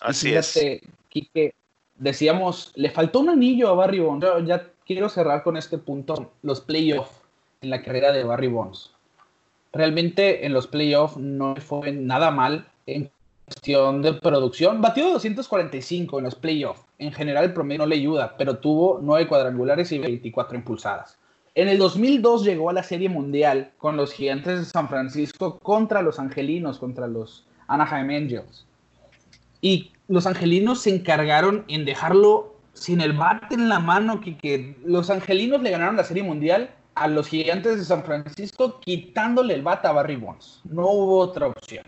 Así 0.00 0.34
es. 0.34 0.60
Quique, 1.08 1.54
decíamos, 1.96 2.72
le 2.74 2.90
faltó 2.90 3.20
un 3.20 3.30
anillo 3.30 3.68
a 3.68 3.74
Barry 3.74 4.00
Bonds. 4.00 4.26
Yo 4.26 4.40
ya 4.40 4.68
quiero 4.84 5.08
cerrar 5.08 5.42
con 5.44 5.56
este 5.56 5.78
punto, 5.78 6.32
los 6.42 6.60
playoffs 6.60 7.22
en 7.60 7.70
la 7.70 7.82
carrera 7.82 8.12
de 8.12 8.24
Barry 8.24 8.48
Bonds. 8.48 8.90
Realmente 9.72 10.44
en 10.44 10.52
los 10.52 10.66
playoffs 10.66 11.16
no 11.16 11.54
fue 11.56 11.92
nada 11.92 12.30
mal 12.32 12.66
en 12.86 13.10
cuestión 13.46 14.02
de 14.02 14.14
producción. 14.14 14.82
Batió 14.82 15.08
245 15.10 16.18
en 16.18 16.24
los 16.24 16.34
playoffs. 16.34 16.84
En 16.98 17.12
general 17.12 17.44
el 17.44 17.54
promedio 17.54 17.78
no 17.78 17.86
le 17.86 17.96
ayuda, 17.96 18.34
pero 18.36 18.58
tuvo 18.58 18.98
9 19.00 19.28
cuadrangulares 19.28 19.92
y 19.92 20.00
24 20.00 20.56
impulsadas. 20.56 21.16
En 21.54 21.68
el 21.68 21.76
2002 21.76 22.44
llegó 22.44 22.70
a 22.70 22.72
la 22.72 22.82
Serie 22.82 23.10
Mundial 23.10 23.72
con 23.76 23.96
los 23.98 24.12
Gigantes 24.14 24.58
de 24.58 24.64
San 24.64 24.88
Francisco 24.88 25.58
contra 25.58 26.00
los 26.00 26.18
Angelinos, 26.18 26.78
contra 26.78 27.06
los 27.06 27.46
Anaheim 27.68 28.08
Angels. 28.08 28.64
Y 29.60 29.92
los 30.08 30.26
Angelinos 30.26 30.80
se 30.80 30.94
encargaron 30.94 31.64
en 31.68 31.84
dejarlo 31.84 32.54
sin 32.72 33.02
el 33.02 33.12
bate 33.12 33.54
en 33.54 33.68
la 33.68 33.80
mano, 33.80 34.20
que, 34.20 34.76
los 34.84 35.10
Angelinos 35.10 35.60
le 35.60 35.70
ganaron 35.70 35.96
la 35.96 36.04
Serie 36.04 36.22
Mundial 36.22 36.70
a 36.94 37.06
los 37.06 37.28
Gigantes 37.28 37.78
de 37.78 37.84
San 37.84 38.02
Francisco 38.02 38.80
quitándole 38.80 39.54
el 39.54 39.62
bate 39.62 39.88
a 39.88 39.92
Barry 39.92 40.16
Bonds. 40.16 40.62
No 40.64 40.86
hubo 40.88 41.18
otra 41.18 41.48
opción. 41.48 41.84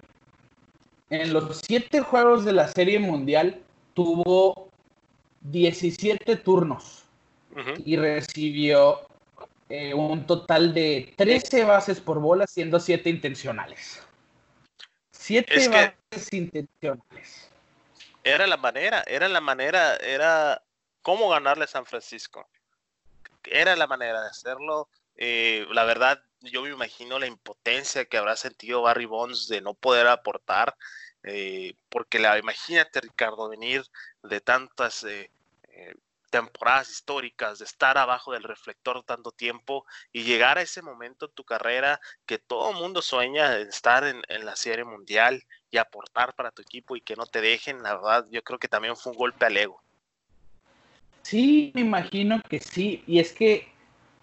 En 1.08 1.32
los 1.32 1.62
siete 1.66 2.00
juegos 2.00 2.44
de 2.44 2.52
la 2.52 2.68
Serie 2.68 2.98
Mundial 2.98 3.60
tuvo 3.94 4.68
17 5.42 6.36
turnos 6.36 7.04
y 7.84 7.96
recibió 7.96 9.00
eh, 9.68 9.94
un 9.94 10.26
total 10.26 10.74
de 10.74 11.14
13 11.16 11.64
bases 11.64 12.00
por 12.00 12.20
bola, 12.20 12.46
siendo 12.46 12.78
7 12.78 13.08
intencionales. 13.08 14.02
7 15.10 15.68
bases 15.68 16.32
intencionales. 16.32 17.50
Era 18.22 18.46
la 18.46 18.56
manera, 18.56 19.02
era 19.06 19.28
la 19.28 19.40
manera, 19.40 19.96
era 19.96 20.62
cómo 21.02 21.28
ganarle 21.30 21.64
a 21.64 21.68
San 21.68 21.86
Francisco. 21.86 22.46
Era 23.44 23.74
la 23.76 23.86
manera 23.86 24.22
de 24.22 24.28
hacerlo. 24.28 24.88
Eh, 25.16 25.66
la 25.70 25.84
verdad, 25.84 26.22
yo 26.40 26.62
me 26.62 26.70
imagino 26.70 27.18
la 27.18 27.26
impotencia 27.26 28.04
que 28.04 28.18
habrá 28.18 28.36
sentido 28.36 28.82
Barry 28.82 29.06
Bonds 29.06 29.48
de 29.48 29.60
no 29.60 29.74
poder 29.74 30.08
aportar, 30.08 30.74
eh, 31.22 31.74
porque 31.88 32.18
la, 32.18 32.38
imagínate, 32.38 33.00
Ricardo, 33.00 33.48
venir 33.48 33.82
de 34.22 34.40
tantas 34.40 35.06
temporadas 36.34 36.90
históricas, 36.90 37.60
de 37.60 37.64
estar 37.64 37.96
abajo 37.96 38.32
del 38.32 38.42
reflector 38.42 39.04
tanto 39.04 39.30
tiempo 39.30 39.86
y 40.12 40.24
llegar 40.24 40.58
a 40.58 40.62
ese 40.62 40.82
momento 40.82 41.26
en 41.26 41.32
tu 41.32 41.44
carrera 41.44 42.00
que 42.26 42.38
todo 42.38 42.72
mundo 42.72 43.02
sueña 43.02 43.50
de 43.50 43.62
estar 43.62 44.02
en, 44.02 44.20
en, 44.26 44.44
la 44.44 44.56
serie 44.56 44.84
mundial 44.84 45.44
y 45.70 45.76
aportar 45.76 46.34
para 46.34 46.50
tu 46.50 46.60
equipo 46.60 46.96
y 46.96 47.02
que 47.02 47.14
no 47.14 47.24
te 47.26 47.40
dejen, 47.40 47.84
la 47.84 47.94
verdad, 47.94 48.26
yo 48.32 48.42
creo 48.42 48.58
que 48.58 48.66
también 48.66 48.96
fue 48.96 49.12
un 49.12 49.18
golpe 49.18 49.46
al 49.46 49.56
ego. 49.56 49.80
Sí, 51.22 51.70
me 51.76 51.82
imagino 51.82 52.40
que 52.48 52.58
sí. 52.58 53.04
Y 53.06 53.20
es 53.20 53.32
que, 53.32 53.68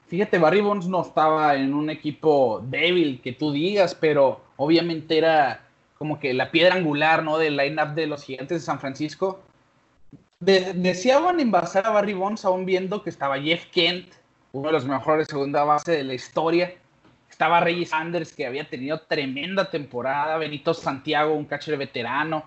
fíjate, 0.10 0.38
Barry 0.38 0.60
Bonds 0.60 0.88
no 0.88 1.04
estaba 1.04 1.56
en 1.56 1.74
un 1.74 1.90
equipo 1.90 2.62
débil, 2.66 3.22
que 3.22 3.32
tú 3.32 3.54
digas, 3.54 3.96
pero 3.96 4.44
obviamente 4.58 5.18
era 5.18 5.66
como 5.98 6.20
que 6.20 6.34
la 6.34 6.52
piedra 6.52 6.76
angular, 6.76 7.24
¿no? 7.24 7.38
Del 7.38 7.56
line-up 7.56 7.94
de 7.94 8.08
los 8.08 8.26
gigantes 8.26 8.60
de 8.60 8.66
San 8.66 8.82
Francisco. 8.82 9.42
Deseaban 10.42 11.40
envasar 11.40 11.86
a 11.86 11.92
Barry 11.92 12.14
Bonds 12.14 12.44
aún 12.46 12.66
viendo 12.66 13.04
que 13.04 13.10
estaba 13.10 13.40
Jeff 13.40 13.66
Kent, 13.68 14.10
uno 14.52 14.68
de 14.68 14.74
los 14.74 14.86
mejores 14.86 15.28
segunda 15.28 15.64
base 15.64 15.92
de 15.92 16.04
la 16.04 16.14
historia. 16.14 16.74
Estaba 17.30 17.62
Reggie 17.62 17.86
Sanders, 17.86 18.34
que 18.34 18.46
había 18.46 18.68
tenido 18.68 19.00
tremenda 19.02 19.70
temporada. 19.70 20.38
Benito 20.38 20.74
Santiago, 20.74 21.34
un 21.34 21.46
catcher 21.46 21.78
veterano. 21.78 22.44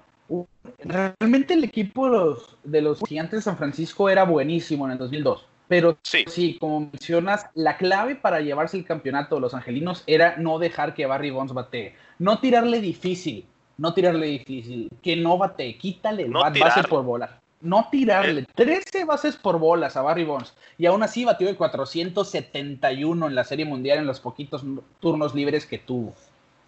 Realmente 0.78 1.55
el 1.55 1.64
equipo 1.64 2.07
de 2.07 2.12
los, 2.12 2.57
de 2.62 2.80
los 2.82 3.01
gigantes 3.01 3.40
de 3.40 3.42
San 3.42 3.57
Francisco 3.57 4.09
era 4.09 4.24
buenísimo 4.24 4.84
en 4.86 4.92
el 4.92 4.99
2002. 4.99 5.47
Pero 5.66 5.97
sí. 6.03 6.59
como 6.61 6.80
mencionas, 6.80 7.47
la 7.55 7.76
clave 7.78 8.16
para 8.16 8.40
llevarse 8.40 8.76
el 8.76 8.84
campeonato 8.84 9.36
de 9.36 9.40
los 9.40 9.55
angelinos 9.55 10.05
era 10.07 10.36
no 10.36 10.59
dejar 10.59 10.95
que 10.95 11.07
Barry 11.07 11.30
Bonds 11.30 11.55
batee. 11.55 11.95
No 12.18 12.38
tirarle 12.38 12.80
difícil, 12.80 13.47
no 13.78 13.95
tirarle 13.95 14.26
difícil, 14.26 14.90
que 15.03 15.16
no 15.16 15.38
batee, 15.38 15.78
quítale 15.78 16.24
el 16.24 16.32
base 16.32 16.84
por 16.84 17.03
bola. 17.03 17.40
No 17.64 17.88
tirarle 17.90 18.46
13 18.54 19.00
eh. 19.00 19.04
bases 19.04 19.36
por 19.36 19.58
bolas 19.58 19.96
a 19.96 20.02
Barry 20.02 20.24
Bonds. 20.24 20.54
Y 20.78 20.86
aún 20.86 21.02
así 21.02 21.24
batió 21.24 21.48
el 21.48 21.56
471 21.56 23.26
en 23.26 23.34
la 23.34 23.44
Serie 23.44 23.64
Mundial 23.64 23.98
en 23.98 24.06
los 24.06 24.20
poquitos 24.20 24.62
turnos 25.00 25.34
libres 25.34 25.66
que 25.66 25.78
tuvo. 25.78 26.14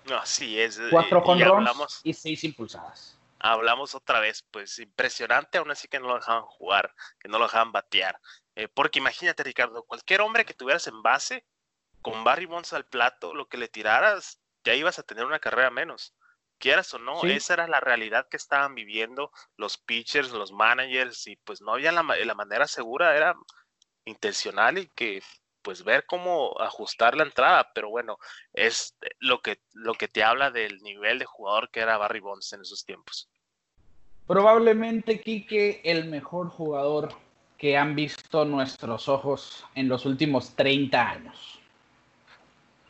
No, 0.09 0.21
sí, 0.25 0.59
es. 0.59 0.81
Cuatro 0.91 1.21
jonrones 1.21 2.01
y 2.03 2.13
seis 2.13 2.43
impulsadas 2.45 3.17
hablamos 3.39 3.95
otra 3.95 4.21
vez, 4.21 4.43
pues 4.51 4.79
impresionante, 4.79 5.59
aún 5.59 5.71
así 5.71 5.89
que 5.89 6.01
no 6.01 6.09
lo 6.09 6.15
dejaban 6.17 6.43
jugar, 6.43 6.95
que 7.19 7.29
no 7.29 7.39
lo 7.39 7.45
dejaban 7.45 7.73
batear. 7.73 8.21
Eh, 8.55 8.69
porque 8.69 8.99
imagínate, 8.99 9.43
Ricardo, 9.43 9.85
cualquier 9.85 10.21
hombre 10.21 10.45
que 10.45 10.55
tuvieras 10.55 10.87
en 10.87 11.03
base, 11.03 11.45
con 12.03 12.25
Barry 12.25 12.47
Bonds 12.47 12.73
al 12.73 12.87
plato, 12.87 13.35
lo 13.35 13.49
que 13.49 13.59
le 13.59 13.69
tiraras, 13.69 14.41
ya 14.65 14.75
ibas 14.75 14.99
a 14.99 15.03
tener 15.03 15.25
una 15.25 15.39
carrera 15.39 15.71
menos. 15.71 16.15
Quieras 16.59 16.93
o 16.95 16.99
no, 16.99 17.23
esa 17.25 17.55
era 17.55 17.69
la 17.69 17.81
realidad 17.81 18.29
que 18.29 18.37
estaban 18.37 18.75
viviendo 18.75 19.31
los 19.57 19.77
pitchers, 19.77 20.31
los 20.33 20.53
managers, 20.53 21.27
y 21.27 21.37
pues 21.37 21.61
no 21.61 21.75
había 21.75 21.93
la, 21.93 22.03
la 22.03 22.35
manera 22.35 22.67
segura, 22.67 23.17
era 23.17 23.35
intencional 24.05 24.79
y 24.79 24.89
que 24.89 25.23
pues 25.63 25.83
ver 25.83 26.07
cómo 26.07 26.55
ajustar 26.61 27.17
la 27.17 27.25
entrada, 27.25 27.73
pero 27.75 27.91
bueno, 27.91 28.19
es 28.53 28.97
lo 29.19 29.43
que, 29.43 29.61
lo 29.73 29.95
que 29.95 30.07
te 30.07 30.23
habla 30.23 30.53
del 30.53 30.79
nivel 30.83 31.19
de 31.19 31.25
jugador 31.25 31.71
que 31.71 31.81
era 31.81 31.99
Barry 31.99 32.21
Bonds 32.21 32.53
en 32.53 32.61
esos 32.61 32.85
tiempos. 32.85 33.29
Probablemente, 34.29 35.21
Quique, 35.21 35.81
el 35.85 36.07
mejor 36.07 36.51
jugador 36.51 37.09
que 37.59 37.77
han 37.77 37.95
visto 37.95 38.45
nuestros 38.45 39.09
ojos 39.09 39.65
en 39.75 39.89
los 39.89 40.05
últimos 40.05 40.55
30 40.55 41.11
años. 41.11 41.61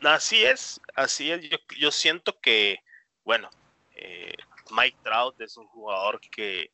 Así 0.01 0.43
es, 0.43 0.81
así 0.95 1.31
es. 1.31 1.41
Yo, 1.79 1.91
siento 1.91 2.39
que, 2.39 2.79
bueno, 3.27 3.49
eh, 3.93 4.33
Mike 4.71 4.99
Trout 5.03 5.41
es 5.41 5.57
un 5.57 5.67
jugador 5.67 6.21
que 6.21 6.71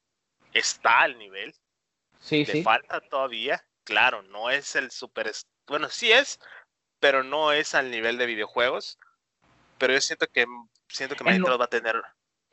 está 0.53 1.01
al 1.01 1.17
nivel. 1.17 1.51
Sí, 2.19 2.45
Le 2.45 2.61
falta 2.61 3.01
todavía. 3.01 3.65
Claro, 3.83 4.21
no 4.21 4.51
es 4.51 4.75
el 4.75 4.91
super, 4.91 5.31
bueno, 5.65 5.89
sí 5.89 6.11
es, 6.11 6.39
pero 6.99 7.23
no 7.23 7.51
es 7.51 7.73
al 7.73 7.89
nivel 7.89 8.19
de 8.19 8.27
videojuegos. 8.27 8.99
Pero 9.79 9.93
yo 9.93 10.01
siento 10.01 10.27
que 10.27 10.45
siento 10.87 11.15
que 11.15 11.23
Minecraft 11.23 11.59
va 11.59 11.65
a 11.65 11.69
tener 11.69 11.99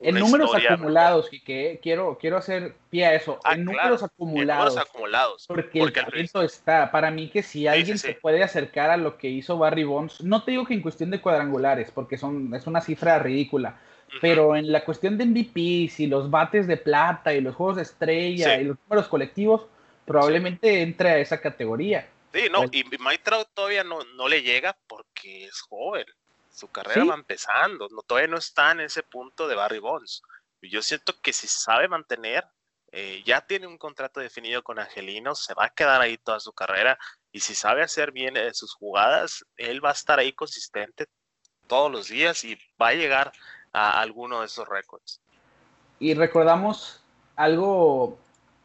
en 0.00 0.14
números 0.14 0.50
acumulados, 0.54 1.32
y 1.32 1.40
que 1.40 1.78
quiero, 1.82 2.16
quiero 2.18 2.38
hacer 2.38 2.74
pie 2.88 3.06
a 3.06 3.14
eso. 3.14 3.38
Ah, 3.44 3.54
en, 3.54 3.64
números 3.64 4.02
acumulados, 4.02 4.74
en 4.74 4.80
acumulados. 4.80 5.46
Porque, 5.46 5.80
el 5.80 5.92
talento 5.92 6.42
está. 6.42 6.90
Para 6.90 7.10
mí 7.10 7.28
que 7.28 7.42
si 7.42 7.66
alguien 7.66 7.98
se 7.98 8.14
puede 8.14 8.42
acercar 8.42 8.90
a 8.90 8.96
lo 8.96 9.18
que 9.18 9.28
hizo 9.28 9.58
Barry 9.58 9.84
Bonds, 9.84 10.22
no 10.22 10.42
te 10.42 10.52
digo 10.52 10.64
que 10.64 10.74
en 10.74 10.82
cuestión 10.82 11.10
de 11.10 11.20
cuadrangulares, 11.20 11.90
porque 11.90 12.16
son, 12.16 12.54
es 12.54 12.66
una 12.66 12.80
cifra 12.80 13.18
ridícula, 13.18 13.78
pero 14.20 14.56
en 14.56 14.72
la 14.72 14.84
cuestión 14.84 15.18
de 15.18 15.26
MVPs 15.26 16.00
y 16.00 16.06
los 16.06 16.30
bates 16.30 16.66
de 16.66 16.76
plata 16.76 17.34
y 17.34 17.40
los 17.40 17.54
juegos 17.54 17.76
de 17.76 17.82
estrella 17.82 18.60
y 18.60 18.64
los 18.64 18.78
números 18.88 19.08
colectivos, 19.08 19.66
probablemente 20.06 20.82
entre 20.82 21.10
a 21.10 21.18
esa 21.18 21.40
categoría. 21.40 22.08
Sí, 22.32 22.42
no, 22.50 22.60
pues 22.60 22.70
y 22.72 22.84
Mike 22.84 23.22
todavía 23.54 23.84
no, 23.84 24.04
no 24.16 24.28
le 24.28 24.42
llega 24.42 24.76
porque 24.86 25.44
es 25.44 25.60
joven. 25.60 26.06
Su 26.50 26.68
carrera 26.68 27.04
va 27.04 27.14
empezando, 27.14 27.88
no, 27.90 28.02
todavía 28.02 28.28
no 28.28 28.38
está 28.38 28.72
en 28.72 28.80
ese 28.80 29.02
punto 29.02 29.48
de 29.48 29.54
Barry 29.54 29.78
Bonds. 29.78 30.22
Yo 30.62 30.82
siento 30.82 31.14
que 31.22 31.32
si 31.32 31.46
sabe 31.46 31.88
mantener, 31.88 32.44
eh, 32.92 33.22
ya 33.24 33.46
tiene 33.46 33.66
un 33.66 33.78
contrato 33.78 34.20
definido 34.20 34.62
con 34.62 34.78
Angelinos, 34.78 35.44
se 35.44 35.54
va 35.54 35.66
a 35.66 35.70
quedar 35.70 36.00
ahí 36.00 36.18
toda 36.18 36.40
su 36.40 36.52
carrera 36.52 36.98
y 37.32 37.40
si 37.40 37.54
sabe 37.54 37.82
hacer 37.82 38.10
bien 38.10 38.36
eh, 38.36 38.52
sus 38.52 38.74
jugadas, 38.74 39.44
él 39.56 39.82
va 39.82 39.90
a 39.90 39.92
estar 39.92 40.18
ahí 40.18 40.32
consistente 40.32 41.06
todos 41.68 41.90
los 41.90 42.08
días 42.08 42.44
y 42.44 42.58
va 42.80 42.88
a 42.88 42.94
llegar 42.94 43.32
a 43.72 44.00
alguno 44.00 44.40
de 44.40 44.46
esos 44.46 44.68
récords. 44.68 45.20
Y 46.00 46.14
recordamos 46.14 47.00
algo 47.36 48.18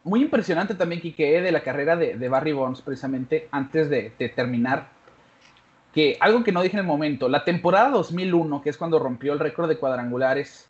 muy 0.03 0.21
impresionante 0.21 0.75
también, 0.75 1.01
Kike, 1.01 1.41
de 1.41 1.51
la 1.51 1.63
carrera 1.63 1.95
de, 1.95 2.29
Barry 2.29 2.53
Bonds, 2.53 2.81
precisamente 2.81 3.47
antes 3.51 3.89
de, 3.89 4.11
terminar. 4.35 4.94
Que 5.95 6.17
algo 6.19 6.43
que 6.43 6.51
no 6.51 6.61
dije 6.61 6.75
en 6.75 6.81
el 6.81 6.85
momento, 6.85 7.29
la 7.29 7.45
temporada 7.45 7.89
2001, 7.89 8.61
que 8.61 8.69
es 8.69 8.77
cuando 8.77 8.99
rompió 8.99 9.33
el 9.33 9.39
récord 9.39 9.69
de 9.69 9.77
cuadrangulares, 9.77 10.69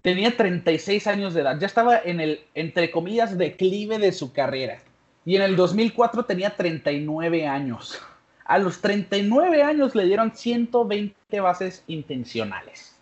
tenía 0.00 0.36
36 0.36 1.06
años 1.08 1.34
de 1.34 1.40
edad, 1.40 1.58
ya 1.58 1.66
estaba 1.66 1.98
en 1.98 2.20
el, 2.20 2.44
entre 2.54 2.90
comillas, 2.90 3.36
declive 3.36 3.98
de 3.98 4.12
su 4.12 4.32
carrera. 4.32 4.80
Y 5.24 5.36
en 5.36 5.42
el 5.42 5.56
2004 5.56 6.24
tenía 6.24 6.56
39 6.56 7.46
años. 7.46 8.00
A 8.44 8.58
los 8.58 8.80
39 8.80 9.62
años 9.62 9.94
le 9.94 10.04
dieron 10.04 10.36
120 10.36 11.40
bases 11.40 11.82
intencionales. 11.86 12.96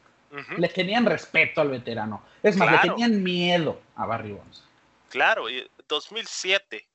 Le 0.56 0.68
tenían 0.68 1.04
respeto 1.04 1.60
al 1.60 1.68
veterano. 1.68 2.22
Es 2.42 2.56
más, 2.56 2.72
le 2.72 2.78
tenían 2.78 3.22
miedo 3.22 3.78
a 3.96 4.06
Barry 4.06 4.32
Bonds. 4.32 4.64
Claro, 5.10 5.44
2007, 5.88 6.86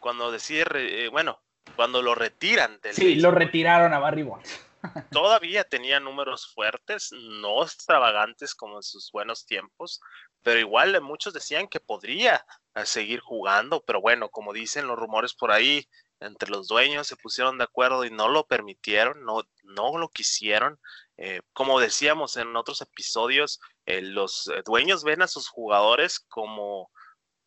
cuando 0.00 0.32
decide, 0.32 0.64
eh, 0.72 1.08
bueno, 1.08 1.38
cuando 1.74 2.02
lo 2.02 2.14
retiran 2.14 2.80
del 2.80 2.94
Sí, 2.94 3.16
lo 3.16 3.30
retiraron 3.30 3.92
a 3.92 3.98
Barry 3.98 4.22
Bonds. 4.22 4.60
todavía 5.10 5.64
tenía 5.64 6.00
números 6.00 6.52
fuertes, 6.54 7.12
no 7.12 7.62
extravagantes 7.62 8.54
como 8.54 8.76
en 8.76 8.82
sus 8.82 9.10
buenos 9.10 9.46
tiempos, 9.46 10.00
pero 10.42 10.60
igual 10.60 11.00
muchos 11.00 11.34
decían 11.34 11.66
que 11.66 11.80
podría 11.80 12.44
eh, 12.74 12.86
seguir 12.86 13.20
jugando, 13.20 13.82
pero 13.84 14.00
bueno, 14.00 14.28
como 14.28 14.52
dicen 14.52 14.86
los 14.86 14.98
rumores 14.98 15.34
por 15.34 15.50
ahí, 15.50 15.88
entre 16.20 16.50
los 16.50 16.68
dueños 16.68 17.06
se 17.06 17.16
pusieron 17.16 17.58
de 17.58 17.64
acuerdo 17.64 18.04
y 18.04 18.10
no 18.10 18.28
lo 18.28 18.46
permitieron, 18.46 19.24
no, 19.24 19.42
no 19.64 19.98
lo 19.98 20.08
quisieron. 20.08 20.78
Eh, 21.18 21.40
como 21.52 21.78
decíamos 21.80 22.36
en 22.36 22.56
otros 22.56 22.80
episodios, 22.80 23.60
los 23.86 24.50
dueños 24.64 25.04
ven 25.04 25.22
a 25.22 25.28
sus 25.28 25.48
jugadores 25.48 26.20
como 26.20 26.90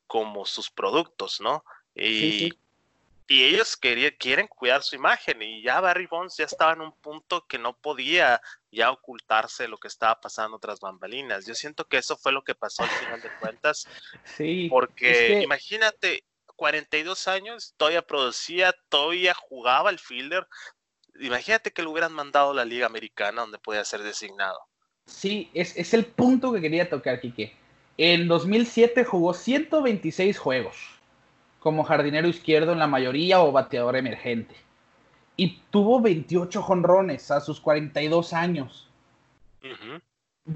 como 0.10 0.44
sus 0.44 0.72
productos, 0.72 1.40
¿no? 1.40 1.64
Y, 1.94 2.52
y 3.30 3.46
ellos 3.46 3.78
quieren 3.78 4.48
cuidar 4.48 4.82
su 4.82 4.96
imagen 4.96 5.40
y 5.44 5.62
ya 5.62 5.80
Barry 5.80 6.08
Bonds 6.08 6.36
ya 6.36 6.46
estaba 6.46 6.74
en 6.74 6.82
un 6.82 6.92
punto 6.94 7.46
que 7.46 7.60
no 7.60 7.78
podía 7.78 8.42
ya 8.72 8.90
ocultarse 8.90 9.68
lo 9.68 9.78
que 9.78 9.88
estaba 9.88 10.20
pasando 10.20 10.58
tras 10.58 10.80
bambalinas. 10.80 11.46
Yo 11.46 11.54
siento 11.54 11.86
que 11.86 11.98
eso 11.98 12.18
fue 12.18 12.32
lo 12.32 12.44
que 12.44 12.56
pasó 12.56 12.82
al 12.84 12.90
final 12.90 13.22
de 13.22 13.30
cuentas. 13.40 13.88
Sí. 14.24 14.68
Porque 14.68 15.42
imagínate, 15.44 16.24
42 16.56 17.28
años, 17.28 17.76
todavía 17.78 18.02
producía, 18.02 18.74
todavía 18.90 19.36
jugaba 19.36 19.92
el 19.92 20.00
fielder. 20.00 20.48
Imagínate 21.20 21.72
que 21.72 21.84
lo 21.84 21.92
hubieran 21.92 22.14
mandado 22.14 22.50
a 22.50 22.56
la 22.56 22.66
Liga 22.66 22.88
Americana 22.88 23.42
donde 23.42 23.60
podía 23.60 23.86
ser 23.86 24.02
designado. 24.02 24.60
Sí, 25.06 25.52
es, 25.54 25.78
es 25.78 25.94
el 25.94 26.08
punto 26.08 26.52
que 26.52 26.62
quería 26.62 26.90
tocar, 26.90 27.22
Quique. 27.22 27.56
En 27.96 28.28
2007 28.28 29.06
jugó 29.06 29.36
126 29.36 30.40
juegos 30.40 30.99
como 31.60 31.84
jardinero 31.84 32.28
izquierdo 32.28 32.72
en 32.72 32.80
la 32.80 32.88
mayoría 32.88 33.42
o 33.42 33.52
bateador 33.52 33.96
emergente. 33.96 34.56
Y 35.36 35.62
tuvo 35.70 36.02
28 36.02 36.62
jonrones 36.62 37.32
a 37.32 37.40
sus 37.40 37.60
42 37.62 38.34
años. 38.34 38.90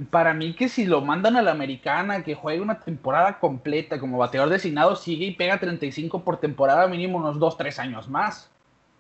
Para 0.10 0.34
mí 0.34 0.56
que 0.56 0.70
si 0.70 0.86
lo 0.86 1.02
mandan 1.02 1.36
a 1.36 1.42
la 1.42 1.52
americana, 1.52 2.24
que 2.24 2.36
juegue 2.36 2.62
una 2.62 2.80
temporada 2.80 3.40
completa 3.40 4.00
como 4.00 4.18
bateador 4.18 4.50
designado, 4.50 4.96
sigue 4.96 5.28
y 5.28 5.36
pega 5.36 5.60
35 5.60 6.24
por 6.24 6.38
temporada, 6.40 6.88
mínimo 6.88 7.18
unos 7.18 7.40
2, 7.40 7.58
3 7.58 7.80
años 7.80 8.10
más. 8.10 8.50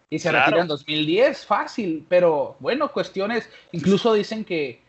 Y 0.09 0.19
se 0.19 0.31
retira 0.31 0.61
en 0.61 0.67
2010, 0.67 1.45
fácil. 1.45 2.05
Pero 2.07 2.55
bueno, 2.59 2.91
cuestiones, 2.91 3.49
incluso 3.71 4.13
dicen 4.13 4.45
que 4.45 4.81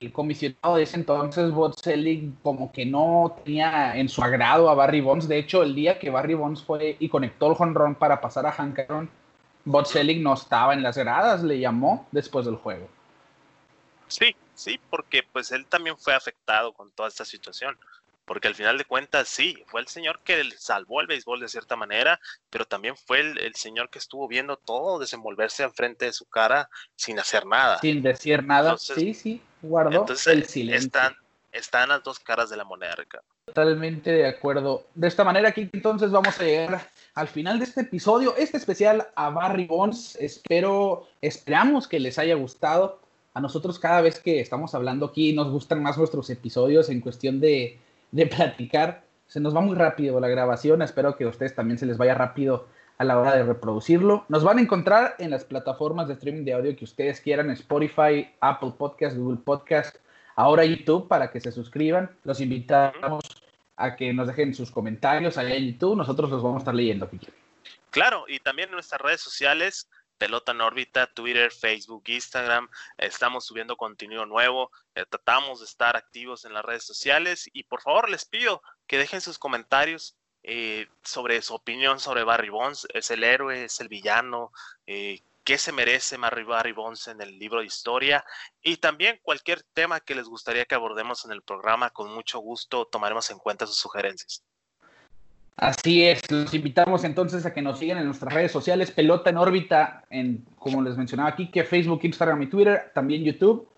el 0.00 0.12
comisionado 0.12 0.76
de 0.76 0.82
ese 0.82 0.96
entonces, 0.96 1.50
Bob 1.50 1.74
Selig, 1.78 2.32
como 2.42 2.72
que 2.72 2.86
no 2.86 3.36
tenía 3.44 3.96
en 3.96 4.08
su 4.08 4.22
agrado 4.22 4.68
a 4.68 4.74
Barry 4.74 5.00
Bonds. 5.00 5.28
De 5.28 5.38
hecho, 5.38 5.62
el 5.62 5.74
día 5.74 5.98
que 5.98 6.10
Barry 6.10 6.34
Bonds 6.34 6.62
fue 6.62 6.96
y 6.98 7.08
conectó 7.08 7.50
el 7.50 7.54
jonrón 7.54 7.94
para 7.94 8.20
pasar 8.20 8.46
a 8.46 8.52
Hank 8.52 8.78
Aaron, 8.80 9.10
Bob 9.64 9.86
Selig 9.86 10.20
no 10.20 10.34
estaba 10.34 10.74
en 10.74 10.82
las 10.82 10.96
gradas, 10.96 11.42
le 11.42 11.58
llamó 11.58 12.06
después 12.12 12.46
del 12.46 12.56
juego. 12.56 12.88
Sí, 14.08 14.36
sí, 14.54 14.78
porque 14.90 15.22
pues 15.22 15.52
él 15.52 15.66
también 15.66 15.96
fue 15.96 16.14
afectado 16.14 16.72
con 16.72 16.90
toda 16.90 17.08
esta 17.08 17.24
situación. 17.24 17.76
Porque 18.24 18.48
al 18.48 18.54
final 18.54 18.78
de 18.78 18.86
cuentas, 18.86 19.28
sí, 19.28 19.62
fue 19.66 19.82
el 19.82 19.86
señor 19.86 20.20
que 20.20 20.42
salvó 20.56 21.02
el 21.02 21.06
béisbol 21.06 21.40
de 21.40 21.48
cierta 21.48 21.76
manera, 21.76 22.18
pero 22.48 22.64
también 22.64 22.96
fue 22.96 23.20
el, 23.20 23.54
señor 23.54 23.90
que 23.90 23.98
estuvo 23.98 24.26
viendo 24.26 24.56
todo 24.56 24.98
desenvolverse 24.98 25.62
enfrente 25.62 26.06
de 26.06 26.12
su 26.14 26.24
cara 26.24 26.70
sin 26.96 27.18
hacer 27.18 27.44
nada. 27.44 27.78
Sin 27.80 28.02
decir 28.02 28.42
nada, 28.42 28.78
sí, 28.78 29.12
sí, 29.12 29.42
guardó 29.64 30.06
el 30.08 30.44
silencio. 30.44 30.86
Están, 30.86 31.14
están 31.52 31.88
las 31.88 32.02
dos 32.02 32.18
caras 32.18 32.50
de 32.50 32.56
la 32.56 32.64
moneda, 32.64 32.94
Ricardo. 32.94 33.26
Totalmente 33.46 34.10
de 34.10 34.26
acuerdo. 34.26 34.86
De 34.94 35.08
esta 35.08 35.24
manera, 35.24 35.50
aquí 35.50 35.68
entonces 35.72 36.10
vamos 36.10 36.38
a 36.40 36.44
llegar 36.44 36.88
al 37.14 37.28
final 37.28 37.58
de 37.58 37.64
este 37.64 37.82
episodio, 37.82 38.34
este 38.36 38.56
especial 38.56 39.06
a 39.14 39.30
Barry 39.30 39.66
Bonds. 39.66 40.16
Espero, 40.16 41.06
esperamos 41.20 41.86
que 41.86 42.00
les 42.00 42.18
haya 42.18 42.34
gustado. 42.34 43.00
A 43.34 43.40
nosotros 43.40 43.78
cada 43.78 44.00
vez 44.00 44.20
que 44.20 44.40
estamos 44.40 44.74
hablando 44.74 45.06
aquí 45.06 45.32
nos 45.32 45.50
gustan 45.50 45.82
más 45.82 45.98
nuestros 45.98 46.30
episodios 46.30 46.88
en 46.88 47.00
cuestión 47.00 47.40
de, 47.40 47.78
de 48.12 48.26
platicar. 48.26 49.04
Se 49.26 49.40
nos 49.40 49.54
va 49.54 49.60
muy 49.60 49.74
rápido 49.74 50.20
la 50.20 50.28
grabación. 50.28 50.82
Espero 50.82 51.16
que 51.16 51.24
a 51.24 51.28
ustedes 51.28 51.54
también 51.54 51.78
se 51.78 51.86
les 51.86 51.98
vaya 51.98 52.14
rápido 52.14 52.66
a 52.98 53.04
la 53.04 53.18
hora 53.18 53.34
de 53.34 53.42
reproducirlo. 53.42 54.24
Nos 54.28 54.44
van 54.44 54.58
a 54.58 54.62
encontrar 54.62 55.16
en 55.18 55.30
las 55.30 55.44
plataformas 55.44 56.08
de 56.08 56.14
streaming 56.14 56.44
de 56.44 56.54
audio 56.54 56.76
que 56.76 56.84
ustedes 56.84 57.20
quieran, 57.20 57.50
Spotify, 57.50 58.30
Apple 58.40 58.72
Podcast, 58.78 59.16
Google 59.16 59.38
Podcast, 59.44 59.96
ahora 60.36 60.64
YouTube 60.64 61.08
para 61.08 61.30
que 61.30 61.40
se 61.40 61.52
suscriban. 61.52 62.10
Los 62.24 62.40
invitamos 62.40 63.24
a 63.76 63.96
que 63.96 64.12
nos 64.12 64.28
dejen 64.28 64.54
sus 64.54 64.70
comentarios 64.70 65.36
allá 65.36 65.54
en 65.54 65.72
YouTube. 65.72 65.96
Nosotros 65.96 66.30
los 66.30 66.42
vamos 66.42 66.56
a 66.56 66.62
estar 66.62 66.74
leyendo, 66.74 67.10
Claro, 67.90 68.24
y 68.26 68.40
también 68.40 68.68
en 68.68 68.74
nuestras 68.74 69.00
redes 69.00 69.20
sociales, 69.20 69.88
Pelota 70.18 70.52
en 70.52 70.60
órbita, 70.60 71.06
Twitter, 71.08 71.50
Facebook, 71.50 72.04
Instagram. 72.06 72.68
Estamos 72.98 73.46
subiendo 73.46 73.76
contenido 73.76 74.24
nuevo. 74.26 74.70
Eh, 74.94 75.04
tratamos 75.08 75.58
de 75.58 75.66
estar 75.66 75.96
activos 75.96 76.44
en 76.44 76.54
las 76.54 76.64
redes 76.64 76.84
sociales 76.84 77.50
y 77.52 77.64
por 77.64 77.82
favor 77.82 78.08
les 78.08 78.24
pido 78.24 78.62
que 78.86 78.98
dejen 78.98 79.20
sus 79.20 79.38
comentarios 79.38 80.16
eh, 80.46 80.86
sobre 81.02 81.40
su 81.40 81.54
opinión 81.54 81.98
sobre 81.98 82.22
Barry 82.22 82.50
Bonds. 82.50 82.86
¿Es 82.92 83.10
el 83.10 83.24
héroe? 83.24 83.64
¿Es 83.64 83.80
el 83.80 83.88
villano? 83.88 84.52
Eh, 84.86 85.20
¿Qué 85.42 85.58
se 85.58 85.72
merece 85.72 86.16
Barry 86.18 86.72
Bonds 86.72 87.08
en 87.08 87.20
el 87.20 87.38
libro 87.38 87.60
de 87.60 87.66
historia? 87.66 88.24
Y 88.62 88.76
también 88.76 89.18
cualquier 89.22 89.62
tema 89.74 90.00
que 90.00 90.14
les 90.14 90.26
gustaría 90.26 90.64
que 90.66 90.74
abordemos 90.74 91.24
en 91.24 91.32
el 91.32 91.42
programa, 91.42 91.90
con 91.90 92.14
mucho 92.14 92.38
gusto 92.40 92.86
tomaremos 92.86 93.30
en 93.30 93.38
cuenta 93.38 93.66
sus 93.66 93.76
sugerencias. 93.76 94.42
Así 95.56 96.04
es, 96.04 96.30
los 96.30 96.52
invitamos 96.52 97.04
entonces 97.04 97.46
a 97.46 97.54
que 97.54 97.62
nos 97.62 97.78
sigan 97.78 97.98
en 97.98 98.06
nuestras 98.06 98.34
redes 98.34 98.52
sociales, 98.52 98.90
Pelota 98.90 99.30
en 99.30 99.36
órbita, 99.36 100.04
en, 100.10 100.44
como 100.58 100.82
les 100.82 100.96
mencionaba 100.96 101.28
aquí, 101.28 101.50
que 101.50 101.64
Facebook, 101.64 102.00
Instagram 102.02 102.42
y 102.42 102.48
Twitter, 102.48 102.90
también 102.94 103.22
YouTube. 103.22 103.68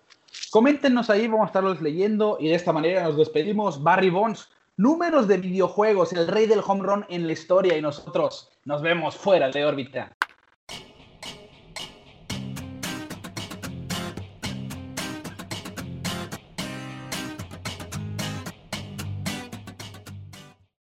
Coméntenos 0.50 1.10
ahí, 1.10 1.28
vamos 1.28 1.44
a 1.44 1.46
estarlos 1.46 1.82
leyendo 1.82 2.38
y 2.40 2.48
de 2.48 2.54
esta 2.54 2.72
manera 2.72 3.02
nos 3.02 3.16
despedimos. 3.16 3.82
Barry 3.82 4.10
Bonds, 4.10 4.48
números 4.76 5.26
de 5.26 5.38
videojuegos, 5.38 6.12
el 6.12 6.28
rey 6.28 6.46
del 6.46 6.62
home 6.66 6.82
run 6.82 7.06
en 7.08 7.26
la 7.26 7.32
historia 7.32 7.76
y 7.76 7.82
nosotros 7.82 8.50
nos 8.64 8.82
vemos 8.82 9.16
fuera 9.16 9.50
de 9.50 9.64
órbita. 9.64 10.12